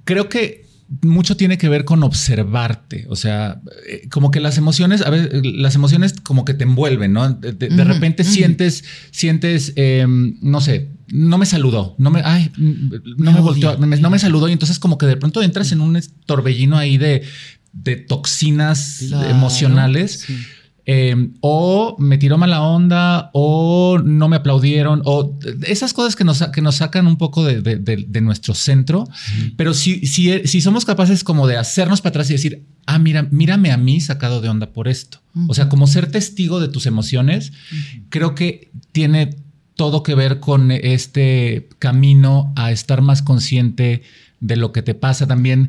[0.04, 0.66] creo que
[1.02, 3.04] mucho tiene que ver con observarte.
[3.10, 7.12] O sea, eh, como que las emociones, a veces las emociones como que te envuelven,
[7.12, 7.28] ¿no?
[7.30, 12.22] De, de- de Ujú, repente sientes, sientes, eh, no sé, no me saludó, no me,
[12.24, 15.42] ay, no Me me volteó, me- no me saludó y entonces como que de pronto
[15.42, 17.22] entras en un torbellino ahí de,
[17.74, 20.24] de toxinas Claro, emocionales.
[20.26, 20.38] sí.
[20.90, 26.42] Eh, o me tiró mala onda, o no me aplaudieron, o esas cosas que nos,
[26.50, 29.04] que nos sacan un poco de, de- de- de nuestro centro.
[29.58, 33.28] Pero si, si, si somos capaces como de hacernos para atrás y decir, ah, mira,
[33.30, 35.18] mírame a mí sacado de onda por esto.
[35.46, 37.52] O sea, como ser testigo de tus emociones,
[38.08, 39.36] creo que tiene
[39.76, 44.02] todo que ver con este camino a estar más consciente
[44.40, 45.68] de lo que te pasa también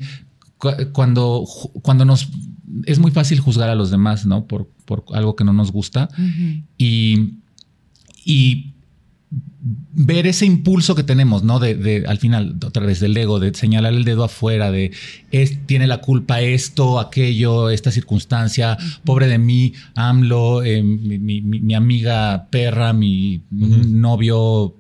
[0.58, 1.46] cu- cuando,
[1.82, 2.30] cuando nos
[2.86, 4.46] es muy fácil juzgar a los demás, ¿no?
[4.46, 6.10] Por, por algo que no nos gusta.
[6.78, 7.36] Y,
[8.26, 8.74] y
[9.94, 11.60] ver ese impulso que tenemos, ¿no?
[11.60, 14.92] De, de, al final, otra vez del ego, de señalar el dedo afuera, de
[15.32, 21.42] es, tiene la culpa esto, aquello, esta circunstancia, pobre de mí, AMLO, eh, mi, mi-
[21.42, 24.76] mi- mi amiga perra, mi novio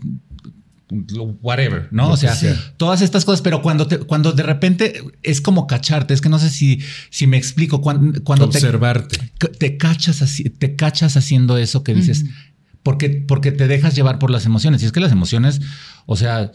[1.41, 2.07] whatever, ¿no?
[2.07, 2.55] Lo o sea, sea.
[2.77, 6.39] todas estas cosas, pero cuando te, cuando de repente es como cacharte, es que no
[6.39, 6.81] sé si,
[7.11, 9.31] si me explico, cuando, cuando te, Observarte.
[9.59, 12.25] te cachas así, te cachas haciendo eso que dices,
[12.81, 14.81] porque, porque te dejas llevar por las emociones.
[14.81, 15.61] Y es que las emociones,
[16.07, 16.51] o sea,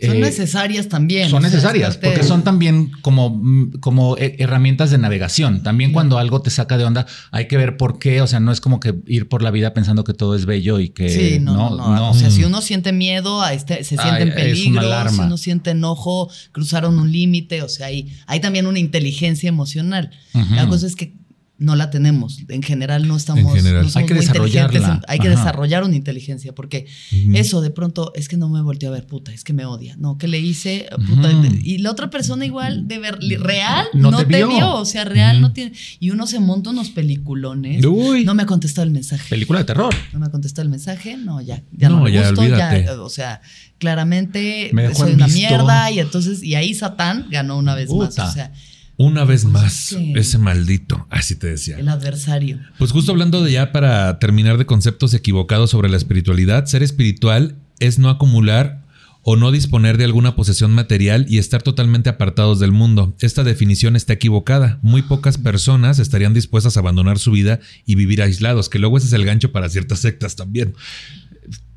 [0.00, 1.28] Son eh, necesarias también.
[1.28, 4.98] son o sea, necesarias es parte porque son también como, mm, como eh, herramientas de
[4.98, 5.62] navegación.
[5.62, 8.20] También cuando algo te saca de onda, hay que ver por qué.
[8.20, 10.78] O sea, no es como que ir por la vida pensando que todo es bello
[10.78, 13.96] y que Sí, no, no, no, O sea, si uno siente miedo, a este, se
[13.96, 18.40] siente Ay, en peligro, si uno siente enojo, cruzaron un límite, o sea, hay, hay
[18.40, 20.10] también una inteligencia emocional.
[20.54, 21.14] La cosa es que
[21.58, 22.38] no la tenemos.
[22.48, 23.42] En general no estamos.
[23.42, 23.82] En general.
[23.82, 24.72] no somos Hay que muy inteligentes.
[24.72, 25.02] desarrollarla.
[25.08, 25.36] Hay que Ajá.
[25.36, 26.86] desarrollar una inteligencia porque
[27.34, 29.96] eso de pronto es que no me volteó a ver, puta, es que me odia.
[29.98, 31.30] No, que le hice, puta.
[31.64, 34.48] Y la otra persona igual, de ver, real, No no, te te, vio.
[34.48, 34.74] vio.
[34.76, 35.72] O sea, real no tiene.
[35.98, 37.84] Y uno se monta unos peliculones.
[37.84, 38.24] Uy.
[38.24, 39.28] No me ha contestado el mensaje.
[39.28, 39.92] Película de terror.
[40.12, 42.84] No me ha contestado el mensaje, no, ya, ya no, No, me ya, olvídate.
[42.84, 43.40] ya, o sea,
[43.78, 45.38] claramente soy una visto.
[45.40, 48.22] mierda y entonces, y ahí Satán ganó una vez Puta.
[48.22, 48.52] más, o sea,
[48.98, 51.06] Una vez más, ese maldito.
[51.08, 51.78] Así te decía.
[51.78, 52.58] el adversario.
[52.78, 57.54] Pues justo hablando de ya para terminar de conceptos equivocados sobre la espiritualidad, ser espiritual
[57.78, 58.84] es no acumular
[59.22, 63.14] o no disponer de alguna posesión material y estar totalmente apartados del mundo.
[63.20, 64.78] Esta definición está equivocada.
[64.82, 69.06] Muy pocas personas estarían dispuestas a abandonar su vida y vivir aislados, que luego ese
[69.08, 70.74] es el gancho para ciertas sectas también.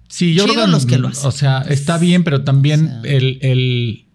[0.07, 1.27] Sí, yo Chido creo que los que lo hacen.
[1.27, 3.11] O sea, está bien, pero también O sea.
[3.11, 4.05] el, el-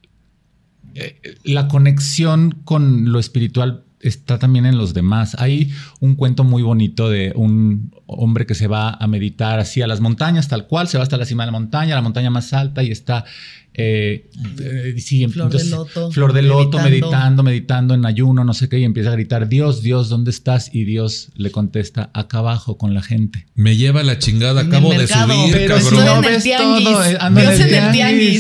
[1.45, 5.37] la conexión con lo espiritual está también en los demás.
[5.39, 9.87] Hay un cuento muy bonito de un hombre que se va a meditar así a
[9.87, 12.53] las montañas, tal cual, se va hasta la cima de la montaña, la montaña más
[12.53, 13.25] alta y está...
[13.79, 16.89] eh, eh, sí, Flor de loto, Flor de loto, meditando.
[16.91, 20.71] meditando, meditando en ayuno, no sé qué, y empieza a gritar, Dios, Dios, ¿dónde estás?
[20.75, 23.47] Y Dios le contesta, acá abajo con la gente.
[23.55, 26.07] Me lleva la chingada, En acabo de subir, pero estoy cabrón.
[26.07, 26.85] no en el ves tianguis.
[26.89, 27.93] todo, eh, ando Dios en el tianguis.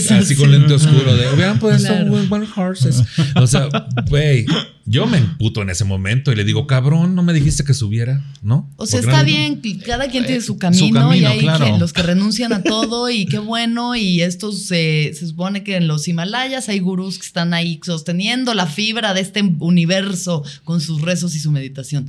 [0.06, 0.10] tianguis.
[0.12, 1.26] Así con lente oscuro de,
[1.60, 2.12] puesto Claro.
[2.14, 3.02] One- One Horses.
[3.36, 3.68] O sea,
[4.08, 4.46] güey,
[4.86, 8.22] yo me emputo en ese momento y le digo, cabrón, no me dijiste que subiera,
[8.42, 8.70] ¿no?
[8.76, 11.64] O sea, Porque está no- bien, cada quien tiene su camino, y camino, hay claro.
[11.64, 15.76] que- los que renuncian a todo y qué bueno y estos se se supone que
[15.76, 20.80] en los Himalayas hay gurús que están ahí sosteniendo la fibra de este universo con
[20.80, 22.08] sus rezos y su meditación.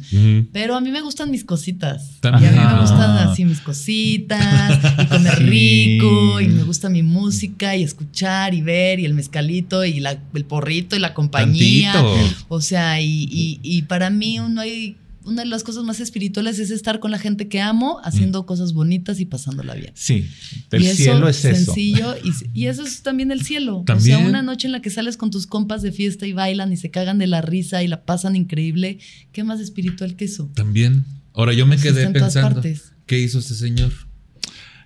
[0.53, 2.19] Pero a mí me gustan mis cositas.
[2.21, 2.53] También.
[2.55, 3.32] Y a mí me gustan Ah.
[3.32, 5.43] así mis cositas y comer Sí.
[5.43, 10.17] rico y me gusta mi música y escuchar y ver y el mezcalito y la-
[10.34, 11.93] el porrito y la compañía.
[11.93, 12.45] Tantito.
[12.49, 14.97] O sea, y, y- y para mí no hay...
[15.24, 18.72] Una de las cosas más espirituales es estar con la gente que amo, haciendo cosas
[18.72, 19.91] bonitas y pasándola bien.
[19.93, 20.26] Sí,
[20.72, 21.65] el y eso, cielo es eso.
[21.65, 23.84] sencillo y, y eso es también el cielo.
[23.86, 24.15] También.
[24.15, 26.72] O sea, una noche en la que sales con tus compas de fiesta y bailan
[26.72, 28.99] y se cagan de la risa y la pasan increíble.
[29.34, 30.49] ¿Qué más espiritual que eso?
[30.55, 31.03] También.
[31.34, 32.93] Ahora yo me quedé pensando, partes.
[33.05, 33.91] ¿qué hizo ese señor?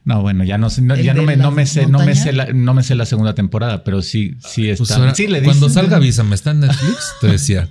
[0.04, 2.16] No, bueno, ya no sé, no, ¿El ya no me, no me sé, no me
[2.16, 4.84] sé la, no me sé la segunda temporada, pero sí, sí está.
[4.84, 7.14] Pues ahora, sí le cuando dicen- salga avísame, ¿está en Netflix?
[7.22, 7.70] Te decía.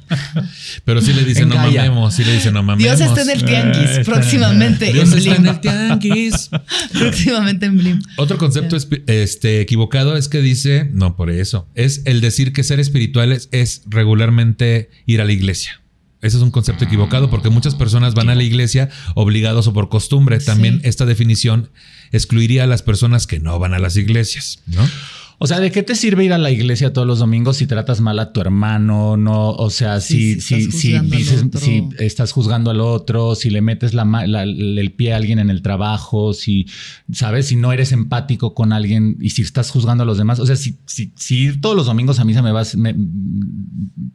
[0.85, 2.99] Pero sí le dice, En no mamemos, sí le dice, no mamemos.
[2.99, 5.53] Dios está en el tianguis, Eh, está- próximamente Dios en está en Blim.
[5.55, 6.51] el tianguis.
[6.93, 8.03] próximamente en Blim.
[8.16, 8.76] Otro concepto
[9.07, 13.83] este, equivocado es que dice, no por eso, es el decir que ser espirituales es
[13.87, 15.80] regularmente ir a la iglesia.
[16.23, 19.89] Ese es un concepto equivocado porque muchas personas van a la iglesia obligados o por
[19.89, 20.39] costumbre.
[20.39, 20.89] También Sí.
[20.89, 21.71] esta definición
[22.12, 24.87] excluiría a las personas que no van a las iglesias, ¿no?
[25.43, 28.03] O sea, ¿de qué te sirve ir a la iglesia todos los domingos si tratas
[28.03, 29.16] mal a tu hermano?
[29.16, 31.61] No, o sea, Sí, si, si si, estás si juzgando al dices, otro.
[31.61, 34.03] si estás juzgando al otro, si le metes la,
[34.45, 36.66] el pie a alguien en el trabajo, si,
[37.11, 40.41] sabes, si no eres empático con alguien y si estás juzgando a los demás.
[40.41, 42.95] O sea, si, si, si ir todos los domingos a misa me vas, me-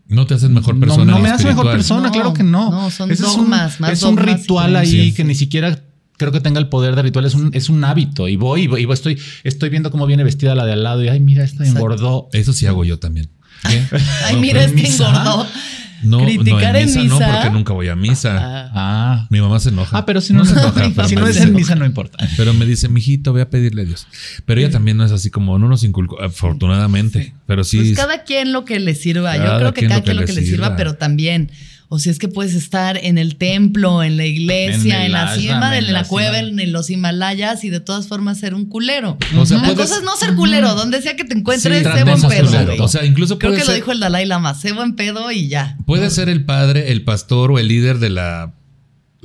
[0.07, 1.11] No te haces mejor persona.
[1.11, 2.69] No, me lo hace mejor persona, No, claro que no.
[2.69, 5.81] no, son Ese dogmas, es un, más es un ritual ahí que ni siquiera
[6.17, 7.25] creo que tenga el poder de ritual.
[7.25, 8.27] Es un, es un hábito.
[8.27, 10.83] Y voy y voy, y voy, estoy, estoy viendo cómo viene vestida la de al
[10.83, 12.29] lado y ay, mira, esta engordó.
[12.33, 13.29] Eso sí hago yo también.
[13.69, 13.81] ¿Qué?
[14.25, 15.07] Ay, No, mira, este misa.
[15.09, 15.47] engordó.
[16.03, 17.31] No, Criticar no, en en misa, no, misa.
[17.31, 18.37] porque nunca voy a misa.
[18.39, 19.27] Ah, Ah.
[19.31, 19.97] Mi mamá se enoja.
[19.97, 22.17] Ah, pero si no, se no, enoja, pero si no es en misa, no importa.
[22.37, 24.05] Pero me dice, mijito, voy a pedirle a Dios.
[24.45, 27.33] Pero ella también no es así como, no nos inculcó, afortunadamente.
[27.47, 27.77] Pero sí.
[27.77, 29.35] Pues cada quien lo que le sirva.
[29.37, 30.75] Yo creo que quien cada lo que quien lo que le sirva, sirva.
[30.75, 31.49] pero también.
[31.87, 35.71] O sea, es que puedes estar en el templo, en la iglesia, En la cima,
[35.71, 36.61] de en la, la cueva, cima.
[36.63, 39.17] en los Himalayas y de todas formas ser un culero.
[39.37, 41.83] O sea, la puedes- cosa es no ser culero, donde sea que te encuentres, Sí,
[41.83, 42.45] sé buen pedo.
[42.47, 42.83] culero.
[42.83, 45.77] O sea, incluso Creo que lo dijo el Dalai Lama, sé buen pedo y ya.
[45.85, 48.53] Puede ser el padre, el pastor o el líder de la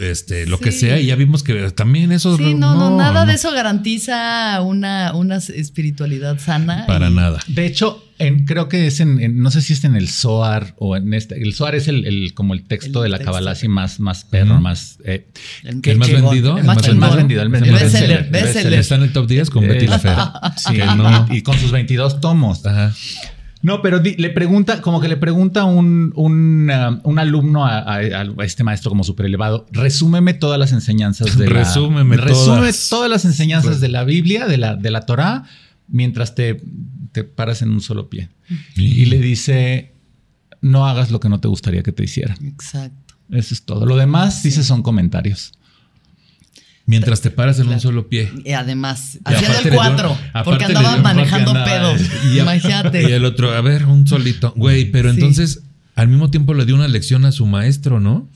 [0.01, 2.37] este, lo que sea, y ya vimos que también eso.
[2.37, 6.85] Sí, no, no, nada de eso garantiza una, una espiritualidad sana.
[6.87, 7.41] Para y- nada.
[7.49, 10.75] De hecho, en- creo que es en, en- no sé si es en el Zohar
[10.79, 11.43] o en este.
[11.43, 13.25] El Zohar es el, el- como el texto El de la.
[13.25, 14.99] Kabbalah así más, más perro, más.
[15.05, 15.27] eh,
[15.65, 16.59] El, ¿El más chingón, vendido?
[16.59, 18.75] El más, El el más vendido, el, el.
[18.75, 20.33] Está en el top 10 con Betty la Fea.
[20.57, 20.75] Sí,
[21.31, 22.65] y, y con sus 22 tomos.
[22.67, 22.95] Ajá.
[23.63, 27.79] No, pero di- le pregunta, como que le pregunta un, un, um, un alumno a,
[27.81, 31.53] a- a este maestro como súper elevado, resúmeme todas las enseñanzas de la...
[31.61, 32.89] Resúmeme resume todas.
[32.89, 35.45] todas las enseñanzas de la Biblia, de la, de la Torá,
[35.89, 36.63] mientras te,
[37.13, 38.31] te paras en un solo pie.
[38.77, 39.93] Y le dice,
[40.63, 42.37] no hagas lo que no te gustaría que te hicieran.
[42.45, 43.15] Exacto.
[43.31, 43.85] Eso es todo.
[43.87, 45.53] Lo demás, dice, son comentarios.
[46.91, 48.31] Mientras te paras en un solo pie.
[48.45, 52.01] Y además, Y haciendo el le dio- 4, aparte porque le andaba dio- manejando pedos.
[52.37, 53.03] Imagínate.
[53.09, 54.53] Y el otro, a ver, un solito.
[54.57, 55.17] Güey, pero Sí.
[55.17, 55.63] entonces
[55.95, 58.29] al mismo tiempo le dio una lección a su maestro, ¿no?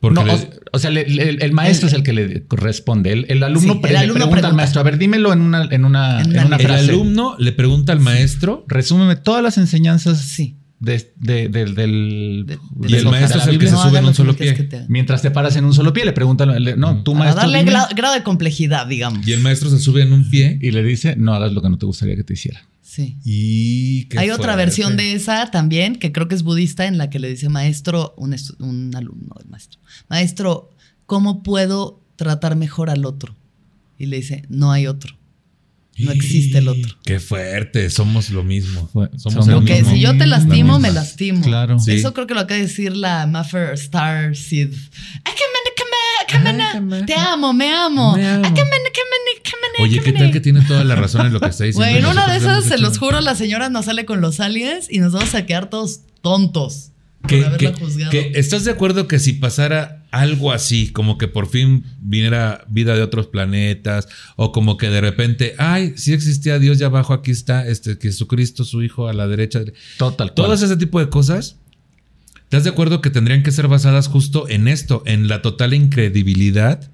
[0.00, 3.12] Porque No, le- o, o sea, le- le- el, maestro es el que le responde.
[3.12, 5.40] El, el alumno, Sí, pre- el le alumno pregunta, al maestro, a ver, dímelo en
[5.40, 6.90] una, en una, En en una una el frase.
[6.90, 10.55] alumno le pregunta al maestro Resúmeme todas las enseñanzas Sí.
[10.78, 12.44] De, de- de- del...
[12.46, 12.58] De-
[12.88, 14.52] Y el maestro es el que se sube en un solo pie.
[14.52, 14.84] te.
[14.88, 17.72] Mientras te paras en un solo pie, le preguntan, no, tú Para maestro, darle dime.
[17.94, 19.26] grado de complejidad, digamos.
[19.26, 20.58] y el maestro se sube en un pie.
[20.60, 22.62] y le dice, no hagas lo que no te gustaría que te hiciera.
[22.82, 23.16] Sí.
[23.24, 24.56] Y Hay otra fuerte.
[24.56, 28.14] versión de esa también, que creo que es budista, en la que le dice maestro,
[28.16, 30.70] un, un alumno del maestro, maestro,
[31.04, 33.34] ¿cómo puedo tratar mejor al otro?
[33.98, 35.15] Y le dice, no hay otro.
[35.98, 36.94] No existe el otro.
[37.04, 38.90] Qué fuerte, somos lo mismo.
[39.16, 39.92] Somos Lo que mismo.
[39.92, 41.42] si yo te La lastimo, me lastimo.
[41.42, 41.78] Claro.
[41.78, 41.92] Sí.
[41.92, 44.34] Eso creo que lo acaba de decir la Maffer Star
[46.82, 48.16] me- Te amo, me amo.
[48.16, 48.42] Me
[49.78, 51.86] Oye, ¿qué tal que tiene toda la razón en lo que está diciendo?
[51.98, 54.88] En Y una de esas, se los juro, la señora nos sale con los aliens
[54.90, 56.90] y nos vamos a quedar todos tontos
[57.20, 58.10] por que, haberla que- juzgado.
[58.10, 62.94] que ¿Estás de acuerdo que si pasara algo así, como que por fin viniera vida
[62.94, 67.30] de otros planetas, o como que de repente, ay, sí existía Dios, ya abajo aquí
[67.30, 69.60] está este Jesucristo, su hijo, a la derecha.
[69.98, 70.32] Total.
[70.32, 71.56] Todas ese tipo de cosas,
[72.44, 76.90] ¿estás de acuerdo que tendrían que ser basadas justo en esto, en la total incredibilidad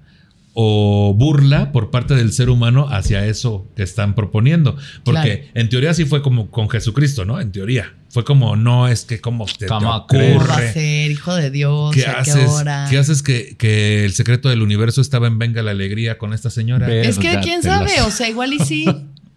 [0.54, 4.76] o burla por parte del ser humano hacia eso que están proponiendo?
[5.04, 7.40] Porque en teoría sí fue como con Jesucristo, ¿no?
[7.40, 7.94] En teoría.
[8.12, 11.50] Fue como, no, es que como te, te ¿Cómo ¿Cómo va a ser, hijo de
[11.50, 11.94] Dios?
[11.94, 12.86] ¿Qué ¿A qué haces, hora?
[12.90, 16.50] ¿Qué haces que, que el secreto del universo estaba en Venga la Alegría con esta
[16.50, 16.92] señora?
[16.94, 18.84] Es que quién sabe, las- o sea, igual y sí.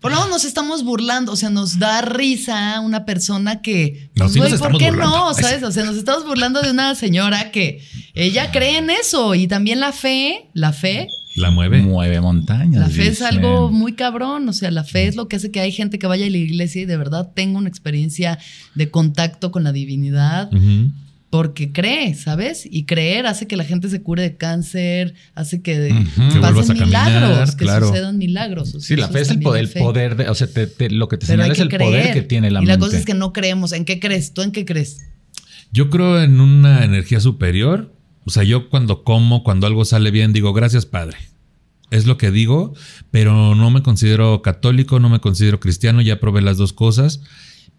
[0.02, 4.26] Por lo menos nos estamos burlando, o sea, nos da risa una persona que, No,
[4.26, 5.18] pues, sí nos ¿por estamos qué burlando.
[5.18, 5.34] no?
[5.34, 5.64] ¿Sabes?
[5.64, 7.82] O sea, nos estamos burlando de una señora que
[8.14, 11.82] ella cree en eso y también la fe, la fe, La mueve.
[11.82, 12.80] Mueve montañas.
[12.82, 15.60] la fe es algo muy cabrón, o sea, la fe es lo que hace que
[15.60, 18.40] hay gente que vaya a la iglesia y de verdad tenga una experiencia
[18.74, 20.50] de contacto con la divinidad
[21.30, 22.66] porque cree, ¿sabes?
[22.70, 25.94] Y creer hace que la gente se cure de cáncer, hace que,
[26.40, 27.88] vuelvas pasen caminar, milagros, que claro.
[27.90, 28.70] sucedan milagros.
[28.74, 29.80] o sea, Sí, la fe es el poder, la el fe.
[29.82, 31.82] poder de, o sea, te- te- lo que te Pero señala es el creer.
[31.92, 32.86] poder que tiene la y la mente.
[32.86, 33.74] cosa es que no creemos.
[33.74, 34.34] ¿En qué crees?
[34.34, 35.02] ¿Tú en qué crees?
[35.74, 37.94] Yo creo en una energía superior.
[38.26, 41.18] O sea, yo cuando como, cuando algo sale bien, digo, gracias Padre.
[41.92, 42.74] Es lo que digo,
[43.12, 47.22] pero no me considero católico, no me considero cristiano, ya probé las dos cosas.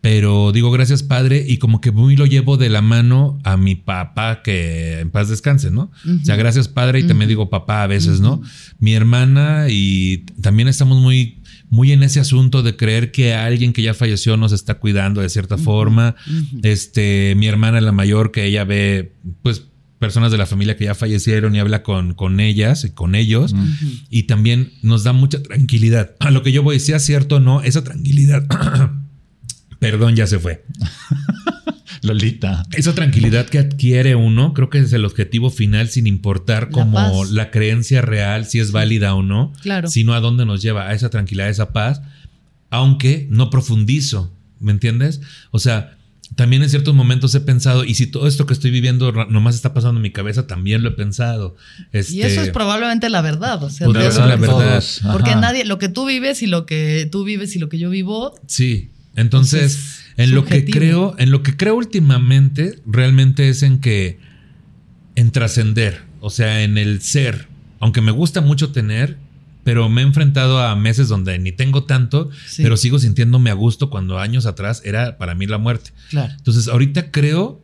[0.00, 3.74] Pero digo gracias Padre y como que muy lo llevo de la mano a mi
[3.74, 5.90] papá que en paz descanse, ¿no?
[6.04, 8.40] O sea, gracias Padre y también digo papá a veces, ¿no?
[8.78, 13.82] Mi hermana y también estamos muy muy en ese asunto de creer que alguien que
[13.82, 16.14] ya falleció nos está cuidando de cierta forma.
[16.62, 19.64] Este, mi hermana la mayor que ella ve pues
[19.98, 23.54] personas de la familia que ya fallecieron y habla con, con ellas y con ellos
[24.10, 26.14] y también nos da mucha tranquilidad.
[26.20, 28.44] A lo que yo voy, sea cierto o no, esa tranquilidad
[29.78, 30.64] Perdón, ya se fue.
[32.02, 32.64] Lolita.
[32.72, 36.92] Esa tranquilidad que adquiere uno, creo que es el objetivo final, sin importar La como
[37.20, 37.30] paz.
[37.30, 39.88] la creencia real, si es válida o no, Claro.
[39.88, 42.00] sino a dónde nos lleva, a esa tranquilidad, a esa paz,
[42.70, 45.20] aunque no profundizo, ¿me entiendes?
[45.50, 45.96] O sea,
[46.36, 49.74] también en ciertos momentos he pensado, y si todo esto que estoy viviendo nomás está
[49.74, 51.56] pasando en mi cabeza, también lo he pensado.
[51.92, 53.62] Y Este, eso es probablemente la verdad.
[53.64, 54.46] O sea, lo la que- verdad.
[54.46, 55.40] Todos, Porque ajá.
[55.40, 58.38] nadie, lo que tú vives y lo que tú vives y lo que yo vivo,
[58.46, 58.90] Sí.
[59.18, 64.18] Entonces, Entonces, en lo que creo, en lo que creo últimamente, realmente es en que
[65.14, 67.48] en trascender, o sea, en el ser.
[67.80, 69.16] Aunque me gusta mucho tener,
[69.66, 72.62] pero me he enfrentado a meses donde ni tengo tanto, Sí.
[72.62, 75.90] pero sigo sintiéndome a gusto cuando años atrás era para mí la muerte.
[76.08, 76.32] claro.
[76.38, 77.62] Entonces, ahorita creo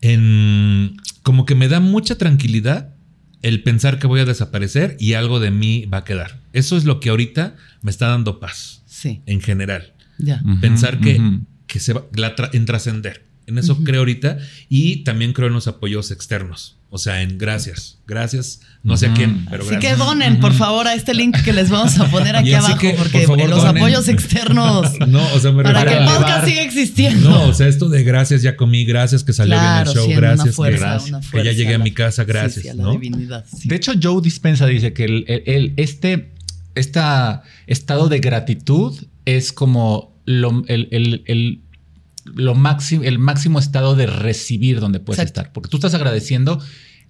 [0.00, 2.94] en como que me da mucha tranquilidad
[3.42, 6.40] el pensar que voy a desaparecer y algo de mí va a quedar.
[6.52, 10.42] Eso es lo que ahorita me está dando paz Sí, en general ya.
[10.62, 11.20] Pensar que,
[11.66, 13.26] que se va la tra- en trascender.
[13.46, 14.38] En eso creo ahorita
[14.70, 16.75] y también creo en los apoyos externos.
[16.88, 17.98] O sea, en gracias.
[18.06, 18.60] Gracias.
[18.84, 19.92] No sé a quién, pero Así gracias.
[19.94, 22.90] que donen, por favor, a este link que les vamos a poner aquí abajo, que,
[22.90, 23.78] por porque favor, los donen.
[23.82, 24.92] apoyos externos.
[25.08, 27.28] No, o sea, me para que el podcast siga existiendo.
[27.28, 30.06] No, o sea, esto de gracias, ya comí, gracias que salió Claro, bien el show,
[30.06, 32.84] sí, gracias, que- gracias, que ya llegué a la- mi casa, gracias, sí, a la
[32.84, 32.92] ¿no?
[32.92, 33.44] divinidad.
[33.64, 36.32] De hecho, Joe Dispensa dice que el, el- el- este
[36.76, 41.60] esta estado de gratitud es como lo, el, el- el-
[42.34, 45.40] lo máximo, el máximo estado de recibir donde puedes Exacto.
[45.42, 45.52] estar.
[45.52, 46.60] Porque tú estás agradeciendo,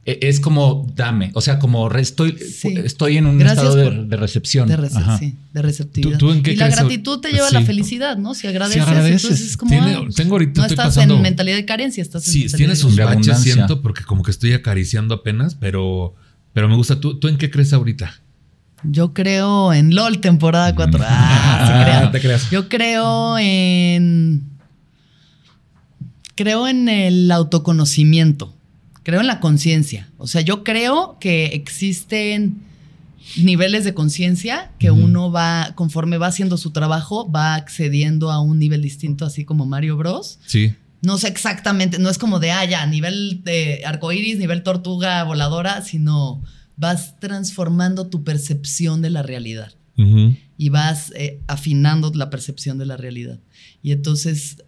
[0.04, 2.74] e- es como dame, o sea, como re- estoy, Sí.
[2.84, 4.68] estoy en un Gracias estado de, por- de recepción.
[4.68, 5.18] De, rece- Ajá.
[5.18, 6.18] sí, de receptividad.
[6.18, 8.34] ¿Tú- tú en qué y la gratitud te lleva a la felicidad, ¿no?
[8.34, 9.22] Si agradeces, agradeces.
[9.24, 9.70] entonces es como.
[9.70, 12.46] Tiene- ah, tengo ahorita, no estoy estás pasando- en mentalidad de carencia, estás en Sí,
[12.56, 16.14] tiene sus baches, siento, porque como que estoy acariciando apenas, pero,
[16.52, 17.00] pero me gusta.
[17.00, 18.14] ¿Tú, ¿Tú en qué crees ahorita?
[18.84, 21.00] Yo creo en LOL temporada 4.
[21.04, 22.02] Ah, crean.
[22.04, 22.48] No te creas.
[22.50, 24.50] Yo creo en.
[26.36, 28.54] Creo en el autoconocimiento.
[29.02, 30.08] Creo en la conciencia.
[30.18, 32.62] O sea, yo creo que existen
[33.36, 38.58] niveles de conciencia que uno va, conforme va haciendo su trabajo, va accediendo a un
[38.58, 40.38] nivel distinto, así como Mario Bros.
[40.46, 40.74] Sí.
[41.02, 45.82] No sé exactamente, no es como de, ah, ya, nivel de arcoíris, nivel tortuga voladora,
[45.82, 46.42] sino
[46.76, 49.72] vas transformando tu percepción de la realidad
[50.58, 53.40] y vas eh, afinando la percepción de la realidad.
[53.82, 54.62] Y entonces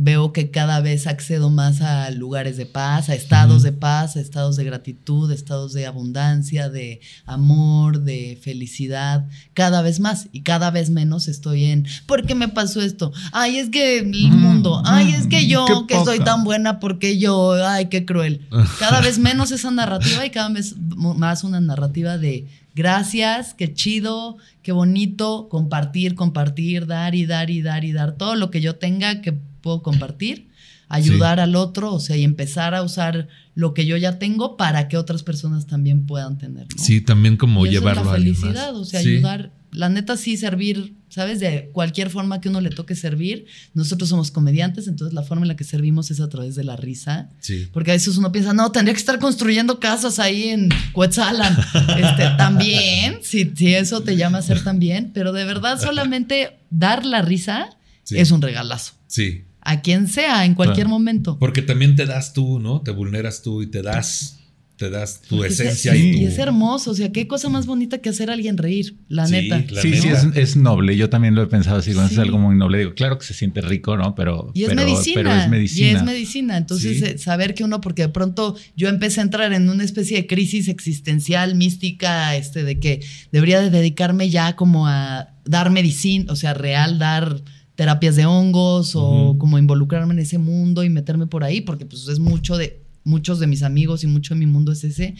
[0.00, 4.20] veo que cada vez accedo más a lugares de paz, a estados de paz, a
[4.20, 10.70] estados de gratitud, estados de abundancia, de amor, de felicidad, cada vez más y cada
[10.70, 13.12] vez menos estoy en, ¿por qué me pasó esto?
[13.32, 16.44] Ay, es que el Mm, mundo, ay, es que mm, yo, qué que soy tan
[16.44, 18.46] buena, porque yo, ay, qué cruel.
[18.78, 24.36] Cada vez menos esa narrativa y cada vez más una narrativa de gracias, qué chido,
[24.62, 28.76] qué bonito, compartir, compartir, dar y dar y dar y dar todo lo que yo
[28.76, 30.48] tenga que puedo compartir,
[30.88, 34.88] ayudar al otro, o sea, y empezar a usar lo que yo ya tengo para
[34.88, 36.66] que otras personas también puedan tener.
[36.74, 36.82] ¿no?
[36.82, 38.80] Sí, también como Y eso es llevarlo la a alguien felicidad, más.
[38.80, 39.08] o sea, Sí.
[39.16, 39.52] ayudar.
[39.70, 41.40] La neta sí servir, ¿sabes?
[41.40, 43.44] De cualquier forma que uno le toque servir.
[43.74, 46.74] Nosotros somos comediantes, entonces la forma en la que servimos es a través de la
[46.76, 47.28] risa.
[47.40, 47.68] Sí.
[47.70, 51.54] Porque a veces uno piensa, no, tendría que estar construyendo casas ahí en Cuetzalan.
[51.98, 57.04] Este, también, si, si eso te llama a ser también, pero de verdad solamente dar
[57.04, 58.16] la risa Sí.
[58.16, 58.94] es un regalazo.
[59.06, 59.44] Sí.
[59.70, 60.98] A quien sea, en cualquier Claro.
[60.98, 61.38] momento.
[61.38, 62.80] Porque también te das tú, ¿no?
[62.80, 64.34] Te vulneras tú y te das,
[64.78, 66.18] te das tu esencia es, y tu...
[66.20, 69.26] y es hermoso, o sea, qué cosa más bonita que hacer a alguien reír, la
[69.26, 69.64] Sí, neta.
[69.74, 70.96] la sí, sí, es, es noble.
[70.96, 72.14] Yo también lo he pensado así, cuando Sí.
[72.14, 72.78] es algo muy noble.
[72.78, 74.14] Digo, claro que se siente rico, ¿no?
[74.14, 75.86] Pero, Y es, pero, medicina, pero es medicina.
[75.86, 76.56] Y es medicina.
[76.56, 77.04] Entonces, Sí.
[77.06, 80.26] eh, saber que uno, porque de pronto yo empecé a entrar en una especie de
[80.28, 83.00] crisis existencial, mística, este, de que
[83.32, 87.42] debería de dedicarme ya como a dar medicina, o sea, real, dar
[87.78, 92.08] terapias de hongos o como involucrarme en ese mundo y meterme por ahí, porque pues
[92.08, 95.14] es mucho de, muchos de mis amigos y mucho de mi mundo es ese.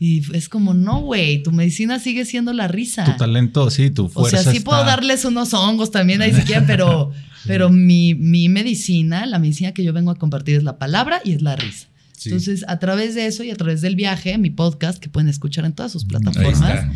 [0.00, 3.04] Y es como, no, güey, tu medicina sigue siendo la risa.
[3.04, 4.42] Tu talento, sí, tu O fuerza.
[4.42, 7.10] sea, sí está- puedo darles unos hongos también ahí si quieren, pero,
[7.46, 11.32] pero mi, mi medicina, la medicina que yo vengo a compartir es la palabra y
[11.32, 11.88] es la risa.
[12.16, 12.30] Sí.
[12.30, 15.66] Entonces, a través de eso y a través del viaje, mi podcast, que pueden escuchar
[15.66, 16.86] en todas sus plataformas,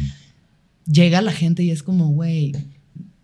[0.91, 2.53] llega la gente y es como, güey,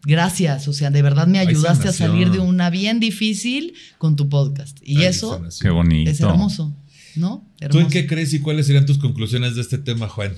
[0.09, 0.67] gracias.
[0.67, 4.79] O sea, de verdad me ayudaste a salir de una bien difícil con tu podcast.
[4.83, 5.41] Y Ay, eso.
[5.61, 6.11] Qué bonito.
[6.11, 6.75] es hermoso,
[7.15, 7.45] ¿no?
[7.71, 10.33] ¿Tú en qué crees y cuáles serían tus conclusiones de este tema, Juan?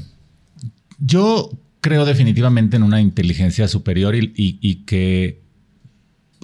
[0.99, 5.41] Yo creo definitivamente en una inteligencia superior y, y- y que,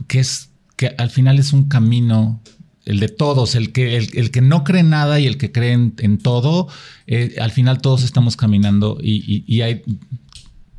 [0.09, 2.41] que es que al final es un camino,
[2.85, 5.51] el de todos, el que, el, el que no cree en nada y el que
[5.53, 6.69] cree en, en todo,
[7.07, 9.83] eh, al final todos estamos caminando y, y- y hay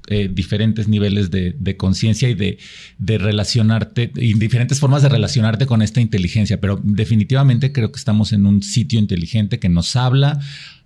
[0.08, 2.58] eh, diferentes niveles de, de conciencia y de,
[2.98, 8.34] de relacionarte, y diferentes formas de relacionarte con esta inteligencia, pero definitivamente creo que estamos
[8.34, 10.40] en un sitio inteligente que nos habla,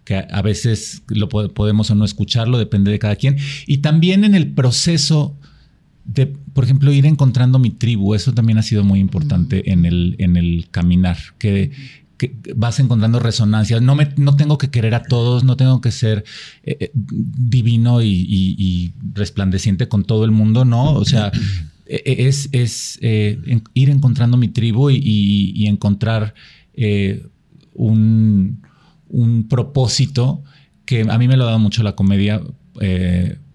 [0.03, 3.38] que a- a veces lo po- podemos o no escucharlo, depende de cada quien,
[3.68, 5.38] y también en el proceso
[6.03, 10.15] de, por ejemplo, ir encontrando mi tribu, eso también ha sido muy importante en, el,
[10.18, 11.72] en el caminar, que,
[12.22, 13.81] que vas encontrando resonancias.
[13.81, 16.23] No, me, no tengo que querer a todos, no tengo que ser
[16.61, 20.93] eh, eh, divino y, resplandeciente con todo el mundo, ¿no?
[20.93, 21.31] O sea,
[21.88, 23.39] eh, eh, es, es eh,
[23.73, 26.35] ir encontrando mi tribu y, encontrar
[27.73, 28.61] un,
[29.10, 30.43] un propósito
[30.85, 32.39] que a mí me lo ha dado mucho la comedia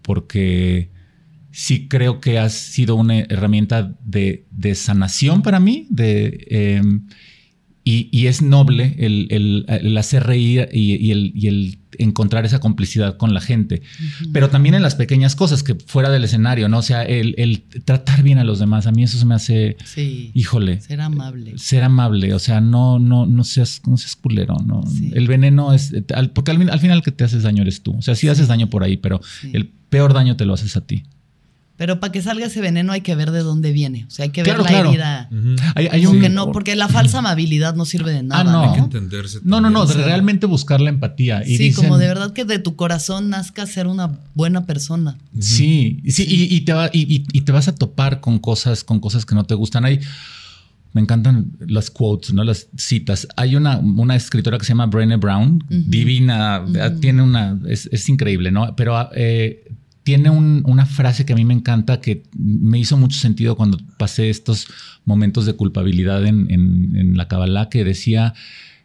[0.02, 0.90] porque
[1.52, 6.82] sí creo que ha sido una herramienta de, de sanación para mí, de, eh,
[7.88, 12.44] y, y es noble el, el- el hacer reír y, y el, y el encontrar
[12.44, 13.80] esa complicidad con la gente.
[14.32, 16.78] Pero también en las pequeñas cosas que fuera del escenario, ¿no?
[16.78, 18.86] O sea, el, el tratar bien a los demás.
[18.88, 20.32] A mí eso se me hace, Sí.
[20.34, 21.56] híjole, Ser amable.
[21.58, 22.34] ser amable.
[22.34, 24.82] O sea, no, no, no seas, no seas culero, ¿no?
[24.86, 25.12] Sí.
[25.14, 27.96] El veneno es, al- porque al, al final el que te haces daño eres tú.
[27.96, 29.50] O sea, sí, haces daño por ahí, pero Sí.
[29.54, 31.04] el peor daño te lo haces a ti.
[31.76, 34.06] Pero para que salga ese veneno hay que ver de dónde viene.
[34.08, 34.88] O sea, hay que ver la claro.
[34.90, 35.28] herida.
[35.30, 35.56] Ujú.
[35.74, 38.40] Hay, un, que no, porque la falsa amabilidad no sirve de nada.
[38.40, 38.62] Ah, no.
[38.62, 38.84] Hay que ¿no?
[38.84, 39.40] entenderse.
[39.42, 41.42] No, no, no, realmente buscar la empatía.
[41.46, 45.18] Y Sí, dicen- como de verdad que de tu corazón nazca ser una buena persona.
[45.38, 49.26] Sí, sí, Y, y te va- y- te vas a topar con cosas, con cosas
[49.26, 49.84] que no te gustan.
[49.84, 50.00] Hay,
[50.94, 52.42] me encantan las quotes, ¿no?
[52.42, 53.28] Las citas.
[53.36, 56.64] Hay una, una escritora que se llama Brené Brown, divina,
[57.00, 58.74] tiene una, es, es increíble, ¿no?
[58.76, 59.62] Pero eh,
[60.06, 63.76] tiene un- una frase que a mí me encanta que me hizo mucho sentido cuando
[63.98, 64.68] pasé estos
[65.04, 68.32] momentos de culpabilidad en, en- en la Kabbalah, que decía,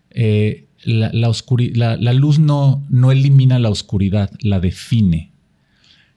[0.10, 5.32] eh, la, la, oscuri- la- la luz no, no elimina la oscuridad, la define.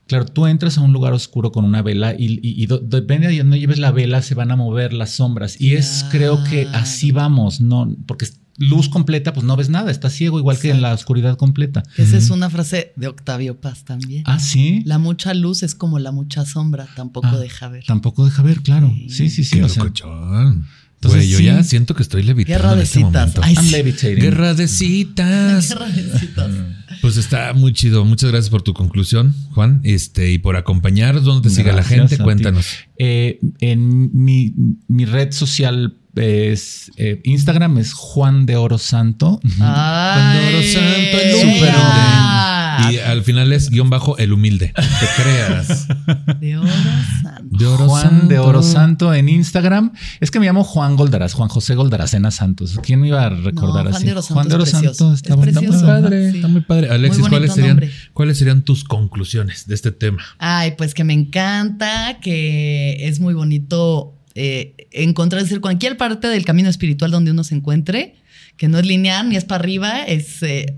[0.07, 3.37] Claro, tú entras a un lugar oscuro con una vela y, y- y depende de
[3.37, 5.61] donde lleves la vela, se van a mover las sombras.
[5.61, 8.25] Y es, creo que así vamos, no, porque
[8.57, 11.83] luz completa, pues no ves nada, estás ciego, igual que en la oscuridad completa.
[11.97, 14.23] Esa es una frase de Octavio Paz también.
[14.25, 14.81] Ah, sí.
[14.85, 17.83] La mucha luz es como la mucha sombra, tampoco Ah, deja ver.
[17.85, 18.93] Tampoco deja ver, claro.
[19.09, 19.57] Sí, sí, sí.
[19.57, 20.67] Qué o sea, locochón.
[20.95, 21.43] Entonces, Güey, yo sí.
[21.45, 23.13] ya siento que estoy levitando Guerra en de este citas.
[23.13, 23.41] momento.
[23.43, 23.71] Ay, I'm sí.
[23.71, 24.15] levitating.
[24.23, 25.69] Guerra de citas.
[25.69, 26.51] Guerra de citas.
[27.01, 28.03] Pues está muy chido.
[28.05, 29.81] Muchas gracias por tu conclusión, Juan.
[29.83, 31.23] Este, y por acompañarnos.
[31.23, 32.17] ¿Dónde te sigue la gente?
[32.17, 32.65] Cuéntanos.
[32.97, 34.55] Eh, en mi,
[34.87, 39.39] mi red social es eh, Instagram es Juan de Oro Santo.
[39.43, 44.73] Ay, Cuando Oro Santo, el Súper ah, Y al final es guion bajo el humilde.
[44.75, 45.87] Te creas.
[46.39, 47.57] De oro santo.
[47.57, 48.39] De oro Juan de.
[48.39, 49.91] Oro Santo en Instagram.
[50.19, 52.77] Es que me llamo Juan Goldaraz, Juan José Goldaracena Santos.
[52.83, 54.05] ¿Quién me iba a recordar No, Juan así?
[54.05, 54.21] de Oro
[54.65, 56.37] Santo está Es muy padre, Sí.
[56.37, 56.89] está muy padre.
[56.89, 57.81] Alexis, Muy ¿cuáles serían.
[58.13, 60.21] ¿cuáles serían tus conclusiones de este tema?
[60.37, 66.45] Ay, pues que me encanta, que es muy bonito eh, encontrar decir, cualquier parte del
[66.45, 68.15] camino espiritual donde uno se encuentre,
[68.57, 70.75] que no es lineal ni es para arriba, es eh,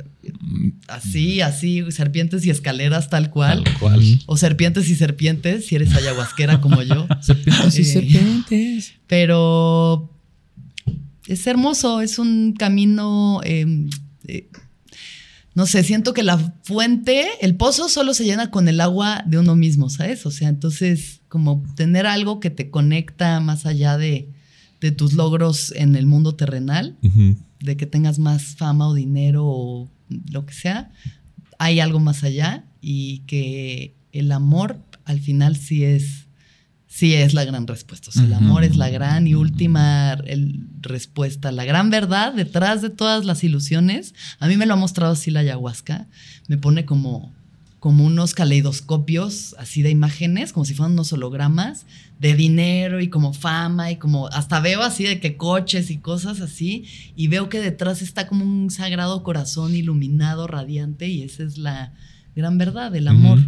[0.87, 3.63] así, así, serpientes y escaleras tal cual.
[3.63, 4.19] Tal cual.
[4.27, 7.07] O serpientes y serpientes, si eres ayahuasquera como yo.
[7.21, 8.93] Serpientes y Eh, serpientes.
[9.07, 10.11] Pero
[11.27, 13.41] es hermoso, es un camino.
[15.57, 19.39] No sé, siento que la fuente, el pozo solo se llena con el agua de
[19.39, 20.23] uno mismo, ¿sabes?
[20.27, 24.29] O sea, entonces, como tener algo que te conecta más allá de,
[24.81, 26.95] de tus logros en el mundo terrenal,
[27.59, 29.89] de que tengas más fama o dinero o
[30.29, 30.91] lo que sea,
[31.57, 36.26] hay algo más allá y que el amor al final sí es,
[36.97, 38.09] sí es la gran respuesta.
[38.09, 42.81] O sea, el amor es la gran y última el- respuesta, la gran verdad detrás
[42.81, 44.15] de todas las ilusiones.
[44.39, 46.07] A mí me lo ha mostrado así la ayahuasca,
[46.47, 47.31] me pone como
[47.79, 51.85] como unos caleidoscopios así de imágenes, como si fueran unos hologramas
[52.19, 56.41] de dinero y como fama y como hasta veo así de que coches y cosas
[56.41, 61.59] así y veo que detrás está como un sagrado corazón iluminado, radiante y esa es
[61.59, 61.93] la
[62.35, 63.39] gran verdad, el amor.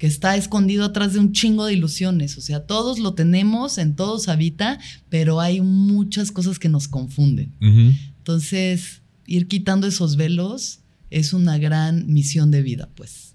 [0.00, 2.38] Que está escondido atrás de un chingo de ilusiones.
[2.38, 7.52] O sea, todos lo tenemos, en todos habita, pero hay muchas cosas que nos confunden.
[7.60, 13.34] Entonces, ir quitando esos velos es una gran misión de vida, pues.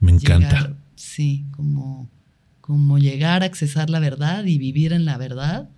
[0.00, 0.48] Me encanta.
[0.48, 2.08] Llegar, sí, como,
[2.62, 5.68] como llegar a accesar la verdad y vivir en la verdad.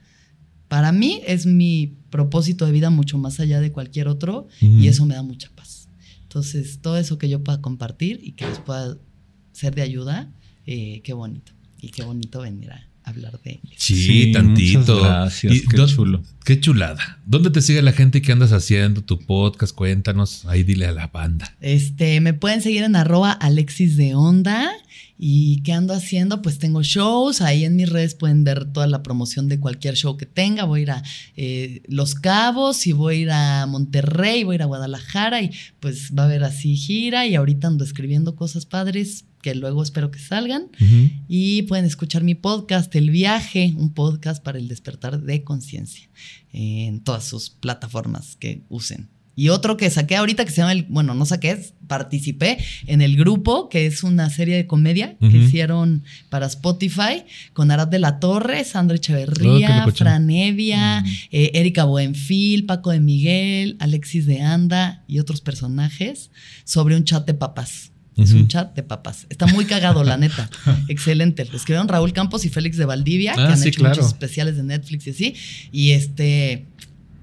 [0.69, 5.05] Para mí es mi propósito de vida mucho más allá de cualquier otro y eso
[5.05, 5.89] me da mucha paz.
[6.23, 8.99] Entonces, todo eso que yo pueda compartir y que les pueda
[9.59, 10.29] ser de ayuda,
[10.67, 11.53] eh, qué bonito.
[11.81, 13.75] Y qué bonito venir a hablar de eso.
[13.77, 13.95] Sí,
[14.27, 15.01] Sí, tantito.
[15.01, 16.23] gracias, Y qué dó- chulo.
[16.45, 17.19] Qué chulada.
[17.27, 19.03] ¿Dónde te sigue la gente y qué andas haciendo?
[19.03, 20.45] Tu podcast, cuéntanos.
[20.47, 21.55] Ahí dile a la banda.
[21.61, 24.71] Este, me pueden seguir en arroba Alexis de Onda.
[25.21, 26.43] ¿Y qué ando haciendo?
[26.43, 27.41] Pues tengo shows.
[27.41, 30.65] Ahí en mis redes pueden ver toda la promoción de cualquier show que tenga.
[30.65, 31.03] Voy a ir a
[31.37, 35.51] eh, Los Cabos y voy a ir a Monterrey, voy a ir a Guadalajara y
[35.81, 37.27] pues va a haber así gira.
[37.27, 40.69] Y ahorita ando escribiendo cosas padres que luego espero que salgan.
[41.29, 46.09] Y pueden escuchar mi podcast, El Viaje, un podcast para el despertar de conciencia,
[46.53, 49.09] eh, en todas sus plataformas que usen.
[49.39, 51.57] Y otro que saqué ahorita que se llama, el, bueno, no saqué,
[51.87, 52.59] participé
[52.89, 57.87] en el grupo, que es una serie de comedia que hicieron para Spotify con Arad
[57.87, 59.87] de la Torre, Sandra Oh, Echeverría.
[59.95, 66.33] Fran Evia, eh, Erika Buenfil, Paco de Miguel, Alexis de Anda y otros personajes
[66.65, 67.93] sobre un chat de papás.
[68.19, 69.27] Es un chat de papás.
[69.31, 70.51] Está muy cagado, la neta.
[70.89, 71.45] Excelente.
[71.47, 73.95] Lo escribieron Raúl Campos y Félix de Valdivia, que Ah, han sí, hecho claro.
[73.97, 75.35] muchos especiales de Netflix y así.
[75.73, 76.67] Y este.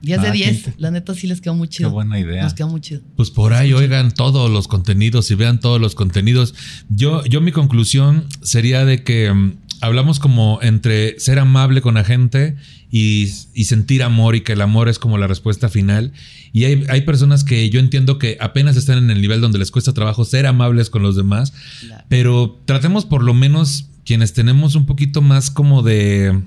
[0.02, 0.64] 10 de Ah, 10.
[0.64, 1.90] qué- La neta sí les quedó muy chido.
[1.90, 2.44] Qué buena idea.
[2.44, 3.02] Nos quedó muy chido.
[3.16, 6.54] Pues por ahí oigan todos los contenidos y vean todos los contenidos.
[6.90, 12.04] Yo, yo mi conclusión sería de que mm, hablamos como entre ser amable con la
[12.04, 12.56] gente
[12.92, 16.14] y, y sentir amor y que el amor es como la respuesta final.
[16.54, 19.72] Y hay, hay personas que yo entiendo que apenas están en el nivel donde les
[19.72, 22.04] cuesta trabajo ser amables con los demás, Claro.
[22.10, 26.42] pero tratemos por lo menos quienes tenemos un poquito más como de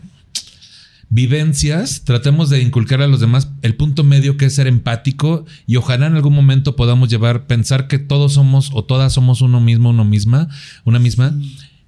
[1.10, 5.76] vivencias, tratemos de inculcar a los demás el punto medio que es ser empático y
[5.76, 9.88] ojalá en algún momento podamos llevar, pensar que todos somos o todas somos uno mismo,
[9.90, 10.48] uno misma,
[10.84, 11.34] una misma,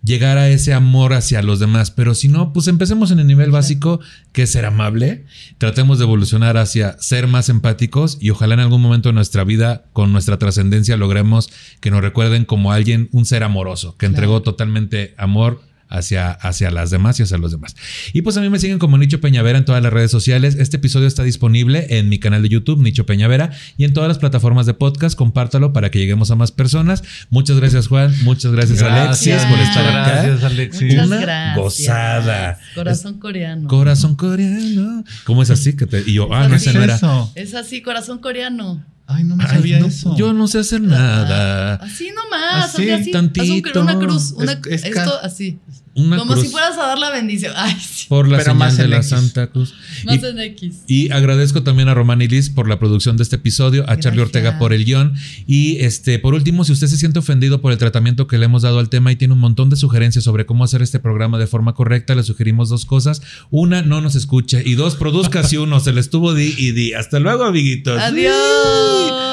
[0.03, 1.91] llegar a ese amor hacia los demás.
[1.91, 4.01] Pero si no, pues empecemos en el nivel básico
[4.33, 5.25] que es ser amable,
[5.59, 9.85] tratemos de evolucionar hacia ser más empáticos y ojalá en algún momento de nuestra vida,
[9.93, 11.51] con nuestra trascendencia, logremos
[11.81, 16.91] que nos recuerden como alguien, un ser amoroso, que entregó totalmente amor hacia, hacia las
[16.91, 17.77] demás y hacia los demás.
[18.12, 20.57] Y pues a mí me siguen como Nicho Peñavera en todas las redes sociales.
[20.59, 24.19] Este episodio está disponible en mi canal de YouTube, Nicho Peñavera, y en todas las
[24.19, 25.17] plataformas de podcast.
[25.17, 27.03] Compártalo para que lleguemos a más personas.
[27.29, 28.15] Muchas gracias, Juan.
[28.23, 30.23] Muchas gracias, Alexis, por estar acá.
[30.23, 30.83] Gracias, Alexis.
[30.95, 31.57] Muchas Una gracias.
[31.57, 32.59] gozada.
[32.75, 33.69] Corazón coreano.
[33.69, 35.05] Corazón coreano.
[35.25, 35.77] ¿Cómo es así?
[35.77, 36.03] Que te...
[36.07, 36.99] Y yo, ah, no, ese no era.
[37.35, 38.85] Es así, corazón coreano.
[39.11, 40.16] Ay, no me Ay, sabía no, eso.
[40.16, 41.74] Yo no sé hacer nada.
[41.77, 42.74] Así nomás.
[42.74, 43.43] Así, Así, tantito.
[43.43, 44.32] Haz un- una cruz.
[44.37, 45.59] Una, Es- es esto así.
[45.95, 47.53] Una Como cruz si fueras a dar la bendición.
[47.57, 48.07] Ay, sí.
[48.09, 49.09] por la Pero señal más de la X.
[49.09, 49.75] Santa Cruz.
[50.05, 50.75] Más Y- en X.
[50.87, 54.23] Y agradezco también a Román y Liz por la producción de este episodio, a Charlie.
[54.23, 55.15] Ortega por el guion.
[55.49, 58.62] Y este, por último, si usted se siente ofendido por el tratamiento que le hemos
[58.62, 61.47] dado al tema y tiene un montón de sugerencias sobre cómo hacer este programa de
[61.49, 63.21] forma correcta, le sugerimos dos cosas.
[63.51, 64.62] Una, no nos escuche.
[64.65, 66.93] Y dos, produzca si uno se le estuvo di y di.
[66.95, 68.01] Hasta luego, amiguitos.
[68.01, 69.30] Adiós.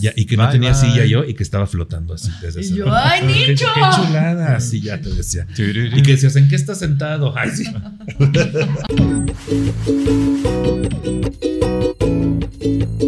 [0.00, 0.80] Ya, y que no tenía bye.
[0.80, 2.30] silla yo y que estaba flotando así.
[2.40, 3.66] Desde Y ese- yo, ¡ay, Qué- Nicho!
[3.74, 4.56] Qué, chulada.
[4.56, 5.46] Así ya te decía.
[5.56, 7.34] Y que decías, ¿en qué estás sentado?
[7.36, 7.64] Ay, sí.